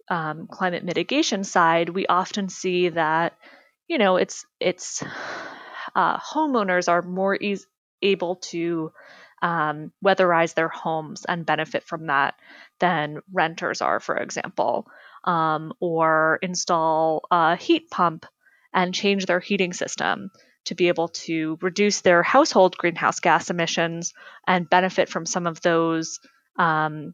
um, 0.09 0.47
climate 0.49 0.85
mitigation 0.85 1.43
side. 1.43 1.89
We 1.89 2.07
often 2.07 2.47
see 2.47 2.89
that, 2.89 3.33
you 3.89 3.97
know, 3.97 4.15
it's 4.15 4.45
it's 4.61 5.03
uh, 5.95 6.17
homeowners 6.19 6.87
are 6.87 7.01
more 7.01 7.35
e- 7.35 7.57
able 8.01 8.37
to 8.37 8.93
um, 9.41 9.91
weatherize 10.03 10.53
their 10.53 10.69
homes 10.69 11.25
and 11.25 11.45
benefit 11.45 11.83
from 11.83 12.07
that 12.07 12.35
than 12.79 13.19
renters 13.33 13.81
are, 13.81 13.99
for 13.99 14.15
example 14.15 14.87
um, 15.27 15.73
or 15.79 16.39
install 16.41 17.27
a 17.29 17.55
heat 17.55 17.91
pump 17.91 18.25
and 18.73 18.93
change 18.93 19.25
their 19.25 19.39
heating 19.39 19.73
system 19.73 20.31
to 20.65 20.75
be 20.75 20.87
able 20.87 21.09
to 21.09 21.57
reduce 21.61 22.01
their 22.01 22.23
household 22.23 22.75
greenhouse 22.77 23.19
gas 23.19 23.49
emissions 23.49 24.13
and 24.47 24.69
benefit 24.69 25.09
from 25.09 25.25
some 25.25 25.45
of 25.45 25.61
those 25.61 26.19
um, 26.57 27.13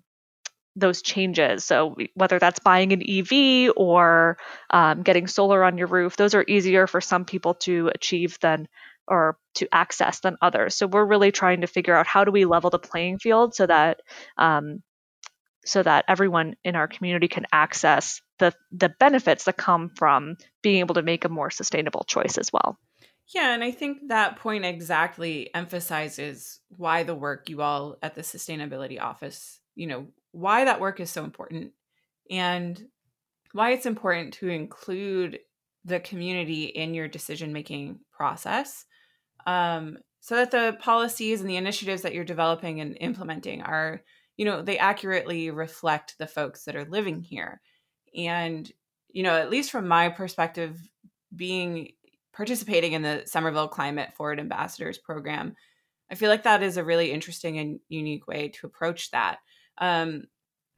those 0.76 1.02
changes. 1.04 1.66
So 1.66 1.96
whether 2.16 2.40
that's 2.40 2.60
buying 2.60 2.94
an 2.94 3.04
EV 3.08 3.74
or 3.76 4.38
um, 4.72 5.04
getting 5.04 5.28
solar 5.28 5.64
on 5.64 5.78
your 5.78 5.88
roof, 5.88 6.16
those 6.16 6.34
are 6.34 6.46
easier 6.48 6.88
for 6.88 7.00
some 7.00 7.26
people 7.26 7.54
to 7.56 7.92
achieve 7.94 8.40
than 8.42 8.68
or 9.08 9.38
to 9.56 9.68
access 9.72 10.22
than 10.22 10.38
others. 10.42 10.76
So 10.76 10.88
we're 10.88 11.06
really 11.06 11.32
trying 11.32 11.62
to 11.62 11.68
figure 11.68 11.96
out 11.96 12.08
how 12.08 12.24
do 12.24 12.32
we 12.32 12.46
level 12.46 12.70
the 12.70 12.80
playing 12.80 13.20
field 13.20 13.54
so 13.54 13.68
that 13.68 14.00
um, 14.38 14.82
so 15.66 15.82
that 15.84 16.06
everyone 16.08 16.56
in 16.64 16.76
our 16.76 16.88
community 16.88 17.28
can 17.28 17.46
access 17.52 18.22
the 18.40 18.54
the 18.72 18.90
benefits 19.00 19.46
that 19.46 19.58
come 19.58 19.90
from 19.96 20.36
being 20.62 20.80
able 20.80 20.96
to 20.96 21.02
make 21.02 21.26
a 21.26 21.30
more 21.30 21.50
sustainable 21.50 22.04
choice 22.08 22.38
as 22.38 22.52
well. 22.52 22.78
Yeah, 23.34 23.54
and 23.54 23.64
I 23.64 23.72
think 23.72 24.10
that 24.10 24.38
point 24.38 24.66
exactly 24.66 25.50
emphasizes 25.56 26.60
why 26.70 27.04
the 27.04 27.16
work 27.16 27.50
you 27.50 27.62
all 27.62 27.98
at 28.02 28.16
the 28.16 28.22
sustainability 28.22 29.02
office, 29.02 29.60
you 29.76 29.88
know, 29.88 30.08
why 30.32 30.66
that 30.66 30.82
work 30.82 31.00
is 31.00 31.10
so 31.10 31.24
important 31.24 31.72
and 32.30 32.82
why 33.54 33.72
it's 33.72 33.86
important 33.86 34.34
to 34.36 34.50
include 34.50 35.40
the 35.86 36.00
community 36.00 36.66
in 36.66 36.94
your 36.94 37.08
decision 37.08 37.54
making 37.54 38.00
process 38.12 38.86
um, 39.46 39.98
so 40.20 40.36
that 40.36 40.52
the 40.52 40.78
policies 40.80 41.42
and 41.42 41.50
the 41.50 41.58
initiatives 41.58 42.02
that 42.02 42.14
you're 42.14 42.24
developing 42.24 42.80
and 42.80 42.98
implementing 43.00 43.62
are 43.62 44.02
you 44.38 44.46
know, 44.46 44.62
they 44.62 44.78
accurately 44.78 45.52
reflect 45.52 46.18
the 46.18 46.28
folks 46.28 46.66
that 46.66 46.76
are 46.76 46.86
living 46.86 47.22
here. 47.22 47.62
And, 48.16 48.70
you 49.12 49.24
know, 49.24 49.36
at 49.36 49.50
least 49.50 49.72
from 49.72 49.88
my 49.88 50.10
perspective, 50.10 50.80
being 51.36 51.94
participating 52.34 52.94
in 52.94 53.02
the 53.02 53.24
Somerville 53.26 53.68
Climate 53.68 54.14
Forward 54.14 54.40
Ambassadors 54.40 54.98
program, 54.98 55.56
I 56.12 56.16
feel 56.16 56.30
like 56.30 56.44
that 56.44 56.64
is 56.64 56.78
a 56.78 56.84
really 56.84 57.12
interesting 57.12 57.58
and 57.58 57.80
unique 57.90 58.28
way 58.28 58.50
to 58.50 58.68
approach 58.68 59.12
that. 59.12 59.38
Um, 59.78 60.24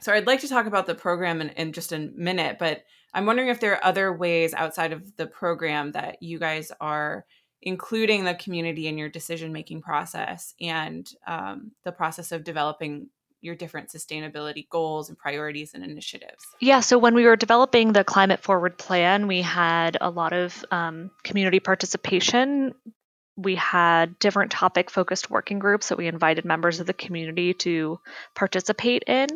so 0.02 0.14
I'd 0.14 0.28
like 0.28 0.42
to 0.42 0.50
talk 0.50 0.66
about 0.66 0.86
the 0.86 0.96
program 0.96 1.42
in, 1.42 1.50
in 1.50 1.74
just 1.74 1.94
a 1.94 2.00
minute, 2.00 2.58
but 2.60 2.84
I'm 3.14 3.26
wondering 3.26 3.48
if 3.48 3.62
there 3.62 3.74
are 3.74 3.86
other 3.86 4.12
ways 4.12 4.54
outside 4.54 4.92
of 4.92 5.16
the 5.16 5.28
program 5.28 5.94
that 5.94 6.22
you 6.22 6.38
guys 6.38 6.72
are 6.82 7.26
including 7.62 8.24
the 8.24 8.36
community 8.36 8.88
in 8.88 8.98
your 8.98 9.10
decision 9.10 9.52
making 9.52 9.82
process 9.82 10.54
and 10.62 11.10
um, 11.26 11.72
the 11.84 11.92
process 11.92 12.32
of 12.32 12.44
developing 12.44 13.10
your 13.42 13.56
different 13.56 13.90
sustainability 13.90 14.68
goals 14.70 15.10
and 15.10 15.18
priorities 15.18 15.74
and 15.74 15.84
initiatives? 15.84 16.44
Yeah, 16.60 16.80
so 16.80 16.98
when 16.98 17.16
we 17.16 17.26
were 17.26 17.36
developing 17.36 17.94
the 17.94 18.04
climate 18.04 18.42
forward 18.42 18.78
plan, 18.78 19.28
we 19.28 19.42
had 19.42 19.98
a 20.02 20.10
lot 20.10 20.34
of 20.34 20.66
um, 20.72 21.12
community 21.24 21.60
participation. 21.60 22.74
We 23.38 23.56
had 23.56 24.18
different 24.20 24.52
topic 24.52 24.90
focused 24.90 25.30
working 25.30 25.60
groups 25.60 25.90
that 25.90 25.98
we 25.98 26.08
invited 26.08 26.46
members 26.46 26.80
of 26.80 26.88
the 26.88 26.94
community 26.94 27.54
to 27.56 28.00
participate 28.34 29.04
in. 29.08 29.28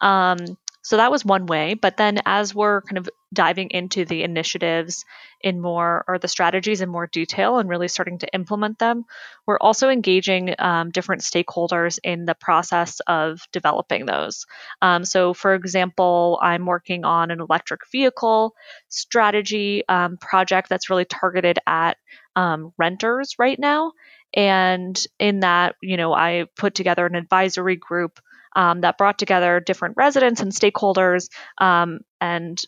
Um, 0.00 0.38
so 0.82 0.96
that 0.96 1.10
was 1.10 1.24
one 1.24 1.46
way. 1.46 1.74
But 1.74 1.96
then 1.96 2.18
as 2.26 2.54
we're 2.54 2.80
kind 2.82 2.98
of 2.98 3.08
diving 3.32 3.70
into 3.70 4.04
the 4.04 4.22
initiatives 4.22 5.04
in 5.40 5.60
more, 5.60 6.04
or 6.06 6.18
the 6.18 6.28
strategies 6.28 6.80
in 6.80 6.88
more 6.88 7.06
detail 7.06 7.58
and 7.58 7.68
really 7.68 7.88
starting 7.88 8.18
to 8.18 8.34
implement 8.34 8.78
them, 8.78 9.04
we're 9.46 9.58
also 9.58 9.88
engaging 9.88 10.54
um, 10.58 10.90
different 10.90 11.22
stakeholders 11.22 11.98
in 12.04 12.24
the 12.24 12.34
process 12.34 13.00
of 13.06 13.40
developing 13.52 14.06
those. 14.06 14.46
Um, 14.80 15.04
so, 15.04 15.34
for 15.34 15.54
example, 15.54 16.38
I'm 16.42 16.66
working 16.66 17.04
on 17.04 17.30
an 17.30 17.40
electric 17.40 17.80
vehicle 17.90 18.54
strategy 18.88 19.82
um, 19.88 20.16
project 20.18 20.68
that's 20.68 20.90
really 20.90 21.04
targeted 21.06 21.58
at 21.66 21.96
um, 22.36 22.72
renters 22.78 23.34
right 23.38 23.58
now. 23.58 23.92
And 24.34 24.98
in 25.18 25.40
that, 25.40 25.76
you 25.82 25.96
know, 25.96 26.14
I 26.14 26.46
put 26.56 26.74
together 26.74 27.04
an 27.04 27.14
advisory 27.14 27.76
group 27.76 28.20
um, 28.54 28.82
that 28.82 28.98
brought 28.98 29.18
together 29.18 29.60
different 29.60 29.96
residents 29.96 30.40
and 30.40 30.52
stakeholders 30.52 31.28
um, 31.58 32.00
and 32.20 32.62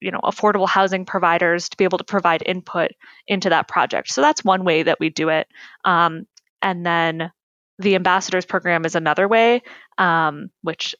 you 0.00 0.10
know 0.10 0.20
affordable 0.24 0.68
housing 0.68 1.04
providers 1.04 1.68
to 1.68 1.76
be 1.76 1.84
able 1.84 1.98
to 1.98 2.04
provide 2.04 2.42
input 2.46 2.90
into 3.26 3.50
that 3.50 3.68
project. 3.68 4.10
So 4.10 4.20
that's 4.20 4.44
one 4.44 4.64
way 4.64 4.82
that 4.82 5.00
we 5.00 5.10
do 5.10 5.28
it. 5.28 5.48
Um, 5.84 6.26
and 6.62 6.84
then 6.84 7.30
the 7.78 7.94
ambassadors 7.94 8.46
program 8.46 8.84
is 8.84 8.94
another 8.94 9.28
way 9.28 9.62
um, 9.98 10.50
which 10.62 10.94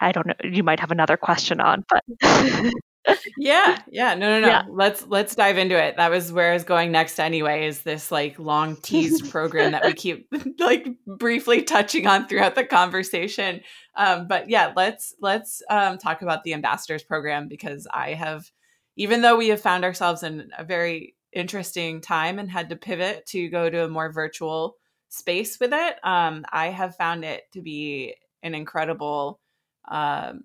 i 0.00 0.12
don't 0.12 0.26
know 0.26 0.34
you 0.42 0.62
might 0.62 0.80
have 0.80 0.90
another 0.90 1.16
question 1.16 1.60
on 1.60 1.84
but 1.88 2.02
yeah 3.36 3.80
yeah 3.90 4.14
no 4.14 4.28
no 4.28 4.40
no 4.40 4.48
yeah. 4.48 4.62
let's 4.68 5.06
let's 5.06 5.34
dive 5.34 5.58
into 5.58 5.76
it. 5.76 5.96
That 5.96 6.10
was 6.10 6.32
where 6.32 6.50
i 6.50 6.54
was 6.54 6.64
going 6.64 6.92
next 6.92 7.18
anyway 7.18 7.66
is 7.66 7.82
this 7.82 8.10
like 8.10 8.38
long 8.38 8.76
teased 8.76 9.30
program 9.30 9.72
that 9.72 9.84
we 9.84 9.92
keep 9.94 10.28
like 10.58 10.86
briefly 11.06 11.62
touching 11.62 12.06
on 12.06 12.26
throughout 12.26 12.54
the 12.54 12.64
conversation. 12.64 13.60
Um, 13.96 14.26
but 14.26 14.48
yeah 14.48 14.72
let's 14.74 15.14
let's 15.20 15.62
um, 15.70 15.98
talk 15.98 16.22
about 16.22 16.44
the 16.44 16.54
ambassadors 16.54 17.02
program 17.02 17.48
because 17.48 17.86
i 17.92 18.12
have 18.14 18.50
even 18.96 19.22
though 19.22 19.36
we 19.36 19.48
have 19.48 19.60
found 19.60 19.84
ourselves 19.84 20.22
in 20.22 20.50
a 20.56 20.64
very 20.64 21.14
interesting 21.32 22.00
time 22.00 22.38
and 22.38 22.50
had 22.50 22.70
to 22.70 22.76
pivot 22.76 23.26
to 23.26 23.48
go 23.48 23.68
to 23.68 23.84
a 23.84 23.88
more 23.88 24.12
virtual 24.12 24.76
space 25.08 25.58
with 25.60 25.72
it 25.72 25.96
um, 26.04 26.44
i 26.50 26.68
have 26.68 26.96
found 26.96 27.24
it 27.24 27.42
to 27.52 27.60
be 27.60 28.14
an 28.42 28.54
incredible 28.54 29.40
um, 29.88 30.44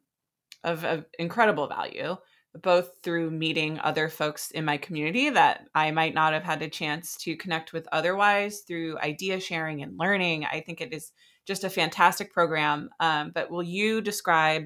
of, 0.64 0.84
of 0.84 1.05
incredible 1.18 1.68
value 1.68 2.16
both 2.56 2.91
through 3.04 3.32
meeting 3.32 3.80
other 3.80 4.10
folks 4.10 4.52
in 4.52 4.66
my 4.66 4.78
community 4.78 5.30
that 5.30 5.68
I 5.76 5.91
might 5.91 6.14
not 6.14 6.34
have 6.34 6.43
had 6.43 6.62
a 6.62 6.70
chance 6.70 7.16
to 7.18 7.36
connect 7.36 7.74
with 7.74 7.88
otherwise 7.91 8.62
through 8.68 8.97
idea 9.00 9.39
sharing 9.39 9.84
and 9.84 9.97
learning. 9.97 10.45
I 10.45 10.62
think 10.62 10.82
it 10.82 10.93
is 10.93 11.12
just 11.45 11.64
a 11.64 11.70
fantastic 11.70 12.34
program. 12.34 12.89
Um, 13.00 13.32
but 13.34 13.52
will 13.52 13.64
you 13.64 14.02
describe 14.02 14.66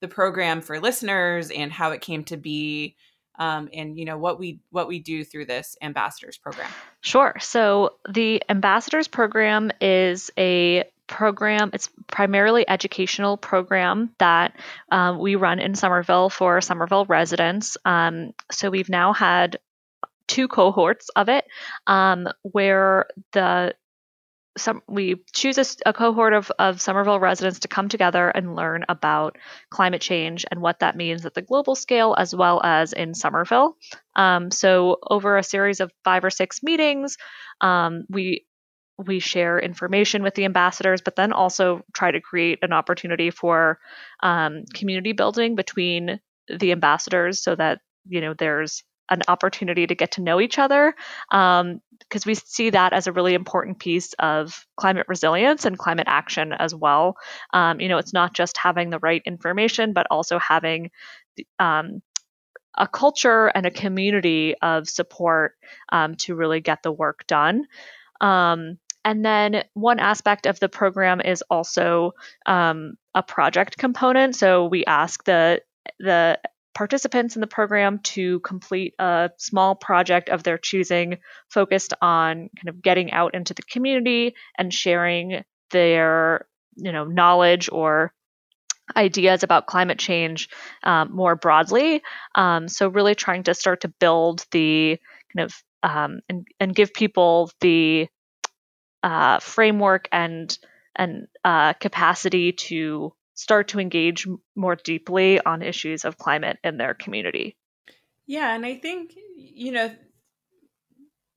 the 0.00 0.08
program 0.08 0.60
for 0.60 0.80
listeners 0.80 1.50
and 1.50 1.72
how 1.72 1.90
it 1.90 2.00
came 2.00 2.24
to 2.24 2.36
be? 2.36 2.96
Um, 3.38 3.68
and 3.72 3.96
you 3.96 4.04
know 4.04 4.18
what 4.18 4.38
we 4.38 4.60
what 4.70 4.86
we 4.86 4.98
do 4.98 5.24
through 5.24 5.46
this 5.46 5.74
ambassadors 5.80 6.36
program 6.36 6.70
sure 7.00 7.36
so 7.40 7.94
the 8.06 8.42
ambassadors 8.50 9.08
program 9.08 9.70
is 9.80 10.30
a 10.36 10.84
program. 11.10 11.70
It's 11.74 11.90
primarily 12.06 12.66
educational 12.66 13.36
program 13.36 14.14
that 14.18 14.54
um, 14.90 15.18
we 15.18 15.34
run 15.34 15.58
in 15.58 15.74
Somerville 15.74 16.30
for 16.30 16.60
Somerville 16.62 17.04
residents. 17.04 17.76
Um, 17.84 18.32
so 18.50 18.70
we've 18.70 18.88
now 18.88 19.12
had 19.12 19.58
two 20.28 20.48
cohorts 20.48 21.10
of 21.10 21.28
it 21.28 21.44
um, 21.86 22.28
where 22.42 23.06
the 23.32 23.74
some 24.56 24.82
we 24.88 25.16
choose 25.32 25.58
a, 25.58 25.64
a, 25.88 25.92
cohort 25.92 26.32
of, 26.32 26.50
of 26.58 26.80
Somerville 26.80 27.20
residents 27.20 27.60
to 27.60 27.68
come 27.68 27.88
together 27.88 28.28
and 28.28 28.56
learn 28.56 28.84
about 28.88 29.38
climate 29.70 30.00
change 30.00 30.44
and 30.50 30.60
what 30.60 30.80
that 30.80 30.96
means 30.96 31.24
at 31.24 31.34
the 31.34 31.42
global 31.42 31.74
scale 31.74 32.14
as 32.18 32.34
well 32.34 32.60
as 32.62 32.92
in 32.92 33.14
Somerville. 33.14 33.76
Um, 34.16 34.50
so 34.50 34.98
over 35.08 35.36
a 35.36 35.42
series 35.42 35.80
of 35.80 35.92
five 36.04 36.24
or 36.24 36.30
six 36.30 36.62
meetings, 36.62 37.16
um, 37.60 38.04
we 38.08 38.44
we 39.06 39.18
share 39.18 39.58
information 39.58 40.22
with 40.22 40.34
the 40.34 40.44
ambassadors, 40.44 41.00
but 41.00 41.16
then 41.16 41.32
also 41.32 41.82
try 41.92 42.10
to 42.10 42.20
create 42.20 42.58
an 42.62 42.72
opportunity 42.72 43.30
for 43.30 43.78
um, 44.22 44.64
community 44.74 45.12
building 45.12 45.54
between 45.54 46.20
the 46.48 46.72
ambassadors 46.72 47.40
so 47.40 47.54
that 47.54 47.80
you 48.08 48.20
know 48.20 48.34
there's 48.34 48.82
an 49.10 49.22
opportunity 49.28 49.86
to 49.86 49.94
get 49.94 50.12
to 50.12 50.22
know 50.22 50.40
each 50.40 50.58
other 50.58 50.94
because 51.28 51.60
um, 51.60 51.80
we 52.26 52.34
see 52.34 52.70
that 52.70 52.92
as 52.92 53.08
a 53.08 53.12
really 53.12 53.34
important 53.34 53.78
piece 53.78 54.12
of 54.20 54.64
climate 54.76 55.06
resilience 55.08 55.64
and 55.64 55.76
climate 55.76 56.06
action 56.08 56.52
as 56.52 56.74
well. 56.74 57.16
Um, 57.52 57.80
you 57.80 57.88
know, 57.88 57.98
it's 57.98 58.12
not 58.12 58.34
just 58.34 58.56
having 58.56 58.90
the 58.90 59.00
right 59.00 59.22
information, 59.26 59.92
but 59.92 60.06
also 60.10 60.38
having 60.38 60.90
um, 61.58 62.02
a 62.78 62.86
culture 62.86 63.48
and 63.48 63.66
a 63.66 63.70
community 63.70 64.54
of 64.62 64.88
support 64.88 65.54
um, 65.90 66.14
to 66.16 66.34
really 66.34 66.60
get 66.60 66.82
the 66.82 66.92
work 66.92 67.26
done. 67.26 67.66
And 69.04 69.24
then 69.24 69.64
one 69.74 69.98
aspect 69.98 70.46
of 70.46 70.60
the 70.60 70.68
program 70.68 71.20
is 71.20 71.42
also 71.50 72.12
um, 72.46 72.94
a 73.14 73.22
project 73.22 73.78
component. 73.78 74.36
So 74.36 74.66
we 74.66 74.84
ask 74.84 75.24
the 75.24 75.62
the 75.98 76.38
participants 76.74 77.36
in 77.36 77.40
the 77.40 77.46
program 77.46 77.98
to 77.98 78.40
complete 78.40 78.94
a 78.98 79.30
small 79.38 79.74
project 79.74 80.28
of 80.28 80.42
their 80.42 80.58
choosing 80.58 81.18
focused 81.48 81.94
on 82.00 82.48
kind 82.56 82.68
of 82.68 82.80
getting 82.80 83.12
out 83.12 83.34
into 83.34 83.54
the 83.54 83.62
community 83.62 84.34
and 84.56 84.72
sharing 84.72 85.44
their 85.72 86.46
you 86.76 86.92
know 86.92 87.04
knowledge 87.04 87.68
or 87.72 88.12
ideas 88.96 89.42
about 89.42 89.66
climate 89.66 89.98
change 89.98 90.48
um, 90.84 91.14
more 91.14 91.36
broadly 91.36 92.02
um, 92.34 92.68
so 92.68 92.88
really 92.88 93.14
trying 93.14 93.42
to 93.42 93.54
start 93.54 93.82
to 93.82 93.88
build 93.88 94.44
the 94.52 94.98
kind 95.34 95.44
of 95.44 95.62
um, 95.82 96.20
and, 96.28 96.46
and 96.60 96.74
give 96.74 96.92
people 96.92 97.50
the 97.60 98.08
uh, 99.02 99.38
framework 99.38 100.08
and 100.12 100.56
and 100.96 101.28
uh, 101.44 101.72
capacity 101.74 102.52
to 102.52 103.12
start 103.34 103.68
to 103.68 103.80
engage 103.80 104.26
more 104.54 104.76
deeply 104.76 105.40
on 105.40 105.62
issues 105.62 106.04
of 106.04 106.18
climate 106.18 106.58
in 106.62 106.76
their 106.76 106.94
community. 106.94 107.56
Yeah, 108.26 108.54
and 108.54 108.66
I 108.66 108.74
think 108.74 109.14
you 109.36 109.72
know 109.72 109.90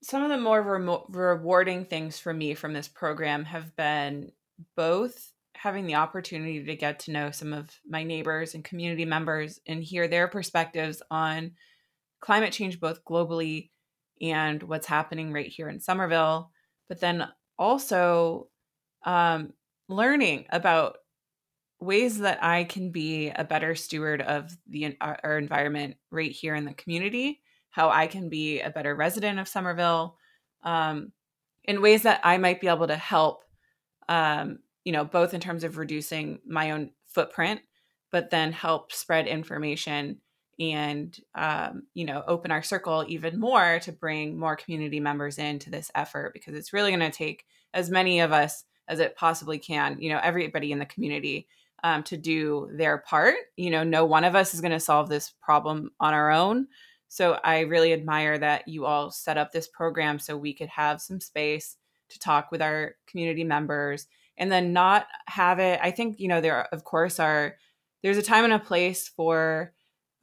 some 0.02 0.24
of 0.24 0.30
the 0.30 0.38
more 0.38 0.62
remo- 0.62 1.06
rewarding 1.10 1.86
things 1.86 2.20
for 2.20 2.34
me 2.34 2.54
from 2.54 2.74
this 2.74 2.88
program 2.88 3.46
have 3.46 3.76
been 3.76 4.32
both 4.76 5.32
having 5.56 5.88
the 5.88 5.96
opportunity 5.96 6.66
to 6.66 6.76
get 6.76 7.00
to 7.00 7.12
know 7.12 7.32
some 7.32 7.54
of 7.54 7.70
my 7.88 8.04
neighbors 8.04 8.54
and 8.54 8.66
community 8.66 9.06
members 9.06 9.60
and 9.66 9.82
hear 9.82 10.10
their 10.10 10.28
perspectives 10.28 11.02
on 11.10 11.52
climate 12.20 12.52
change 12.52 12.82
both 12.82 13.06
globally 13.06 13.70
and 14.22 14.62
what's 14.64 14.88
happening 14.88 15.32
right 15.32 15.48
here 15.48 15.70
in 15.70 15.80
Somerville, 15.80 16.52
but 16.90 17.00
then 17.00 17.26
also 17.58 18.48
um, 19.06 19.54
learning 19.88 20.46
about 20.50 20.98
ways 21.80 22.20
that 22.20 22.44
I 22.44 22.64
can 22.64 22.92
be 22.92 23.30
a 23.30 23.44
better 23.44 23.76
steward 23.76 24.22
of 24.22 24.56
the 24.68 24.98
our 25.02 25.38
environment 25.38 25.98
right 26.12 26.32
here 26.32 26.56
in 26.56 26.66
the 26.66 26.74
community, 26.74 27.42
how 27.70 27.90
I 27.90 28.08
can 28.08 28.30
be 28.30 28.62
a 28.62 28.70
better 28.70 28.96
resident 28.96 29.40
of 29.40 29.48
Somerville, 29.48 30.18
um, 30.64 31.12
in 31.66 31.82
ways 31.82 32.04
that 32.04 32.22
I 32.24 32.38
might 32.38 32.62
be 32.62 32.68
able 32.68 32.88
to 32.88 32.96
help, 32.96 33.44
um, 34.08 34.60
you 34.84 34.92
know, 34.92 35.04
both 35.04 35.34
in 35.34 35.42
terms 35.42 35.64
of 35.64 35.78
reducing 35.78 36.40
my 36.46 36.72
own 36.72 36.92
footprint, 37.08 37.62
but 38.12 38.30
then 38.30 38.52
help 38.52 38.92
spread 38.92 39.28
information 39.28 40.20
and 40.60 41.20
um, 41.36 41.84
you 41.94 42.06
know 42.06 42.24
open 42.28 42.52
our 42.52 42.64
circle 42.64 43.04
even 43.08 43.40
more 43.40 43.80
to 43.80 43.92
bring 43.92 44.38
more 44.38 44.56
community 44.56 45.00
members 45.00 45.38
into 45.38 45.70
this 45.70 45.92
effort 45.96 46.34
because 46.34 46.54
it's 46.54 46.74
really 46.74 46.92
going 46.92 47.00
to 47.00 47.16
take 47.16 47.46
as 47.74 47.90
many 47.90 48.20
of 48.20 48.32
us 48.32 48.66
as 48.88 49.00
it 49.00 49.16
possibly 49.16 49.58
can 49.58 49.98
you 50.00 50.10
know 50.10 50.20
everybody 50.22 50.72
in 50.72 50.80
the 50.80 50.86
community 50.86 51.48
um, 51.84 52.02
to 52.04 52.18
do 52.18 52.70
their 52.74 52.98
part. 52.98 53.36
You 53.58 53.70
know, 53.70 53.84
no 53.84 54.06
one 54.06 54.24
of 54.24 54.36
us 54.36 54.54
is 54.54 54.62
going 54.62 54.72
to 54.72 54.80
solve 54.80 55.10
this 55.10 55.34
problem 55.42 55.92
on 56.00 56.14
our 56.14 56.32
own. 56.32 56.68
So 57.10 57.40
I 57.44 57.60
really 57.62 57.94
admire 57.94 58.38
that 58.40 58.68
you 58.68 58.86
all 58.86 59.12
set 59.12 59.38
up 59.38 59.52
this 59.52 59.68
program 59.68 60.18
so 60.18 60.36
we 60.36 60.54
could 60.54 60.70
have 60.70 61.02
some 61.02 61.20
space 61.20 61.78
to 62.10 62.20
talk 62.20 62.52
with 62.52 62.62
our 62.62 62.96
community 63.06 63.44
members 63.44 64.08
and 64.38 64.52
then 64.52 64.74
not 64.74 65.08
have 65.28 65.60
it. 65.60 65.80
I 65.84 65.92
think, 65.92 66.20
you 66.20 66.28
know, 66.28 66.42
there, 66.42 66.68
of 66.74 66.84
course, 66.84 67.20
are 67.20 67.56
there's 68.02 68.18
a 68.18 68.24
time 68.24 68.46
and 68.46 68.54
a 68.54 68.60
place 68.60 69.08
for 69.08 69.74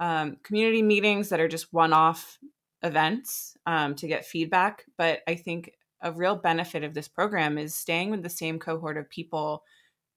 um, 0.01 0.39
community 0.43 0.83
meetings 0.83 1.29
that 1.29 1.41
are 1.41 1.49
just 1.49 1.73
one 1.73 1.93
off 1.93 2.39
events 2.83 3.57
um, 3.67 3.95
to 3.95 4.09
get 4.09 4.25
feedback. 4.25 4.87
But 4.97 5.21
I 5.29 5.37
think 5.37 5.73
a 6.01 6.11
real 6.11 6.35
benefit 6.35 6.83
of 6.83 6.95
this 6.95 7.07
program 7.07 7.59
is 7.59 7.75
staying 7.75 8.11
with 8.11 8.23
the 8.23 8.31
same 8.31 8.59
cohort 8.59 8.97
of 8.97 9.11
people 9.11 9.63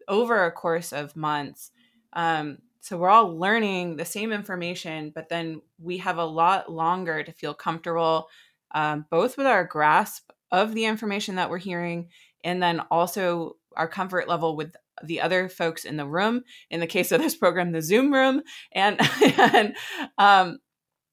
over 0.07 0.45
a 0.45 0.51
course 0.51 0.93
of 0.93 1.15
months. 1.15 1.71
Um, 2.13 2.59
so 2.79 2.97
we're 2.97 3.09
all 3.09 3.37
learning 3.37 3.97
the 3.97 4.05
same 4.05 4.31
information, 4.31 5.11
but 5.13 5.29
then 5.29 5.61
we 5.79 5.97
have 5.99 6.17
a 6.17 6.25
lot 6.25 6.71
longer 6.71 7.23
to 7.23 7.31
feel 7.31 7.53
comfortable, 7.53 8.27
um, 8.73 9.05
both 9.09 9.37
with 9.37 9.47
our 9.47 9.63
grasp 9.63 10.29
of 10.51 10.73
the 10.73 10.85
information 10.85 11.35
that 11.35 11.49
we're 11.49 11.57
hearing, 11.57 12.09
and 12.43 12.61
then 12.61 12.81
also 12.91 13.57
our 13.75 13.87
comfort 13.87 14.27
level 14.27 14.55
with 14.55 14.75
the 15.03 15.21
other 15.21 15.49
folks 15.49 15.85
in 15.85 15.97
the 15.97 16.05
room. 16.05 16.43
In 16.69 16.79
the 16.79 16.87
case 16.87 17.11
of 17.11 17.21
this 17.21 17.35
program, 17.35 17.71
the 17.71 17.81
Zoom 17.81 18.13
room, 18.13 18.41
and 18.71 18.99
and 19.37 19.75
um, 20.17 20.59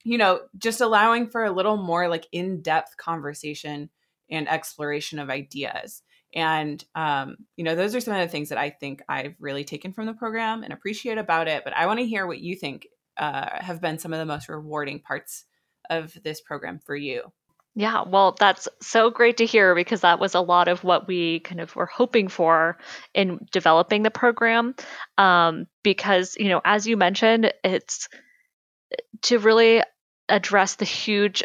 you 0.05 0.19
know, 0.19 0.41
just 0.57 0.81
allowing 0.81 1.29
for 1.29 1.45
a 1.45 1.53
little 1.53 1.77
more 1.77 2.09
like 2.09 2.27
in 2.33 2.63
depth 2.63 2.97
conversation 2.97 3.91
and 4.31 4.49
exploration 4.49 5.19
of 5.19 5.31
ideas. 5.31 6.03
And, 6.35 6.83
um, 6.95 7.37
you 7.57 7.65
know, 7.65 7.75
those 7.75 7.95
are 7.95 8.01
some 8.01 8.15
of 8.15 8.21
the 8.21 8.29
things 8.29 8.51
that 8.51 8.59
I 8.59 8.71
think 8.71 9.03
I've 9.09 9.35
really 9.41 9.65
taken 9.65 9.93
from 9.93 10.07
the 10.07 10.15
program 10.15 10.63
and 10.63 10.73
appreciate 10.73 11.19
about 11.19 11.49
it. 11.49 11.65
But 11.65 11.77
I 11.77 11.87
want 11.87 11.99
to 11.99 12.07
hear 12.07 12.27
what 12.27 12.39
you 12.39 12.55
think 12.55 12.87
uh, 13.17 13.49
have 13.61 13.81
been 13.81 13.99
some 13.99 14.13
of 14.13 14.21
the 14.21 14.27
most 14.27 14.49
rewarding 14.49 15.01
parts 15.01 15.45
of 15.91 16.17
this 16.23 16.41
program 16.41 16.79
for 16.79 16.95
you. 16.95 17.33
Yeah, 17.77 18.03
well, 18.07 18.37
that's 18.39 18.69
so 18.83 19.11
great 19.11 19.37
to 19.37 19.47
hear 19.47 19.75
because 19.77 20.01
that 20.01 20.19
was 20.19 20.35
a 20.35 20.41
lot 20.41 20.67
of 20.67 20.83
what 20.83 21.07
we 21.07 21.41
kind 21.41 21.61
of 21.61 21.75
were 21.77 21.87
hoping 21.87 22.29
for 22.29 22.79
in 23.15 23.47
developing 23.53 24.03
the 24.03 24.11
program. 24.11 24.75
Um, 25.19 25.67
because, 25.85 26.37
you 26.37 26.49
know, 26.49 26.61
as 26.65 26.87
you 26.87 26.97
mentioned, 26.97 27.53
it's 27.63 28.09
to 29.23 29.39
really 29.39 29.83
address 30.29 30.77
the 30.77 30.85
huge 30.85 31.43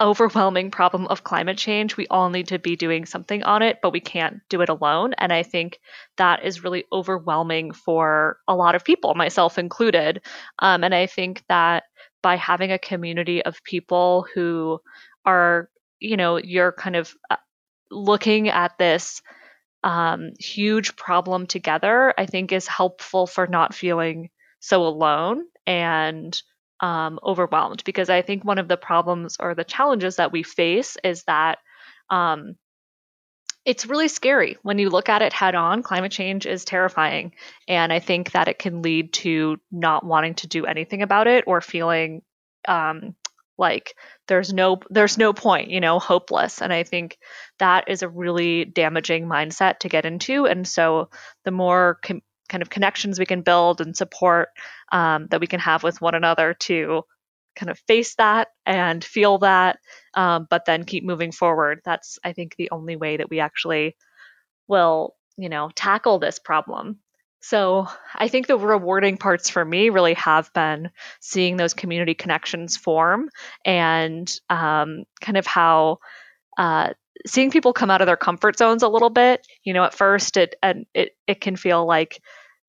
overwhelming 0.00 0.70
problem 0.70 1.06
of 1.06 1.24
climate 1.24 1.58
change. 1.58 1.96
We 1.96 2.08
all 2.08 2.30
need 2.30 2.48
to 2.48 2.58
be 2.58 2.76
doing 2.76 3.06
something 3.06 3.42
on 3.44 3.62
it, 3.62 3.78
but 3.82 3.92
we 3.92 4.00
can't 4.00 4.40
do 4.48 4.60
it 4.62 4.68
alone. 4.68 5.14
And 5.18 5.32
I 5.32 5.42
think 5.44 5.78
that 6.18 6.44
is 6.44 6.64
really 6.64 6.84
overwhelming 6.92 7.72
for 7.72 8.38
a 8.48 8.54
lot 8.54 8.74
of 8.74 8.84
people, 8.84 9.14
myself 9.14 9.58
included. 9.58 10.22
Um, 10.58 10.82
and 10.84 10.94
I 10.94 11.06
think 11.06 11.44
that 11.48 11.84
by 12.22 12.36
having 12.36 12.72
a 12.72 12.78
community 12.78 13.44
of 13.44 13.62
people 13.64 14.26
who 14.34 14.80
are, 15.24 15.68
you 15.98 16.16
know, 16.16 16.36
you're 16.36 16.72
kind 16.72 16.96
of 16.96 17.14
uh, 17.30 17.36
looking 17.90 18.48
at 18.48 18.78
this 18.78 19.22
um, 19.84 20.32
huge 20.38 20.96
problem 20.96 21.46
together, 21.46 22.14
I 22.16 22.26
think 22.26 22.52
is 22.52 22.66
helpful 22.66 23.26
for 23.26 23.46
not 23.46 23.74
feeling 23.74 24.30
so 24.60 24.86
alone 24.86 25.44
and 25.66 26.40
um, 26.80 27.18
overwhelmed 27.22 27.82
because 27.84 28.10
I 28.10 28.22
think 28.22 28.44
one 28.44 28.58
of 28.58 28.68
the 28.68 28.76
problems 28.76 29.36
or 29.38 29.54
the 29.54 29.64
challenges 29.64 30.16
that 30.16 30.32
we 30.32 30.42
face 30.42 30.96
is 31.02 31.24
that 31.24 31.58
um, 32.10 32.56
it's 33.64 33.86
really 33.86 34.08
scary 34.08 34.56
when 34.62 34.78
you 34.78 34.90
look 34.90 35.08
at 35.08 35.22
it 35.22 35.32
head 35.32 35.54
on. 35.54 35.82
Climate 35.82 36.10
change 36.10 36.46
is 36.46 36.64
terrifying. 36.64 37.32
And 37.68 37.92
I 37.92 38.00
think 38.00 38.32
that 38.32 38.48
it 38.48 38.58
can 38.58 38.82
lead 38.82 39.12
to 39.14 39.58
not 39.70 40.04
wanting 40.04 40.34
to 40.36 40.48
do 40.48 40.66
anything 40.66 41.02
about 41.02 41.28
it 41.28 41.44
or 41.46 41.60
feeling 41.60 42.22
um, 42.66 43.14
like 43.58 43.94
there's 44.28 44.52
no 44.52 44.78
there's 44.90 45.18
no 45.18 45.32
point 45.32 45.70
you 45.70 45.80
know 45.80 45.98
hopeless 45.98 46.62
and 46.62 46.72
i 46.72 46.82
think 46.82 47.18
that 47.58 47.84
is 47.88 48.02
a 48.02 48.08
really 48.08 48.64
damaging 48.64 49.26
mindset 49.26 49.78
to 49.78 49.88
get 49.88 50.06
into 50.06 50.46
and 50.46 50.66
so 50.66 51.08
the 51.44 51.50
more 51.50 51.98
com- 52.02 52.22
kind 52.48 52.62
of 52.62 52.70
connections 52.70 53.18
we 53.18 53.26
can 53.26 53.42
build 53.42 53.80
and 53.80 53.96
support 53.96 54.48
um, 54.90 55.26
that 55.30 55.40
we 55.40 55.46
can 55.46 55.60
have 55.60 55.82
with 55.82 56.00
one 56.00 56.14
another 56.14 56.54
to 56.54 57.02
kind 57.56 57.70
of 57.70 57.78
face 57.86 58.14
that 58.16 58.48
and 58.66 59.04
feel 59.04 59.38
that, 59.38 59.78
um, 60.14 60.46
but 60.48 60.64
then 60.64 60.84
keep 60.84 61.04
moving 61.04 61.32
forward. 61.32 61.80
That's, 61.84 62.18
I 62.24 62.32
think, 62.32 62.56
the 62.56 62.70
only 62.70 62.96
way 62.96 63.18
that 63.18 63.30
we 63.30 63.40
actually 63.40 63.96
will, 64.68 65.14
you 65.36 65.48
know, 65.48 65.70
tackle 65.74 66.18
this 66.18 66.38
problem. 66.38 66.98
So 67.42 67.88
I 68.14 68.28
think 68.28 68.46
the 68.46 68.56
rewarding 68.56 69.16
parts 69.16 69.50
for 69.50 69.64
me 69.64 69.90
really 69.90 70.14
have 70.14 70.52
been 70.52 70.90
seeing 71.20 71.56
those 71.56 71.74
community 71.74 72.14
connections 72.14 72.76
form 72.76 73.28
and 73.64 74.32
um, 74.48 75.04
kind 75.20 75.36
of 75.36 75.44
how 75.44 75.98
uh, 76.56 76.90
seeing 77.26 77.50
people 77.50 77.72
come 77.72 77.90
out 77.90 78.00
of 78.00 78.06
their 78.06 78.16
comfort 78.16 78.56
zones 78.56 78.84
a 78.84 78.88
little 78.88 79.10
bit. 79.10 79.44
You 79.64 79.74
know, 79.74 79.82
at 79.82 79.92
first 79.92 80.36
it 80.36 80.54
and 80.62 80.86
it 80.94 81.16
it 81.26 81.40
can 81.40 81.56
feel 81.56 81.84
like 81.84 82.20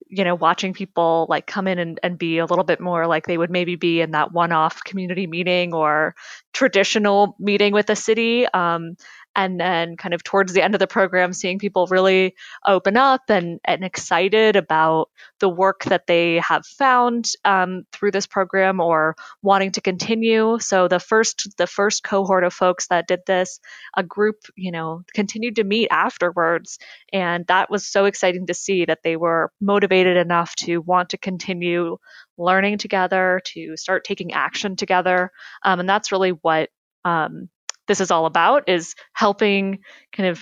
you 0.10 0.24
know 0.24 0.36
watching 0.36 0.74
people 0.74 1.28
like 1.30 1.48
come 1.48 1.68
in 1.68 1.80
and, 1.80 2.00
and 2.04 2.18
be 2.18 2.40
a 2.40 2.46
little 2.46 2.66
bit 2.66 2.80
more 2.80 3.08
like 3.08 3.26
they 3.26 3.38
would 3.38 3.52
maybe 3.52 3.76
be 3.76 4.02
in 4.02 4.12
that 4.12 4.32
one-off 4.32 4.84
community 4.84 5.28
meeting 5.28 5.74
or 5.74 6.16
traditional 6.52 7.36
meeting 7.40 7.74
with 7.74 7.88
the 7.88 7.96
city 7.96 8.48
um, 8.54 8.96
and 9.36 9.60
then 9.60 9.98
kind 9.98 10.14
of 10.14 10.24
towards 10.24 10.54
the 10.54 10.62
end 10.62 10.76
of 10.76 10.80
the 10.80 10.88
program 10.88 11.34
seeing 11.34 11.60
people 11.60 11.88
really 11.88 12.36
open 12.66 12.98
up 12.98 13.22
and, 13.30 13.60
and 13.66 13.84
excited 13.84 14.56
about 14.56 15.10
the 15.40 15.50
work 15.50 15.84
that 15.86 16.08
they 16.08 16.36
have 16.36 16.66
found 16.66 17.32
um, 17.46 17.84
through 17.92 18.12
this 18.12 18.28
program 18.28 18.80
or 18.80 19.16
wanting 19.42 19.72
to 19.72 19.82
continue. 19.82 20.60
So 20.60 20.88
the 20.88 21.00
first 21.00 21.50
the 21.58 21.68
first 21.68 22.04
cohort 22.04 22.44
of 22.44 22.54
folks 22.54 22.88
that 22.88 23.08
did 23.08 23.22
this 23.26 23.60
a 23.96 24.04
group 24.04 24.36
you 24.56 24.72
know 24.72 25.04
continued 25.14 25.56
to 25.56 25.64
meet 25.64 25.88
afterwards. 25.92 26.78
And 27.12 27.46
that 27.48 27.70
was 27.70 27.86
so 27.86 28.06
exciting 28.06 28.48
to 28.48 28.54
see 28.54 28.86
that 28.86 29.00
they 29.04 29.16
were 29.16 29.52
motivated 29.60 30.18
enough 30.18 30.56
to 30.58 30.80
want 30.80 31.10
to 31.10 31.18
continue 31.18 31.98
learning 32.38 32.78
together 32.78 33.42
to 33.46 33.78
start 33.78 34.04
taking 34.04 34.34
action 34.34 34.76
together. 34.76 35.32
Um, 35.64 35.80
and 35.80 35.90
that's 35.90 36.12
really 36.12 36.32
what 36.32 36.70
um, 37.06 37.50
this 37.88 38.02
is 38.02 38.12
all 38.12 38.26
about 38.26 38.70
is 38.70 38.96
helping 39.14 39.80
kind 40.12 40.30
of 40.30 40.40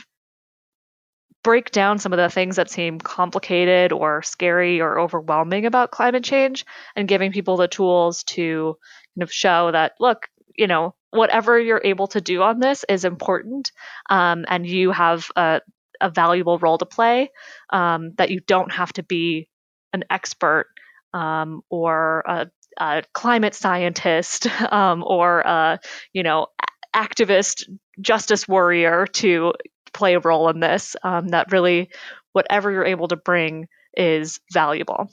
break 1.43 1.71
down 1.71 1.97
some 1.97 2.13
of 2.13 2.17
the 2.17 2.29
things 2.29 2.57
that 2.57 2.69
seem 2.69 2.99
complicated 2.99 3.91
or 3.91 4.21
scary 4.21 4.79
or 4.79 4.99
overwhelming 4.99 5.65
about 5.65 5.91
climate 5.91 6.23
change 6.23 6.65
and 6.95 7.07
giving 7.07 7.31
people 7.31 7.57
the 7.57 7.67
tools 7.67 8.23
to 8.23 8.75
kind 9.15 9.23
of 9.23 9.31
show 9.31 9.71
that 9.71 9.93
look 9.99 10.27
you 10.55 10.67
know 10.67 10.93
whatever 11.09 11.59
you're 11.59 11.81
able 11.83 12.07
to 12.07 12.21
do 12.21 12.41
on 12.41 12.59
this 12.59 12.85
is 12.87 13.05
important 13.05 13.71
um, 14.09 14.45
and 14.47 14.65
you 14.67 14.91
have 14.91 15.29
a, 15.35 15.61
a, 15.99 16.09
valuable 16.09 16.57
role 16.59 16.77
to 16.77 16.85
play 16.85 17.29
um, 17.71 18.13
that 18.17 18.29
you 18.29 18.39
don't 18.39 18.71
have 18.71 18.93
to 18.93 19.03
be 19.03 19.47
an 19.93 20.03
expert 20.09 20.67
um, 21.13 21.61
or 21.69 22.23
a, 22.27 22.47
a, 22.77 23.03
climate 23.13 23.55
scientist 23.55 24.47
um, 24.71 25.03
or 25.05 25.39
a 25.41 25.79
you 26.13 26.23
know 26.23 26.47
activist 26.95 27.69
justice 27.99 28.47
warrior 28.47 29.07
to 29.07 29.53
play 29.93 30.15
a 30.15 30.19
role 30.19 30.49
in 30.49 30.59
this. 30.59 30.95
Um, 31.03 31.29
that 31.29 31.51
really, 31.51 31.89
whatever 32.33 32.71
you're 32.71 32.85
able 32.85 33.07
to 33.09 33.15
bring 33.15 33.67
is 33.95 34.39
valuable. 34.51 35.09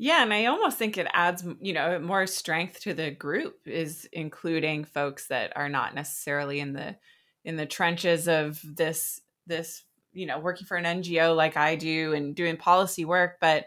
Yeah, 0.00 0.22
and 0.22 0.32
I 0.32 0.46
almost 0.46 0.78
think 0.78 0.96
it 0.96 1.08
adds, 1.12 1.44
you 1.60 1.72
know, 1.72 1.98
more 1.98 2.26
strength 2.26 2.80
to 2.82 2.94
the 2.94 3.10
group 3.10 3.56
is 3.66 4.08
including 4.12 4.84
folks 4.84 5.26
that 5.26 5.52
are 5.56 5.68
not 5.68 5.94
necessarily 5.94 6.60
in 6.60 6.72
the 6.72 6.96
in 7.44 7.56
the 7.56 7.66
trenches 7.66 8.28
of 8.28 8.60
this 8.64 9.20
this, 9.46 9.82
you 10.12 10.26
know, 10.26 10.38
working 10.38 10.66
for 10.66 10.76
an 10.76 11.02
NGO 11.02 11.34
like 11.34 11.56
I 11.56 11.74
do 11.74 12.12
and 12.12 12.34
doing 12.34 12.56
policy 12.56 13.04
work, 13.04 13.38
but 13.40 13.66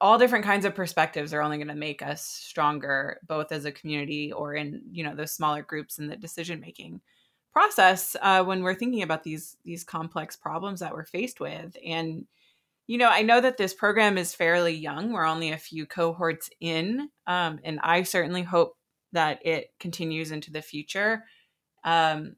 all 0.00 0.18
different 0.18 0.44
kinds 0.44 0.64
of 0.64 0.74
perspectives 0.74 1.34
are 1.34 1.42
only 1.42 1.58
going 1.58 1.68
to 1.68 1.74
make 1.74 2.02
us 2.02 2.22
stronger 2.22 3.18
both 3.26 3.52
as 3.52 3.64
a 3.64 3.72
community 3.72 4.32
or 4.32 4.54
in 4.54 4.82
you 4.90 5.04
know 5.04 5.14
those 5.14 5.32
smaller 5.32 5.62
groups 5.62 5.98
in 5.98 6.06
the 6.06 6.16
decision 6.16 6.60
making 6.60 7.00
process 7.52 8.16
uh, 8.22 8.42
when 8.42 8.62
we're 8.62 8.74
thinking 8.74 9.02
about 9.02 9.24
these 9.24 9.56
these 9.64 9.84
complex 9.84 10.36
problems 10.36 10.80
that 10.80 10.92
we're 10.92 11.04
faced 11.04 11.40
with. 11.40 11.76
And 11.84 12.26
you 12.86 12.98
know 12.98 13.08
i 13.08 13.22
know 13.22 13.40
that 13.40 13.56
this 13.56 13.74
program 13.74 14.16
is 14.18 14.34
fairly 14.34 14.74
young. 14.74 15.12
We're 15.12 15.26
only 15.26 15.52
a 15.52 15.58
few 15.58 15.86
cohorts 15.86 16.50
in 16.60 17.08
um, 17.26 17.60
and 17.64 17.78
i 17.82 18.02
certainly 18.02 18.42
hope 18.42 18.76
that 19.12 19.44
it 19.44 19.72
continues 19.78 20.30
into 20.30 20.50
the 20.50 20.62
future. 20.62 21.24
Um, 21.84 22.36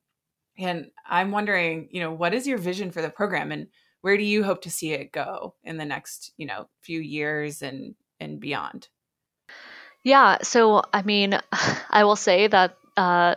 and 0.58 0.90
i'm 1.06 1.30
wondering 1.30 1.88
you 1.90 2.00
know 2.00 2.12
what 2.12 2.34
is 2.34 2.46
your 2.46 2.58
vision 2.58 2.90
for 2.90 3.02
the 3.02 3.10
program? 3.10 3.52
And 3.52 3.68
where 4.02 4.16
do 4.16 4.24
you 4.24 4.44
hope 4.44 4.62
to 4.62 4.70
see 4.70 4.92
it 4.92 5.12
go 5.12 5.54
in 5.64 5.78
the 5.78 5.84
next 5.84 6.32
you 6.36 6.46
know 6.46 6.68
few 6.82 7.00
years 7.00 7.62
and 7.62 7.94
and 8.20 8.38
beyond? 8.38 8.88
Yeah 10.04 10.38
so 10.42 10.82
i 10.92 11.02
mean 11.02 11.38
i 11.90 12.04
will 12.04 12.16
say 12.16 12.46
that 12.46 12.76
uh, 12.96 13.34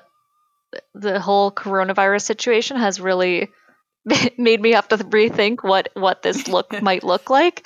the 0.94 1.20
whole 1.20 1.52
coronavirus 1.52 2.24
situation 2.24 2.78
has 2.78 3.00
really 3.00 3.50
made 4.38 4.62
me 4.62 4.72
have 4.72 4.88
to 4.90 4.98
rethink 4.98 5.64
what 5.64 5.90
what 5.94 6.22
this 6.22 6.48
look 6.48 6.82
might 6.82 7.04
look 7.04 7.30
like. 7.30 7.66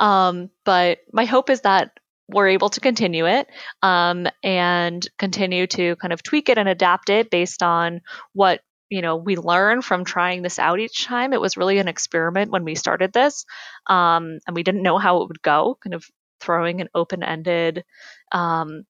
Um, 0.00 0.50
but 0.64 0.98
my 1.12 1.24
hope 1.24 1.50
is 1.50 1.62
that 1.62 1.90
we're 2.28 2.48
able 2.48 2.70
to 2.70 2.80
continue 2.80 3.26
it 3.26 3.46
um, 3.82 4.26
and 4.42 5.06
continue 5.16 5.66
to 5.68 5.94
kind 5.96 6.12
of 6.12 6.22
tweak 6.24 6.48
it 6.48 6.58
and 6.58 6.68
adapt 6.68 7.08
it 7.08 7.30
based 7.30 7.62
on 7.62 8.00
what 8.32 8.60
you 8.90 9.02
know 9.02 9.16
we 9.16 9.36
learn 9.36 9.82
from 9.82 10.04
trying 10.04 10.42
this 10.42 10.58
out 10.58 10.80
each 10.80 11.04
time. 11.04 11.32
It 11.32 11.40
was 11.40 11.56
really 11.56 11.78
an 11.78 11.88
experiment 11.88 12.50
when 12.50 12.64
we 12.64 12.74
started 12.74 13.12
this 13.12 13.44
um, 13.86 14.38
and 14.46 14.54
we 14.54 14.62
didn't 14.62 14.82
know 14.82 14.98
how 14.98 15.22
it 15.22 15.28
would 15.28 15.42
go 15.42 15.78
kind 15.82 15.94
of 15.94 16.04
throwing 16.40 16.80
an 16.80 16.88
open-ended 16.94 17.84
um, 18.32 18.84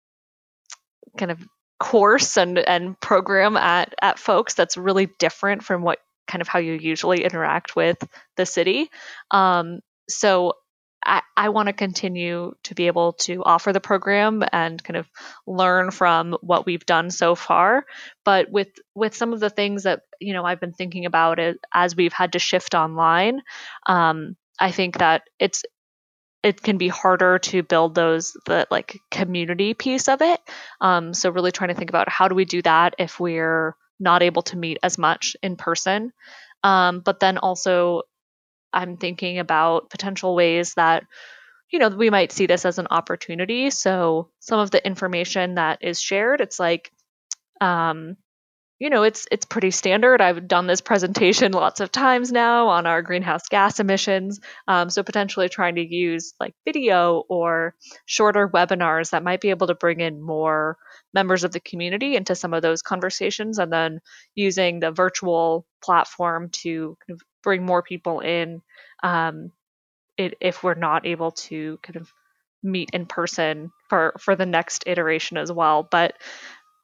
kind 1.16 1.30
of 1.30 1.40
course 1.78 2.36
and 2.36 2.59
and 2.59 2.99
program 3.01 3.57
at 3.57 3.94
at 4.01 4.18
folks 4.18 4.55
that's 4.55 4.76
really 4.76 5.09
different 5.18 5.62
from 5.62 5.82
what 5.82 5.99
kind 6.26 6.42
of 6.42 6.49
how 6.49 6.59
you 6.59 6.72
usually 6.72 7.24
interact 7.24 7.76
with 7.76 7.99
the 8.36 8.47
city. 8.47 8.90
Um, 9.30 9.80
so 10.09 10.55
I, 11.05 11.22
I 11.36 11.49
want 11.51 11.68
to 11.68 11.72
continue 11.72 12.55
to 12.64 12.74
be 12.74 12.86
able 12.86 13.12
to 13.14 13.42
offer 13.44 13.72
the 13.72 13.80
program 13.80 14.42
and 14.53 14.82
kind 14.82 14.97
of 14.97 15.09
learn 15.47 15.90
from 15.90 16.36
what 16.40 16.66
we've 16.66 16.86
done 16.86 17.11
so 17.11 17.34
far. 17.34 17.84
But 18.24 18.51
with 18.51 18.68
with 18.94 19.14
some 19.14 19.32
of 19.32 19.40
the 19.40 19.51
things 19.51 19.84
that 19.84 20.01
you 20.20 20.32
know 20.32 20.44
I've 20.44 20.61
been 20.61 20.72
thinking 20.72 21.07
about 21.07 21.38
it 21.38 21.59
as 21.72 21.94
we've 21.94 22.12
had 22.12 22.32
to 22.32 22.38
shift 22.38 22.74
online, 22.74 23.42
um, 23.86 24.36
I 24.59 24.72
think 24.72 24.99
that 24.99 25.22
it's 25.38 25.64
it 26.42 26.62
can 26.62 26.78
be 26.78 26.88
harder 26.88 27.38
to 27.40 27.62
build 27.62 27.94
those 27.94 28.36
the 28.47 28.66
like 28.70 28.99
community 29.11 29.74
piece 29.74 30.09
of 30.09 30.22
it. 30.22 30.40
Um, 30.80 31.12
so 31.12 31.30
really 31.30 31.53
trying 31.53 31.68
to 31.70 31.74
think 31.74 31.90
about 31.90 32.09
how 32.09 32.28
do 32.28 32.34
we 32.34 32.44
do 32.44 32.62
that 32.62 32.94
if 32.99 33.18
we're 33.18 33.76
not 33.99 34.22
able 34.22 34.42
to 34.42 34.57
meet 34.57 34.78
as 34.82 34.99
much 34.99 35.36
in 35.42 35.57
person. 35.57 36.12
Um, 36.62 37.01
but 37.01 37.20
then 37.20 37.38
also 37.38 38.03
I'm 38.73 38.97
thinking 38.97 39.39
about 39.39 39.91
potential 39.91 40.35
ways 40.35 40.75
that 40.75 41.05
you 41.71 41.79
know 41.79 41.89
we 41.89 42.11
might 42.11 42.33
see 42.33 42.47
this 42.47 42.64
as 42.64 42.79
an 42.79 42.89
opportunity. 42.91 43.71
So 43.71 44.31
some 44.41 44.61
of 44.61 44.71
the 44.71 44.85
information 44.87 45.57
that 45.57 45.79
is 45.83 46.01
shared 46.01 46.41
it's 46.41 46.61
like 46.61 46.91
um 47.61 48.17
you 48.79 48.91
know 48.91 49.03
it's 49.03 49.27
it's 49.31 49.47
pretty 49.47 49.70
standard. 49.70 50.20
I've 50.20 50.49
done 50.49 50.66
this 50.66 50.81
presentation 50.81 51.53
lots 51.53 51.81
of 51.81 51.91
times 51.91 52.33
now 52.33 52.68
on 52.68 52.87
our 52.87 53.03
greenhouse 53.03 53.49
gas 53.49 53.81
emissions 53.81 54.41
um, 54.68 54.91
so 54.91 55.03
potentially 55.03 55.49
trying 55.49 55.77
to 55.77 55.87
use 55.87 56.35
like 56.41 56.55
video 56.64 57.24
or 57.29 57.74
shorter 58.05 58.49
webinars 58.49 59.11
that 59.11 59.24
might 59.24 59.41
be 59.41 59.51
able 59.51 59.68
to 59.68 59.74
bring 59.74 60.01
in 60.01 60.20
more 60.20 60.77
members 61.14 61.45
of 61.45 61.53
the 61.53 61.61
community 61.61 62.16
into 62.16 62.35
some 62.35 62.53
of 62.53 62.62
those 62.62 62.83
conversations 62.83 63.59
and 63.59 63.72
then 63.72 64.01
using 64.35 64.81
the 64.81 64.91
virtual 64.91 65.66
platform 65.83 66.51
to 66.51 66.97
kind 67.07 67.16
of 67.16 67.22
bring 67.43 67.64
more 67.64 67.83
people 67.83 68.20
in 68.20 68.61
um, 69.03 69.51
it, 70.18 70.35
if 70.41 70.62
we're 70.62 70.74
not 70.74 71.07
able 71.07 71.31
to 71.31 71.79
kind 71.83 71.97
of 71.97 72.11
meet 72.62 72.91
in 72.93 73.07
person 73.07 73.70
for 73.89 74.14
for 74.18 74.35
the 74.35 74.47
next 74.47 74.85
iteration 74.87 75.37
as 75.37 75.53
well. 75.53 75.87
But 75.89 76.14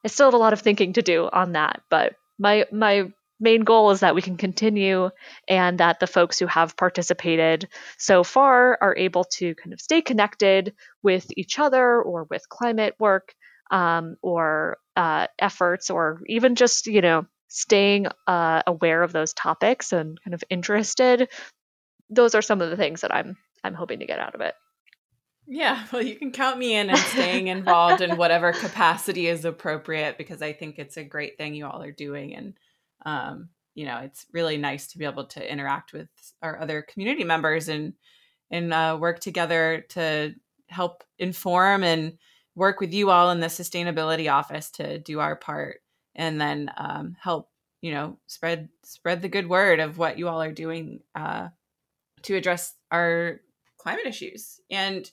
i 0.03 0.07
still 0.07 0.27
have 0.27 0.33
a 0.33 0.37
lot 0.37 0.53
of 0.53 0.61
thinking 0.61 0.93
to 0.93 1.01
do 1.01 1.29
on 1.31 1.53
that 1.53 1.81
but 1.89 2.15
my 2.39 2.65
my 2.71 3.11
main 3.39 3.61
goal 3.63 3.91
is 3.91 3.99
that 3.99 4.15
we 4.15 4.21
can 4.21 4.37
continue 4.37 5.09
and 5.49 5.79
that 5.79 5.99
the 5.99 6.07
folks 6.07 6.39
who 6.39 6.47
have 6.47 6.77
participated 6.77 7.67
so 7.97 8.23
far 8.23 8.77
are 8.81 8.95
able 8.95 9.25
to 9.25 9.53
kind 9.55 9.73
of 9.73 9.81
stay 9.81 10.01
connected 10.01 10.73
with 11.03 11.27
each 11.35 11.59
other 11.59 12.01
or 12.01 12.25
with 12.29 12.47
climate 12.47 12.95
work 12.99 13.33
um, 13.69 14.15
or 14.21 14.77
uh, 14.95 15.27
efforts 15.39 15.89
or 15.89 16.21
even 16.27 16.55
just 16.55 16.87
you 16.87 17.01
know 17.01 17.25
staying 17.49 18.07
uh, 18.27 18.63
aware 18.65 19.03
of 19.03 19.11
those 19.11 19.33
topics 19.33 19.91
and 19.91 20.19
kind 20.23 20.33
of 20.33 20.43
interested. 20.49 21.29
Those 22.09 22.35
are 22.35 22.41
some 22.41 22.61
of 22.61 22.69
the 22.69 22.77
things 22.77 23.01
that 23.01 23.13
i'm 23.13 23.37
i'm 23.63 23.73
hoping 23.73 23.99
to 23.99 24.05
get 24.05 24.19
out 24.19 24.35
of 24.35 24.41
it 24.41 24.53
yeah 25.47 25.85
well 25.91 26.01
you 26.01 26.15
can 26.15 26.31
count 26.31 26.57
me 26.57 26.75
in 26.75 26.89
and 26.89 26.97
staying 26.97 27.47
involved 27.47 28.01
in 28.01 28.17
whatever 28.17 28.51
capacity 28.51 29.27
is 29.27 29.45
appropriate 29.45 30.17
because 30.17 30.41
i 30.41 30.53
think 30.53 30.77
it's 30.77 30.97
a 30.97 31.03
great 31.03 31.37
thing 31.37 31.53
you 31.53 31.65
all 31.65 31.81
are 31.81 31.91
doing 31.91 32.35
and 32.35 32.53
um, 33.05 33.49
you 33.75 33.85
know 33.85 33.97
it's 33.97 34.25
really 34.31 34.57
nice 34.57 34.87
to 34.87 34.97
be 34.97 35.05
able 35.05 35.25
to 35.25 35.51
interact 35.51 35.91
with 35.93 36.07
our 36.41 36.59
other 36.59 36.81
community 36.81 37.23
members 37.23 37.67
and 37.69 37.93
and 38.51 38.73
uh, 38.73 38.97
work 38.99 39.19
together 39.19 39.83
to 39.89 40.33
help 40.67 41.03
inform 41.17 41.83
and 41.83 42.17
work 42.55 42.79
with 42.79 42.93
you 42.93 43.09
all 43.09 43.31
in 43.31 43.39
the 43.39 43.47
sustainability 43.47 44.31
office 44.31 44.69
to 44.69 44.99
do 44.99 45.19
our 45.19 45.35
part 45.35 45.81
and 46.15 46.39
then 46.39 46.71
um, 46.77 47.15
help 47.19 47.49
you 47.81 47.91
know 47.91 48.17
spread 48.27 48.69
spread 48.83 49.21
the 49.21 49.27
good 49.27 49.49
word 49.49 49.79
of 49.79 49.97
what 49.97 50.17
you 50.17 50.29
all 50.29 50.41
are 50.41 50.51
doing 50.51 51.01
uh, 51.15 51.49
to 52.21 52.35
address 52.35 52.75
our 52.91 53.41
climate 53.83 54.07
issues. 54.07 54.59
And 54.71 55.09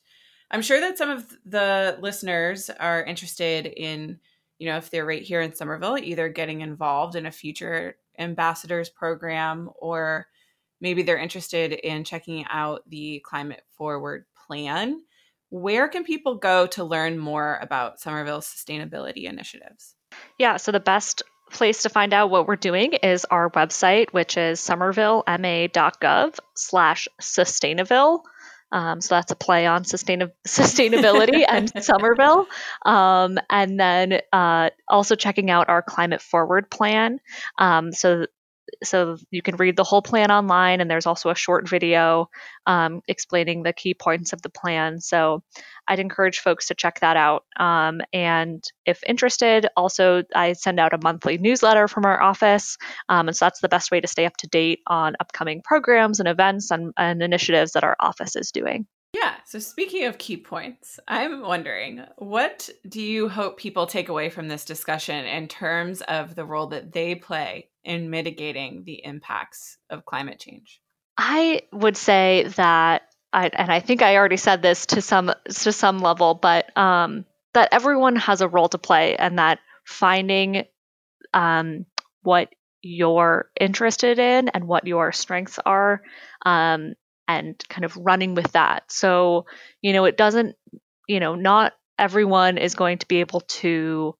i'm 0.50 0.62
sure 0.62 0.80
that 0.80 0.98
some 0.98 1.10
of 1.10 1.26
the 1.44 1.96
listeners 2.00 2.70
are 2.70 3.04
interested 3.04 3.66
in 3.66 4.18
you 4.58 4.68
know 4.68 4.76
if 4.76 4.90
they're 4.90 5.06
right 5.06 5.22
here 5.22 5.40
in 5.40 5.54
somerville 5.54 5.98
either 5.98 6.28
getting 6.28 6.60
involved 6.60 7.16
in 7.16 7.26
a 7.26 7.32
future 7.32 7.96
ambassadors 8.18 8.88
program 8.88 9.70
or 9.80 10.26
maybe 10.80 11.02
they're 11.02 11.18
interested 11.18 11.72
in 11.72 12.04
checking 12.04 12.44
out 12.48 12.88
the 12.88 13.22
climate 13.24 13.62
forward 13.76 14.24
plan. 14.46 15.00
Where 15.50 15.88
can 15.88 16.04
people 16.04 16.36
go 16.36 16.66
to 16.68 16.84
learn 16.84 17.18
more 17.18 17.58
about 17.60 18.00
somerville's 18.00 18.46
sustainability 18.46 19.24
initiatives? 19.24 19.94
Yeah 20.38 20.56
so 20.56 20.72
the 20.72 20.80
best 20.80 21.22
place 21.50 21.82
to 21.82 21.88
find 21.88 22.14
out 22.14 22.30
what 22.30 22.46
we're 22.46 22.54
doing 22.54 22.92
is 22.92 23.24
our 23.24 23.50
website 23.50 24.12
which 24.12 24.36
is 24.36 24.60
somervillema.gov 24.60 26.38
slash 26.54 27.08
sustainaville 27.20 28.20
um, 28.72 29.00
so 29.00 29.14
that's 29.14 29.32
a 29.32 29.36
play 29.36 29.66
on 29.66 29.84
sustain- 29.84 30.30
sustainability 30.46 31.44
and 31.48 31.70
Somerville. 31.82 32.46
Um, 32.84 33.38
and 33.48 33.78
then 33.78 34.20
uh, 34.32 34.70
also 34.88 35.16
checking 35.16 35.50
out 35.50 35.68
our 35.68 35.82
climate 35.82 36.22
forward 36.22 36.70
plan. 36.70 37.20
Um, 37.58 37.92
so 37.92 38.26
so 38.82 39.16
you 39.30 39.42
can 39.42 39.56
read 39.56 39.76
the 39.76 39.84
whole 39.84 40.02
plan 40.02 40.30
online 40.30 40.80
and 40.80 40.90
there's 40.90 41.06
also 41.06 41.30
a 41.30 41.34
short 41.34 41.68
video 41.68 42.28
um, 42.66 43.02
explaining 43.08 43.62
the 43.62 43.72
key 43.72 43.94
points 43.94 44.32
of 44.32 44.42
the 44.42 44.50
plan. 44.50 45.00
So 45.00 45.42
i'd 45.88 45.98
encourage 45.98 46.38
folks 46.38 46.68
to 46.68 46.74
check 46.74 47.00
that 47.00 47.16
out. 47.16 47.44
Um, 47.58 48.00
and 48.12 48.62
if 48.86 49.02
interested 49.06 49.66
also 49.76 50.22
i 50.34 50.52
send 50.52 50.80
out 50.80 50.94
a 50.94 50.98
monthly 51.02 51.38
newsletter 51.38 51.88
from 51.88 52.04
our 52.06 52.20
office. 52.22 52.78
Um, 53.08 53.28
and 53.28 53.36
so 53.36 53.46
that's 53.46 53.60
the 53.60 53.68
best 53.68 53.90
way 53.90 54.00
to 54.00 54.08
stay 54.08 54.26
up 54.26 54.36
to 54.38 54.46
date 54.48 54.80
on 54.86 55.14
upcoming 55.20 55.62
programs 55.62 56.20
and 56.20 56.28
events 56.28 56.70
and, 56.70 56.92
and 56.96 57.22
initiatives 57.22 57.72
that 57.72 57.84
our 57.84 57.96
office 58.00 58.36
is 58.36 58.50
doing 58.50 58.86
yeah. 59.12 59.36
So 59.44 59.58
speaking 59.58 60.04
of 60.04 60.18
key 60.18 60.36
points, 60.36 61.00
I'm 61.08 61.42
wondering 61.42 62.04
what 62.16 62.68
do 62.88 63.02
you 63.02 63.28
hope 63.28 63.58
people 63.58 63.86
take 63.86 64.08
away 64.08 64.30
from 64.30 64.48
this 64.48 64.64
discussion 64.64 65.24
in 65.26 65.48
terms 65.48 66.00
of 66.02 66.34
the 66.34 66.44
role 66.44 66.68
that 66.68 66.92
they 66.92 67.14
play 67.14 67.68
in 67.82 68.10
mitigating 68.10 68.84
the 68.84 69.04
impacts 69.04 69.78
of 69.88 70.04
climate 70.04 70.38
change? 70.38 70.80
I 71.16 71.62
would 71.72 71.96
say 71.96 72.50
that, 72.56 73.02
I, 73.32 73.50
and 73.52 73.70
I 73.70 73.80
think 73.80 74.02
I 74.02 74.16
already 74.16 74.36
said 74.36 74.62
this 74.62 74.86
to 74.86 75.02
some 75.02 75.32
to 75.48 75.72
some 75.72 75.98
level, 75.98 76.34
but 76.34 76.76
um, 76.76 77.24
that 77.54 77.68
everyone 77.72 78.16
has 78.16 78.40
a 78.40 78.48
role 78.48 78.68
to 78.68 78.78
play, 78.78 79.16
and 79.16 79.38
that 79.38 79.58
finding 79.84 80.64
um, 81.34 81.86
what 82.22 82.48
you're 82.82 83.50
interested 83.60 84.18
in 84.18 84.48
and 84.48 84.66
what 84.66 84.86
your 84.86 85.12
strengths 85.12 85.58
are 85.64 86.02
um, 86.46 86.94
and 87.38 87.62
kind 87.68 87.84
of 87.84 87.96
running 87.96 88.34
with 88.34 88.52
that. 88.52 88.90
So, 88.90 89.46
you 89.82 89.92
know, 89.92 90.04
it 90.04 90.16
doesn't, 90.16 90.56
you 91.08 91.20
know, 91.20 91.34
not 91.34 91.72
everyone 91.98 92.58
is 92.58 92.74
going 92.74 92.98
to 92.98 93.06
be 93.06 93.20
able 93.20 93.40
to 93.42 94.14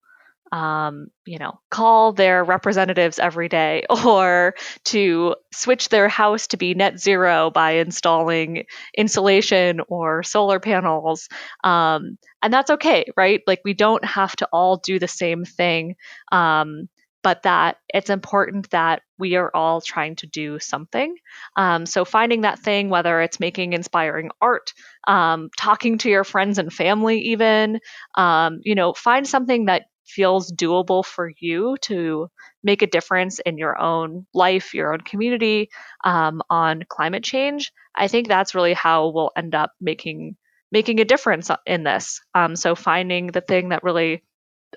um, 0.53 1.09
you 1.27 1.39
know, 1.39 1.61
call 1.71 2.13
their 2.13 2.43
representatives 2.43 3.21
every 3.21 3.49
day 3.49 3.85
or 4.05 4.55
to 4.87 5.37
switch 5.53 5.89
their 5.91 6.09
house 6.09 6.49
to 6.49 6.57
be 6.57 6.75
net 6.75 6.99
zero 6.99 7.51
by 7.51 7.73
installing 7.73 8.65
insulation 8.97 9.81
or 9.89 10.25
solar 10.25 10.59
panels. 10.59 11.29
Um, 11.63 12.19
and 12.43 12.53
that's 12.53 12.71
okay, 12.71 13.05
right? 13.17 13.43
Like, 13.47 13.61
we 13.65 13.75
don't 13.75 14.05
have 14.05 14.35
to 14.37 14.49
all 14.53 14.79
do 14.79 14.99
the 14.99 15.07
same 15.07 15.45
thing. 15.45 15.95
Um, 16.33 16.89
but 17.23 17.43
that 17.43 17.77
it's 17.93 18.11
important 18.11 18.71
that 18.71 19.03
we 19.19 19.37
are 19.37 19.51
all 19.55 19.81
trying 19.81 20.17
to 20.17 20.27
do 20.27 20.59
something. 20.59 21.15
Um, 21.57 21.87
so, 21.87 22.05
finding 22.05 22.43
that 22.43 22.59
thing, 22.59 22.89
whether 22.89 23.21
it's 23.21 23.41
making 23.41 23.73
inspiring 23.73 24.31
art, 24.41 24.73
um, 25.07 25.51
talking 25.57 25.99
to 25.99 26.11
your 26.11 26.25
friends 26.25 26.59
and 26.59 26.73
family, 26.73 27.19
even, 27.33 27.81
um, 28.15 28.61
you 28.63 28.75
know, 28.75 28.93
find 28.95 29.27
something 29.27 29.67
that 29.67 29.83
feels 30.07 30.51
doable 30.53 31.05
for 31.05 31.31
you 31.39 31.77
to 31.83 32.29
make 32.65 32.83
a 32.83 32.87
difference 32.87 33.39
in 33.39 33.59
your 33.59 33.79
own 33.81 34.27
life, 34.35 34.75
your 34.75 34.93
own 34.93 35.01
community 35.01 35.71
um, 36.05 36.43
on 36.51 36.83
climate 36.89 37.23
change. 37.23 37.73
I 37.95 38.09
think 38.09 38.27
that's 38.29 38.55
really 38.55 38.75
how 38.75 39.09
we'll 39.09 39.31
end 39.37 39.55
up 39.55 39.73
making 39.81 40.37
making 40.73 41.01
a 41.01 41.05
difference 41.05 41.51
in 41.67 41.83
this. 41.83 42.21
Um, 42.35 42.57
so, 42.57 42.75
finding 42.75 43.29
the 43.29 43.41
thing 43.41 43.71
that 43.71 43.83
really 43.83 44.23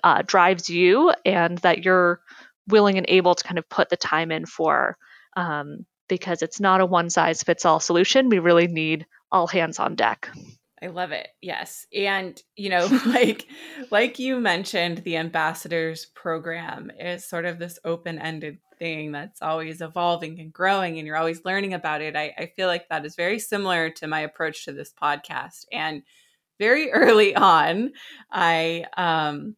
uh, 0.02 0.22
drives 0.26 0.68
you 0.68 1.12
and 1.24 1.58
that 1.58 1.84
you're 1.84 2.20
willing 2.68 2.96
and 2.96 3.06
able 3.08 3.34
to 3.34 3.44
kind 3.44 3.58
of 3.58 3.68
put 3.68 3.90
the 3.90 3.96
time 3.96 4.30
in 4.30 4.46
for 4.46 4.96
um, 5.36 5.84
because 6.08 6.42
it's 6.42 6.60
not 6.60 6.80
a 6.80 6.86
one 6.86 7.10
size 7.10 7.42
fits 7.42 7.64
all 7.64 7.80
solution. 7.80 8.28
We 8.28 8.38
really 8.38 8.66
need 8.66 9.06
all 9.30 9.46
hands 9.46 9.78
on 9.78 9.94
deck. 9.94 10.30
I 10.82 10.88
love 10.88 11.12
it. 11.12 11.28
Yes. 11.40 11.86
And 11.94 12.40
you 12.56 12.68
know, 12.68 12.86
like 13.06 13.46
like 13.90 14.18
you 14.18 14.38
mentioned 14.38 14.98
the 14.98 15.16
ambassadors 15.16 16.06
program 16.06 16.90
is 16.98 17.26
sort 17.26 17.46
of 17.46 17.58
this 17.58 17.78
open-ended 17.84 18.58
thing 18.78 19.12
that's 19.12 19.40
always 19.40 19.80
evolving 19.80 20.40
and 20.40 20.52
growing 20.52 20.98
and 20.98 21.06
you're 21.06 21.16
always 21.16 21.44
learning 21.44 21.74
about 21.74 22.02
it. 22.02 22.16
I, 22.16 22.34
I 22.36 22.52
feel 22.54 22.68
like 22.68 22.88
that 22.88 23.06
is 23.06 23.16
very 23.16 23.38
similar 23.38 23.90
to 23.90 24.06
my 24.06 24.20
approach 24.20 24.64
to 24.64 24.72
this 24.72 24.92
podcast. 24.92 25.64
And 25.72 26.02
very 26.58 26.90
early 26.92 27.34
on, 27.34 27.92
I 28.30 28.84
um 28.96 29.56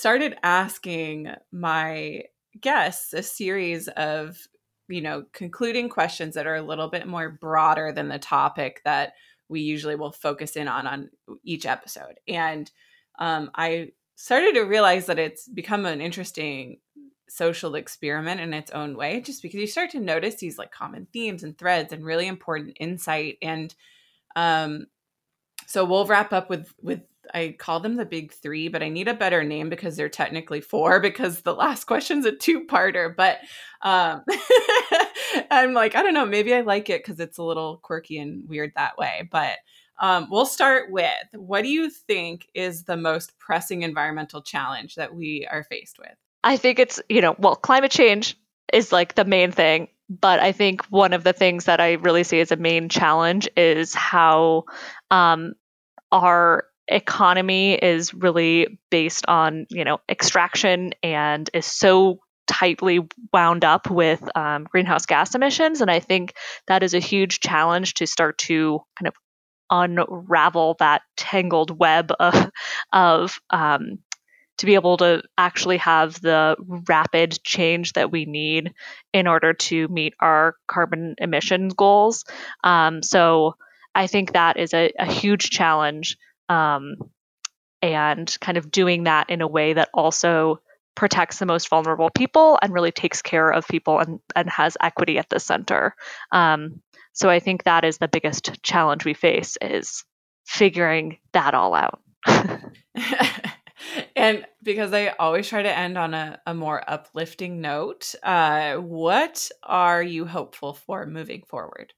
started 0.00 0.36
asking 0.42 1.30
my 1.52 2.24
guests 2.60 3.12
a 3.12 3.22
series 3.22 3.88
of, 3.88 4.36
you 4.88 5.02
know, 5.02 5.24
concluding 5.32 5.88
questions 5.88 6.34
that 6.34 6.46
are 6.46 6.56
a 6.56 6.62
little 6.62 6.88
bit 6.88 7.06
more 7.06 7.30
broader 7.30 7.92
than 7.92 8.08
the 8.08 8.18
topic 8.18 8.80
that 8.84 9.12
we 9.48 9.60
usually 9.60 9.96
will 9.96 10.12
focus 10.12 10.56
in 10.56 10.68
on 10.68 10.86
on 10.86 11.10
each 11.44 11.66
episode. 11.66 12.18
And 12.26 12.70
um, 13.18 13.50
I 13.54 13.92
started 14.16 14.54
to 14.54 14.62
realize 14.62 15.06
that 15.06 15.18
it's 15.18 15.46
become 15.48 15.84
an 15.84 16.00
interesting 16.00 16.78
social 17.28 17.74
experiment 17.74 18.40
in 18.40 18.52
its 18.52 18.70
own 18.72 18.96
way 18.96 19.20
just 19.20 19.42
because 19.42 19.60
you 19.60 19.66
start 19.66 19.90
to 19.90 20.00
notice 20.00 20.36
these 20.36 20.58
like 20.58 20.72
common 20.72 21.06
themes 21.12 21.44
and 21.44 21.56
threads 21.56 21.92
and 21.92 22.04
really 22.04 22.26
important 22.26 22.76
insight 22.80 23.38
and 23.40 23.74
um 24.34 24.86
so 25.68 25.84
we'll 25.84 26.06
wrap 26.06 26.32
up 26.32 26.50
with 26.50 26.74
with 26.82 27.02
I 27.34 27.54
call 27.58 27.80
them 27.80 27.96
the 27.96 28.04
big 28.04 28.32
three, 28.32 28.68
but 28.68 28.82
I 28.82 28.88
need 28.88 29.08
a 29.08 29.14
better 29.14 29.42
name 29.44 29.68
because 29.68 29.96
they're 29.96 30.08
technically 30.08 30.60
four 30.60 31.00
because 31.00 31.42
the 31.42 31.54
last 31.54 31.84
question's 31.84 32.26
a 32.26 32.32
two 32.32 32.66
parter. 32.66 33.14
But 33.14 33.38
um, 33.82 34.24
I'm 35.50 35.72
like, 35.72 35.94
I 35.94 36.02
don't 36.02 36.14
know, 36.14 36.26
maybe 36.26 36.54
I 36.54 36.60
like 36.60 36.90
it 36.90 37.02
because 37.02 37.20
it's 37.20 37.38
a 37.38 37.42
little 37.42 37.78
quirky 37.78 38.18
and 38.18 38.48
weird 38.48 38.72
that 38.76 38.98
way. 38.98 39.28
But 39.30 39.56
um, 40.00 40.28
we'll 40.30 40.46
start 40.46 40.90
with 40.90 41.10
what 41.34 41.62
do 41.62 41.68
you 41.68 41.90
think 41.90 42.48
is 42.54 42.84
the 42.84 42.96
most 42.96 43.38
pressing 43.38 43.82
environmental 43.82 44.42
challenge 44.42 44.94
that 44.94 45.14
we 45.14 45.46
are 45.50 45.62
faced 45.64 45.98
with? 45.98 46.14
I 46.42 46.56
think 46.56 46.78
it's, 46.78 47.00
you 47.08 47.20
know, 47.20 47.36
well, 47.38 47.54
climate 47.54 47.90
change 47.90 48.36
is 48.72 48.92
like 48.92 49.14
the 49.14 49.24
main 49.24 49.52
thing. 49.52 49.88
But 50.08 50.40
I 50.40 50.50
think 50.50 50.84
one 50.86 51.12
of 51.12 51.22
the 51.22 51.32
things 51.32 51.66
that 51.66 51.80
I 51.80 51.92
really 51.92 52.24
see 52.24 52.40
as 52.40 52.50
a 52.50 52.56
main 52.56 52.88
challenge 52.88 53.48
is 53.56 53.94
how 53.94 54.64
um, 55.10 55.54
our 56.10 56.64
economy 56.90 57.74
is 57.74 58.12
really 58.12 58.78
based 58.90 59.24
on 59.26 59.66
you 59.70 59.84
know 59.84 59.98
extraction 60.08 60.92
and 61.02 61.48
is 61.54 61.66
so 61.66 62.18
tightly 62.46 62.98
wound 63.32 63.64
up 63.64 63.88
with 63.88 64.20
um, 64.36 64.64
greenhouse 64.64 65.06
gas 65.06 65.34
emissions. 65.34 65.80
And 65.80 65.90
i 65.90 66.00
think 66.00 66.34
that 66.66 66.82
is 66.82 66.94
a 66.94 66.98
huge 66.98 67.40
challenge 67.40 67.94
to 67.94 68.06
start 68.06 68.38
to 68.38 68.80
kind 68.98 69.06
of 69.08 69.14
unravel 69.70 70.76
that 70.80 71.02
tangled 71.16 71.78
web 71.78 72.10
of, 72.18 72.50
of 72.92 73.38
um, 73.50 74.00
to 74.58 74.66
be 74.66 74.74
able 74.74 74.96
to 74.96 75.22
actually 75.38 75.76
have 75.76 76.20
the 76.20 76.56
rapid 76.88 77.38
change 77.44 77.92
that 77.92 78.10
we 78.10 78.24
need 78.24 78.72
in 79.12 79.28
order 79.28 79.54
to 79.54 79.86
meet 79.88 80.12
our 80.20 80.56
carbon 80.66 81.14
emissions 81.18 81.72
goals. 81.74 82.24
Um, 82.64 83.02
so 83.02 83.54
i 83.94 84.06
think 84.06 84.32
that 84.32 84.56
is 84.56 84.72
a, 84.74 84.92
a 84.98 85.06
huge 85.06 85.50
challenge 85.50 86.16
um, 86.50 86.96
and 87.80 88.36
kind 88.40 88.58
of 88.58 88.70
doing 88.70 89.04
that 89.04 89.30
in 89.30 89.40
a 89.40 89.46
way 89.46 89.72
that 89.72 89.88
also 89.94 90.60
protects 90.94 91.38
the 91.38 91.46
most 91.46 91.68
vulnerable 91.68 92.10
people 92.10 92.58
and 92.60 92.74
really 92.74 92.90
takes 92.92 93.22
care 93.22 93.50
of 93.50 93.66
people 93.68 94.00
and, 94.00 94.20
and 94.36 94.50
has 94.50 94.76
equity 94.82 95.16
at 95.16 95.30
the 95.30 95.40
center. 95.40 95.94
Um, 96.32 96.82
so 97.12 97.30
I 97.30 97.38
think 97.38 97.62
that 97.62 97.84
is 97.84 97.98
the 97.98 98.08
biggest 98.08 98.62
challenge 98.62 99.04
we 99.04 99.14
face 99.14 99.56
is 99.62 100.04
figuring 100.44 101.18
that 101.32 101.54
all 101.54 101.74
out. 101.74 102.00
and 104.16 104.44
because 104.62 104.92
I 104.92 105.08
always 105.18 105.48
try 105.48 105.62
to 105.62 105.78
end 105.78 105.96
on 105.96 106.12
a, 106.12 106.40
a 106.46 106.52
more 106.52 106.82
uplifting 106.86 107.60
note, 107.60 108.14
uh, 108.22 108.74
what 108.74 109.48
are 109.62 110.02
you 110.02 110.26
hopeful 110.26 110.74
for 110.74 111.06
moving 111.06 111.44
forward? 111.48 111.94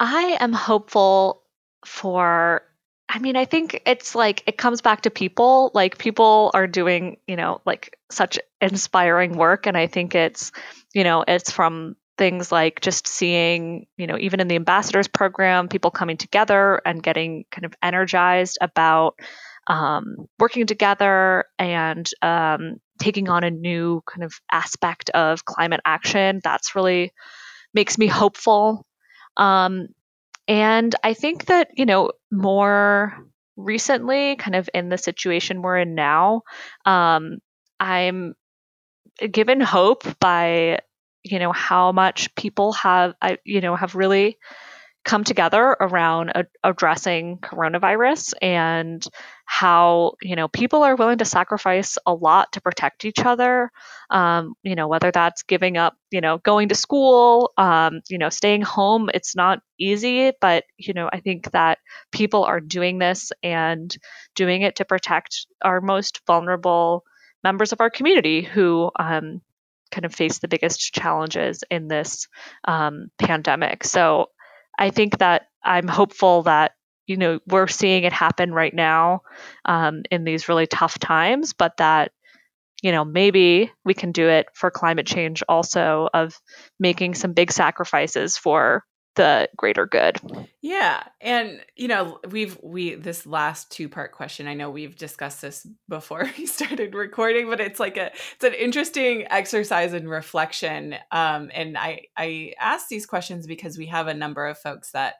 I 0.00 0.38
am 0.40 0.52
hopeful 0.52 1.42
for 1.84 2.62
I 3.14 3.18
mean, 3.18 3.36
I 3.36 3.44
think 3.44 3.82
it's 3.84 4.14
like 4.14 4.42
it 4.46 4.56
comes 4.56 4.80
back 4.80 5.02
to 5.02 5.10
people. 5.10 5.70
Like 5.74 5.98
people 5.98 6.50
are 6.54 6.66
doing, 6.66 7.18
you 7.26 7.36
know, 7.36 7.60
like 7.66 7.98
such 8.10 8.38
inspiring 8.62 9.36
work 9.36 9.66
and 9.66 9.76
I 9.76 9.86
think 9.86 10.14
it's, 10.14 10.50
you 10.94 11.04
know, 11.04 11.22
it's 11.28 11.50
from 11.50 11.96
things 12.16 12.50
like 12.50 12.80
just 12.80 13.06
seeing, 13.06 13.86
you 13.98 14.06
know, 14.06 14.16
even 14.18 14.40
in 14.40 14.48
the 14.48 14.54
ambassadors 14.54 15.08
program, 15.08 15.68
people 15.68 15.90
coming 15.90 16.16
together 16.16 16.80
and 16.86 17.02
getting 17.02 17.44
kind 17.50 17.66
of 17.66 17.74
energized 17.82 18.56
about 18.62 19.18
um, 19.66 20.16
working 20.38 20.66
together 20.66 21.44
and 21.58 22.08
um, 22.22 22.76
taking 22.98 23.28
on 23.28 23.44
a 23.44 23.50
new 23.50 24.02
kind 24.06 24.24
of 24.24 24.32
aspect 24.50 25.10
of 25.10 25.44
climate 25.44 25.80
action. 25.84 26.40
That's 26.42 26.74
really 26.74 27.12
makes 27.74 27.98
me 27.98 28.06
hopeful. 28.06 28.86
Um, 29.36 29.88
and 30.48 30.94
I 31.02 31.14
think 31.14 31.46
that, 31.46 31.68
you 31.76 31.86
know, 31.86 32.12
more 32.30 33.16
recently, 33.56 34.36
kind 34.36 34.54
of 34.56 34.68
in 34.74 34.88
the 34.88 34.98
situation 34.98 35.62
we're 35.62 35.78
in 35.78 35.94
now, 35.94 36.42
um, 36.84 37.38
I'm 37.78 38.34
given 39.30 39.60
hope 39.60 40.04
by, 40.18 40.80
you 41.22 41.38
know, 41.38 41.52
how 41.52 41.92
much 41.92 42.34
people 42.34 42.72
have, 42.72 43.14
I, 43.20 43.38
you 43.44 43.60
know, 43.60 43.76
have 43.76 43.94
really 43.94 44.38
come 45.04 45.24
together 45.24 45.76
around 45.80 46.30
a- 46.30 46.46
addressing 46.62 47.38
coronavirus 47.38 48.34
and 48.40 49.04
how 49.44 50.12
you 50.22 50.36
know 50.36 50.48
people 50.48 50.82
are 50.82 50.96
willing 50.96 51.18
to 51.18 51.24
sacrifice 51.24 51.98
a 52.06 52.14
lot 52.14 52.52
to 52.52 52.60
protect 52.60 53.04
each 53.04 53.20
other. 53.20 53.70
Um, 54.10 54.54
you 54.62 54.74
know 54.74 54.88
whether 54.88 55.10
that's 55.10 55.42
giving 55.42 55.76
up 55.76 55.96
you 56.10 56.20
know 56.20 56.38
going 56.38 56.68
to 56.68 56.74
school 56.74 57.52
um, 57.58 58.00
you 58.08 58.18
know 58.18 58.28
staying 58.28 58.62
home 58.62 59.10
it's 59.12 59.34
not 59.34 59.60
easy 59.78 60.30
but 60.40 60.64
you 60.76 60.94
know 60.94 61.08
i 61.12 61.18
think 61.18 61.50
that 61.52 61.78
people 62.12 62.44
are 62.44 62.60
doing 62.60 62.98
this 62.98 63.32
and 63.42 63.96
doing 64.36 64.62
it 64.62 64.76
to 64.76 64.84
protect 64.84 65.46
our 65.62 65.80
most 65.80 66.20
vulnerable 66.26 67.02
members 67.42 67.72
of 67.72 67.80
our 67.80 67.90
community 67.90 68.42
who 68.42 68.90
um, 68.98 69.40
kind 69.92 70.04
of 70.04 70.14
face 70.14 70.38
the 70.38 70.48
biggest 70.48 70.92
challenges 70.92 71.62
in 71.70 71.86
this 71.86 72.26
um, 72.64 73.10
pandemic. 73.18 73.84
So 73.84 74.30
I 74.78 74.90
think 74.90 75.18
that 75.18 75.48
I'm 75.64 75.88
hopeful 75.88 76.42
that 76.44 76.72
you 77.06 77.16
know 77.16 77.40
we're 77.46 77.68
seeing 77.68 78.04
it 78.04 78.12
happen 78.12 78.52
right 78.52 78.74
now 78.74 79.22
um, 79.64 80.02
in 80.10 80.24
these 80.24 80.48
really 80.48 80.66
tough 80.66 80.98
times, 80.98 81.52
but 81.52 81.76
that 81.78 82.12
you 82.82 82.92
know 82.92 83.04
maybe 83.04 83.70
we 83.84 83.94
can 83.94 84.12
do 84.12 84.28
it 84.28 84.46
for 84.54 84.70
climate 84.70 85.06
change 85.06 85.42
also 85.48 86.08
of 86.12 86.38
making 86.78 87.14
some 87.14 87.32
big 87.32 87.52
sacrifices 87.52 88.36
for 88.36 88.84
the 89.14 89.48
greater 89.56 89.86
good. 89.86 90.18
Yeah. 90.60 91.02
And 91.20 91.60
you 91.76 91.88
know, 91.88 92.18
we've 92.28 92.58
we 92.62 92.94
this 92.94 93.26
last 93.26 93.70
two-part 93.70 94.12
question, 94.12 94.46
I 94.46 94.54
know 94.54 94.70
we've 94.70 94.96
discussed 94.96 95.42
this 95.42 95.66
before 95.88 96.30
we 96.38 96.46
started 96.46 96.94
recording, 96.94 97.48
but 97.48 97.60
it's 97.60 97.80
like 97.80 97.96
a 97.96 98.10
it's 98.34 98.44
an 98.44 98.54
interesting 98.54 99.26
exercise 99.30 99.92
in 99.92 100.08
reflection. 100.08 100.96
Um 101.10 101.50
and 101.52 101.76
I 101.76 102.06
I 102.16 102.54
ask 102.60 102.88
these 102.88 103.06
questions 103.06 103.46
because 103.46 103.76
we 103.76 103.86
have 103.86 104.06
a 104.06 104.14
number 104.14 104.46
of 104.46 104.58
folks 104.58 104.92
that 104.92 105.14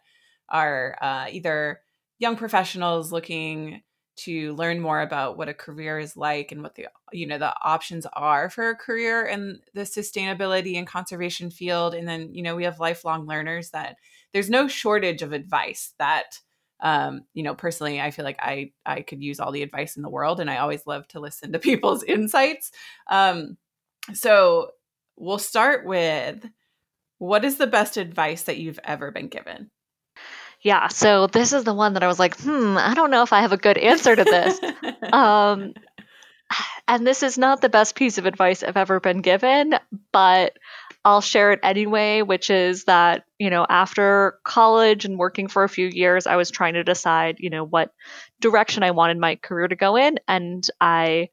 are 0.49 0.97
uh, 1.01 1.27
either 1.31 1.81
young 2.19 2.37
professionals 2.37 3.11
looking 3.11 3.83
to 4.15 4.55
learn 4.55 4.81
more 4.81 5.01
about 5.01 5.39
what 5.39 5.49
a 5.49 5.55
career 5.55 5.99
is 5.99 6.17
like 6.17 6.53
and 6.53 6.63
what 6.63 6.75
the 6.75 6.87
you 7.13 7.27
know 7.27 7.39
the 7.39 7.55
options 7.63 8.07
are 8.13 8.51
for 8.51 8.71
a 8.71 8.77
career 8.77 9.25
in 9.25 9.59
the 9.75 9.83
sustainability 9.83 10.77
and 10.77 10.87
conservation 10.87 11.51
field 11.51 11.95
and 11.95 12.07
then 12.07 12.33
you 12.35 12.43
know 12.43 12.55
we 12.55 12.65
have 12.65 12.79
lifelong 12.79 13.27
learners 13.27 13.71
that 13.71 13.97
there's 14.33 14.51
no 14.51 14.69
shortage 14.69 15.23
of 15.23 15.33
advice 15.33 15.95
that 15.99 16.39
um, 16.81 17.23
you 17.33 17.43
know 17.43 17.55
personally 17.55 18.01
i 18.01 18.11
feel 18.11 18.25
like 18.25 18.39
i 18.41 18.71
i 18.85 19.01
could 19.01 19.23
use 19.23 19.41
all 19.41 19.53
the 19.53 19.63
advice 19.63 19.97
in 19.97 20.03
the 20.03 20.11
world 20.11 20.41
and 20.41 20.51
i 20.51 20.59
always 20.59 20.87
love 20.87 21.09
to 21.09 21.21
listen 21.21 21.53
to 21.53 21.59
people's 21.59 22.03
insights. 22.03 22.71
Um, 23.09 23.57
so 24.13 24.73
we'll 25.17 25.39
start 25.39 25.87
with 25.87 26.45
what 27.19 27.45
is 27.45 27.57
the 27.57 27.67
best 27.67 27.97
advice 27.97 28.43
that 28.43 28.59
you've 28.59 28.81
ever 28.85 29.11
been 29.11 29.29
given 29.29 29.71
yeah, 30.63 30.89
so 30.89 31.27
this 31.27 31.53
is 31.53 31.65
the 31.65 31.75
one 31.75 31.95
that 31.95 32.03
I 32.03 32.07
was 32.07 32.19
like, 32.19 32.39
hmm, 32.39 32.77
I 32.79 32.95
don't 32.95 33.11
know 33.11 33.23
if 33.23 33.33
I 33.33 33.41
have 33.41 33.53
a 33.53 33.57
good 33.57 33.79
answer 33.79 34.15
to 34.15 34.25
this. 34.25 34.61
um, 35.13 35.75
and 36.87 37.07
this 37.07 37.23
is 37.23 37.39
not 37.39 37.61
the 37.61 37.69
best 37.69 37.95
piece 37.95 38.19
of 38.19 38.27
advice 38.27 38.63
I've 38.63 38.77
ever 38.77 39.01
been 39.01 39.23
given, 39.23 39.75
but 40.13 40.57
I'll 41.05 41.21
share 41.21 41.53
it 41.53 41.61
anyway, 41.63 42.23
which 42.23 42.49
is 42.49 42.85
that, 42.85 43.25
you 43.39 43.51
know, 43.51 43.67
after 43.69 44.39
college 44.45 45.05
and 45.05 45.19
working 45.19 45.49
for 45.49 45.65
a 45.65 45.69
few 45.69 45.89
years, 45.89 46.27
I 46.27 46.37
was 46.37 46.51
trying 46.51 46.75
to 46.75 46.85
decide, 46.85 47.37
you 47.41 47.51
know, 47.51 47.65
what 47.65 47.93
direction 48.41 48.85
I 48.85 48.93
wanted 48.93 49.19
my 49.19 49.37
career 49.37 49.67
to 49.67 49.77
go 49.77 49.97
in. 49.97 50.19
And 50.29 50.65
I 50.81 51.31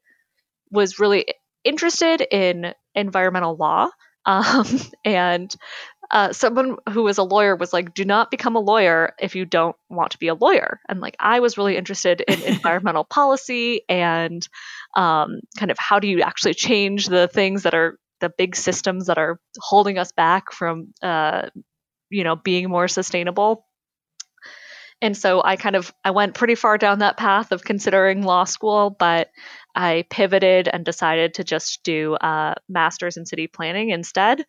was 0.72 0.98
really 0.98 1.26
interested 1.62 2.20
in 2.20 2.74
environmental 2.94 3.56
law. 3.56 3.88
Um, 4.26 4.66
and 5.02 5.52
uh, 6.10 6.32
someone 6.32 6.76
who 6.88 7.02
was 7.02 7.18
a 7.18 7.22
lawyer 7.22 7.54
was 7.54 7.72
like, 7.72 7.94
do 7.94 8.04
not 8.04 8.30
become 8.30 8.56
a 8.56 8.60
lawyer 8.60 9.14
if 9.20 9.36
you 9.36 9.44
don't 9.44 9.76
want 9.88 10.12
to 10.12 10.18
be 10.18 10.28
a 10.28 10.34
lawyer. 10.34 10.80
And 10.88 11.00
like, 11.00 11.16
I 11.20 11.40
was 11.40 11.56
really 11.56 11.76
interested 11.76 12.20
in 12.20 12.42
environmental 12.46 13.04
policy 13.04 13.82
and 13.88 14.46
um, 14.96 15.40
kind 15.56 15.70
of 15.70 15.78
how 15.78 16.00
do 16.00 16.08
you 16.08 16.22
actually 16.22 16.54
change 16.54 17.06
the 17.06 17.28
things 17.28 17.62
that 17.62 17.74
are 17.74 17.98
the 18.20 18.30
big 18.36 18.56
systems 18.56 19.06
that 19.06 19.18
are 19.18 19.40
holding 19.58 19.98
us 19.98 20.12
back 20.12 20.52
from, 20.52 20.92
uh, 21.02 21.48
you 22.10 22.24
know, 22.24 22.36
being 22.36 22.68
more 22.68 22.88
sustainable. 22.88 23.66
And 25.02 25.16
so 25.16 25.42
I 25.42 25.56
kind 25.56 25.76
of 25.76 25.92
I 26.04 26.10
went 26.10 26.34
pretty 26.34 26.54
far 26.54 26.76
down 26.76 26.98
that 26.98 27.16
path 27.16 27.52
of 27.52 27.64
considering 27.64 28.22
law 28.22 28.44
school, 28.44 28.90
but 28.90 29.30
I 29.74 30.04
pivoted 30.10 30.68
and 30.68 30.84
decided 30.84 31.34
to 31.34 31.44
just 31.44 31.82
do 31.84 32.16
a 32.20 32.54
master's 32.68 33.16
in 33.16 33.24
city 33.24 33.46
planning 33.46 33.90
instead, 33.90 34.44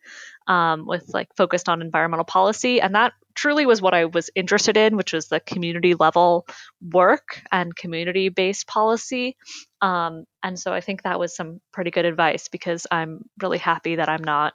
um, 0.46 0.86
with 0.86 1.10
like 1.12 1.28
focused 1.36 1.68
on 1.68 1.82
environmental 1.82 2.24
policy, 2.24 2.80
and 2.80 2.94
that 2.94 3.12
truly 3.34 3.66
was 3.66 3.80
what 3.80 3.94
I 3.94 4.06
was 4.06 4.30
interested 4.34 4.76
in, 4.76 4.96
which 4.96 5.12
was 5.12 5.28
the 5.28 5.40
community 5.40 5.94
level 5.94 6.46
work 6.80 7.42
and 7.50 7.74
community 7.74 8.28
based 8.28 8.66
policy. 8.66 9.36
Um, 9.80 10.24
and 10.42 10.58
so 10.58 10.72
I 10.72 10.80
think 10.80 11.02
that 11.02 11.18
was 11.18 11.34
some 11.34 11.60
pretty 11.72 11.90
good 11.90 12.04
advice 12.04 12.48
because 12.48 12.86
I'm 12.90 13.24
really 13.40 13.58
happy 13.58 13.96
that 13.96 14.08
I'm 14.08 14.24
not 14.24 14.54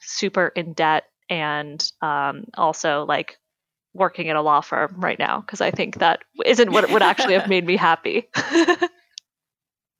super 0.00 0.48
in 0.48 0.72
debt 0.72 1.04
and 1.28 1.82
um, 2.00 2.44
also 2.54 3.04
like 3.04 3.38
working 3.94 4.28
at 4.30 4.36
a 4.36 4.42
law 4.42 4.60
firm 4.60 4.94
right 4.98 5.18
now 5.18 5.40
because 5.40 5.60
I 5.60 5.70
think 5.70 5.98
that 5.98 6.20
isn't 6.44 6.72
what 6.72 6.90
would 6.90 7.02
actually 7.02 7.34
have 7.34 7.48
made 7.48 7.66
me 7.66 7.76
happy. 7.76 8.28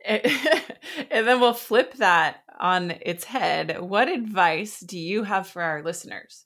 and 1.11 1.27
then 1.27 1.41
we'll 1.41 1.55
flip 1.55 1.95
that 1.95 2.43
on 2.59 2.93
its 3.03 3.25
head. 3.25 3.81
What 3.81 4.09
advice 4.09 4.81
do 4.81 4.99
you 4.99 5.25
have 5.25 5.49
for 5.49 5.63
our 5.63 5.83
listeners? 5.83 6.45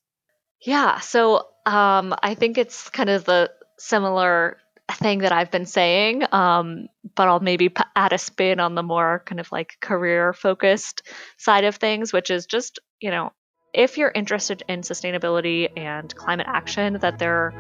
Yeah, 0.61 1.01
so 1.01 1.47
um, 1.67 2.15
I 2.23 2.35
think 2.35 2.59
it's 2.59 2.89
kind 2.89 3.11
of 3.11 3.25
the 3.25 3.51
similar 3.79 4.59
thing 4.93 5.19
that 5.21 5.33
I've 5.33 5.51
been 5.51 5.67
saying, 5.67 6.25
um, 6.33 6.89
but 7.15 7.29
I'll 7.29 7.41
maybe 7.41 7.73
add 7.95 8.13
a 8.13 8.19
spin 8.19 8.61
on 8.61 8.75
the 8.75 8.83
more 8.83 9.23
kind 9.27 9.41
of 9.41 9.51
like 9.53 9.77
career 9.81 10.33
focused 10.33 11.03
side 11.39 11.65
of 11.65 11.77
things, 11.77 12.13
which 12.13 12.31
is 12.31 12.47
just, 12.47 12.79
you 13.01 13.11
know, 13.11 13.33
if 13.75 13.99
you're 13.99 14.13
interested 14.15 14.63
in 14.69 14.81
sustainability 14.81 15.69
and 15.77 16.15
climate 16.15 16.47
action, 16.49 16.95
that 17.01 17.19
there 17.19 17.53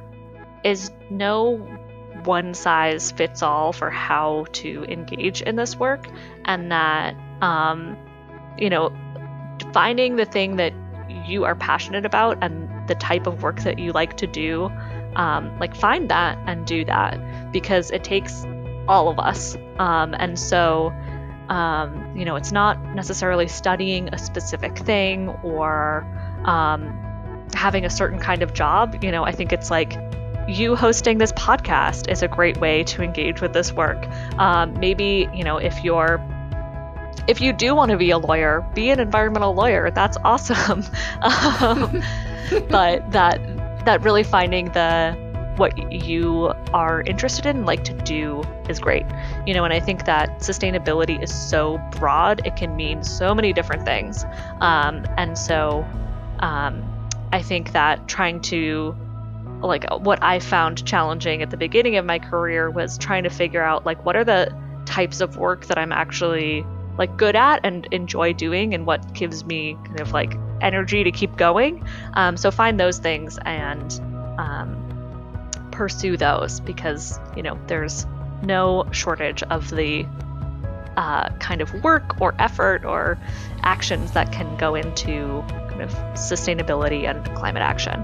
is 0.64 0.90
no 1.11 1.66
one 2.27 2.55
size 2.55 3.11
fits 3.12 3.43
all 3.43 3.72
for 3.72 3.91
how 3.91 4.47
to 4.53 4.85
engage 4.85 5.41
in 5.43 5.57
this 5.57 5.77
work, 5.77 6.07
and 6.45 6.70
that, 6.70 7.14
um, 7.41 7.97
you 8.59 8.68
know, 8.68 8.93
finding 9.72 10.16
the 10.16 10.24
thing 10.24 10.57
that 10.57 10.72
you 11.27 11.45
are 11.45 11.55
passionate 11.55 12.05
about 12.05 12.39
and 12.43 12.89
the 12.89 12.95
type 12.95 13.27
of 13.27 13.43
work 13.43 13.61
that 13.62 13.79
you 13.79 13.93
like 13.93 14.16
to 14.18 14.27
do, 14.27 14.70
um, 15.16 15.59
like 15.59 15.74
find 15.74 16.11
that 16.11 16.39
and 16.47 16.66
do 16.66 16.85
that 16.85 17.53
because 17.53 17.91
it 17.91 18.05
takes 18.05 18.45
all 18.87 19.09
of 19.09 19.18
us. 19.18 19.57
Um, 19.79 20.14
and 20.18 20.39
so, 20.39 20.93
um, 21.49 22.16
you 22.16 22.24
know, 22.24 22.37
it's 22.37 22.53
not 22.53 22.95
necessarily 22.95 23.49
studying 23.49 24.09
a 24.12 24.18
specific 24.18 24.79
thing 24.79 25.29
or 25.43 26.07
um, 26.45 27.47
having 27.55 27.85
a 27.85 27.91
certain 27.91 28.18
kind 28.18 28.43
of 28.43 28.53
job. 28.53 29.03
You 29.03 29.11
know, 29.11 29.24
I 29.24 29.33
think 29.33 29.53
it's 29.53 29.70
like 29.70 29.95
you 30.49 30.76
hosting 30.76 31.18
this 31.18 31.32
podcast 31.32 32.11
is 32.11 32.22
a 32.22 32.28
great 32.28 32.59
way 32.59 32.84
to 32.84 33.03
engage 33.03 33.40
with 33.40 33.53
this 33.53 33.72
work. 33.72 34.07
Um, 34.38 34.78
maybe, 34.78 35.28
you 35.34 35.44
know, 35.44 35.59
if 35.59 35.82
you're 35.82 36.24
if 37.28 37.40
you 37.40 37.53
do 37.53 37.74
want 37.74 37.90
to 37.90 37.97
be 37.97 38.11
a 38.11 38.18
lawyer, 38.18 38.64
be 38.74 38.90
an 38.90 39.01
environmental 39.01 39.53
lawyer. 39.55 39.90
That's 39.90 40.16
awesome. 40.18 40.84
um, 41.61 42.03
but 42.68 43.11
that 43.11 43.40
that 43.84 44.03
really 44.03 44.22
finding 44.22 44.66
the 44.66 45.16
what 45.57 45.90
you 45.90 46.53
are 46.74 47.03
interested 47.03 47.47
in 47.47 47.64
like 47.64 47.82
to 47.84 47.94
do 47.94 48.42
is 48.68 48.78
great 48.78 49.07
you 49.47 49.55
know 49.55 49.64
and 49.64 49.72
i 49.72 49.80
think 49.80 50.05
that 50.05 50.28
sustainability 50.40 51.22
is 51.22 51.34
so 51.34 51.78
broad 51.92 52.47
it 52.47 52.57
can 52.57 52.76
mean 52.76 53.03
so 53.03 53.34
many 53.34 53.55
different 53.55 53.82
things 53.86 54.26
um, 54.61 55.07
and 55.16 55.38
so 55.38 55.82
um, 56.40 56.84
i 57.32 57.40
think 57.40 57.72
that 57.72 58.07
trying 58.07 58.38
to 58.38 58.94
like 59.62 59.84
what 60.00 60.22
i 60.22 60.38
found 60.38 60.84
challenging 60.86 61.42
at 61.42 61.50
the 61.50 61.57
beginning 61.57 61.96
of 61.96 62.04
my 62.04 62.18
career 62.18 62.70
was 62.70 62.98
trying 62.98 63.24
to 63.24 63.30
figure 63.30 63.62
out 63.62 63.86
like 63.86 64.04
what 64.04 64.16
are 64.16 64.24
the 64.24 64.54
types 64.84 65.20
of 65.20 65.36
work 65.36 65.66
that 65.66 65.78
i'm 65.78 65.92
actually 65.92 66.64
like 66.98 67.16
good 67.16 67.36
at 67.36 67.61
and 67.64 67.86
enjoy 67.90 68.32
doing 68.32 68.74
and 68.74 68.86
what 68.86 69.12
gives 69.12 69.44
me 69.44 69.76
kind 69.84 70.00
of 70.00 70.12
like 70.12 70.34
energy 70.61 71.04
to 71.04 71.11
keep 71.11 71.36
going 71.36 71.86
um, 72.14 72.36
so 72.36 72.50
find 72.50 72.80
those 72.80 72.98
things 72.98 73.38
and 73.44 74.00
um, 74.38 74.86
pursue 75.76 76.16
those 76.16 76.61
because, 76.61 77.20
you 77.36 77.42
know, 77.42 77.59
there's 77.66 78.07
no 78.42 78.86
shortage 78.92 79.42
of 79.44 79.70
the 79.70 80.07
uh, 80.96 81.28
kind 81.38 81.61
of 81.61 81.72
work 81.84 82.20
or 82.20 82.34
effort 82.38 82.84
or 82.84 83.18
actions 83.62 84.12
that 84.12 84.32
can 84.32 84.57
go 84.57 84.74
into 84.74 85.44
kind 85.68 85.82
of 85.82 85.90
sustainability 86.14 87.09
and 87.09 87.24
climate 87.36 87.62
action. 87.62 88.02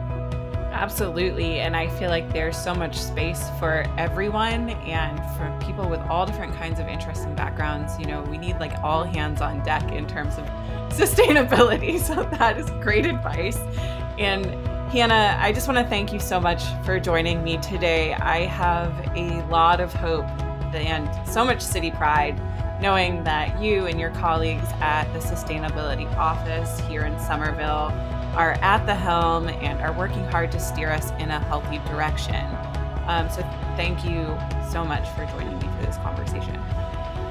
Absolutely. 0.82 1.60
And 1.60 1.76
I 1.76 1.86
feel 1.86 2.10
like 2.10 2.32
there's 2.32 2.56
so 2.56 2.74
much 2.74 2.98
space 2.98 3.48
for 3.60 3.84
everyone 3.96 4.70
and 4.70 5.16
for 5.36 5.56
people 5.64 5.88
with 5.88 6.00
all 6.10 6.26
different 6.26 6.56
kinds 6.56 6.80
of 6.80 6.88
interests 6.88 7.24
and 7.24 7.36
backgrounds. 7.36 7.96
You 8.00 8.06
know, 8.06 8.22
we 8.22 8.36
need 8.36 8.58
like 8.58 8.72
all 8.82 9.04
hands 9.04 9.40
on 9.40 9.62
deck 9.62 9.92
in 9.92 10.08
terms 10.08 10.38
of 10.38 10.44
sustainability. 10.88 11.92
So 12.02 12.24
that 12.24 12.58
is 12.58 12.68
great 12.82 13.06
advice. 13.06 13.58
And 14.18 14.44
Hannah, 14.90 15.38
I 15.40 15.52
just 15.52 15.68
want 15.68 15.78
to 15.78 15.88
thank 15.88 16.12
you 16.12 16.18
so 16.18 16.40
much 16.40 16.64
for 16.84 16.98
joining 16.98 17.44
me 17.44 17.58
today. 17.58 18.14
I 18.14 18.46
have 18.46 18.92
a 19.16 19.40
lot 19.46 19.80
of 19.80 19.92
hope 19.92 20.26
and 20.74 21.08
so 21.28 21.44
much 21.44 21.60
city 21.60 21.92
pride 21.92 22.40
knowing 22.82 23.22
that 23.22 23.62
you 23.62 23.86
and 23.86 24.00
your 24.00 24.10
colleagues 24.10 24.66
at 24.80 25.04
the 25.12 25.20
Sustainability 25.20 26.12
Office 26.16 26.80
here 26.88 27.02
in 27.02 27.16
Somerville 27.20 27.92
are 28.34 28.52
at 28.62 28.84
the 28.86 28.94
helm 28.94 29.48
and 29.48 29.80
are 29.80 29.92
working 29.92 30.24
hard 30.24 30.52
to 30.52 30.60
steer 30.60 30.90
us 30.90 31.10
in 31.12 31.30
a 31.30 31.40
healthy 31.40 31.78
direction. 31.90 32.44
Um, 33.06 33.28
so, 33.30 33.42
thank 33.76 34.04
you 34.04 34.38
so 34.70 34.84
much 34.84 35.08
for 35.10 35.24
joining 35.26 35.58
me 35.58 35.68
for 35.76 35.86
this 35.86 35.96
conversation. 35.96 36.58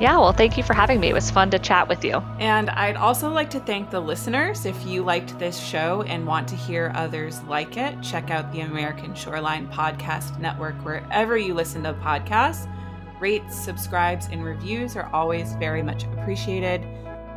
Yeah, 0.02 0.18
well, 0.18 0.34
thank 0.34 0.58
you 0.58 0.64
for 0.64 0.74
having 0.74 1.00
me. 1.00 1.10
It 1.10 1.14
was 1.14 1.30
fun 1.30 1.52
to 1.52 1.60
chat 1.60 1.88
with 1.88 2.04
you. 2.04 2.24
And 2.40 2.72
I'd 2.72 2.96
also 2.96 3.30
like 3.30 3.52
to 3.52 3.60
thank 3.60 3.92
the 3.92 4.00
listeners. 4.00 4.66
If 4.66 4.84
you 4.84 5.04
liked 5.04 5.38
this 5.38 5.60
show 5.60 6.02
and 6.08 6.26
want 6.26 6.48
to 6.48 6.56
hear 6.56 6.92
others 6.96 7.40
like 7.44 7.78
it, 7.78 8.02
check 8.02 8.32
out 8.32 8.52
the 8.52 8.62
American 8.62 9.14
Shoreline 9.14 9.68
Podcast 9.68 10.40
Network 10.40 10.74
wherever 10.84 11.38
you 11.38 11.54
listen 11.54 11.84
to 11.84 11.94
podcasts. 11.94 12.68
Rates, 13.20 13.56
subscribes, 13.56 14.28
and 14.32 14.44
reviews 14.44 14.96
are 14.96 15.08
always 15.14 15.54
very 15.58 15.84
much 15.84 16.06
appreciated. 16.06 16.84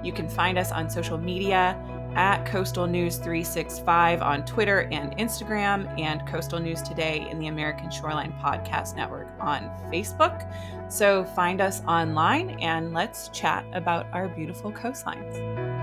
You 0.02 0.14
can 0.14 0.26
find 0.26 0.56
us 0.56 0.72
on 0.72 0.88
social 0.88 1.18
media 1.18 1.78
at 2.14 2.44
Coastal 2.46 2.86
News 2.86 3.16
365 3.16 4.22
on 4.22 4.44
Twitter 4.44 4.88
and 4.92 5.16
Instagram, 5.18 5.98
and 5.98 6.26
Coastal 6.26 6.58
News 6.58 6.82
Today 6.82 7.26
in 7.30 7.38
the 7.38 7.48
American 7.48 7.90
Shoreline 7.90 8.32
Podcast 8.42 8.96
Network 8.96 9.28
on 9.40 9.70
Facebook. 9.92 10.50
So 10.90 11.24
find 11.24 11.60
us 11.60 11.82
online 11.86 12.50
and 12.60 12.92
let's 12.92 13.28
chat 13.28 13.64
about 13.72 14.06
our 14.12 14.28
beautiful 14.28 14.72
coastlines. 14.72 15.73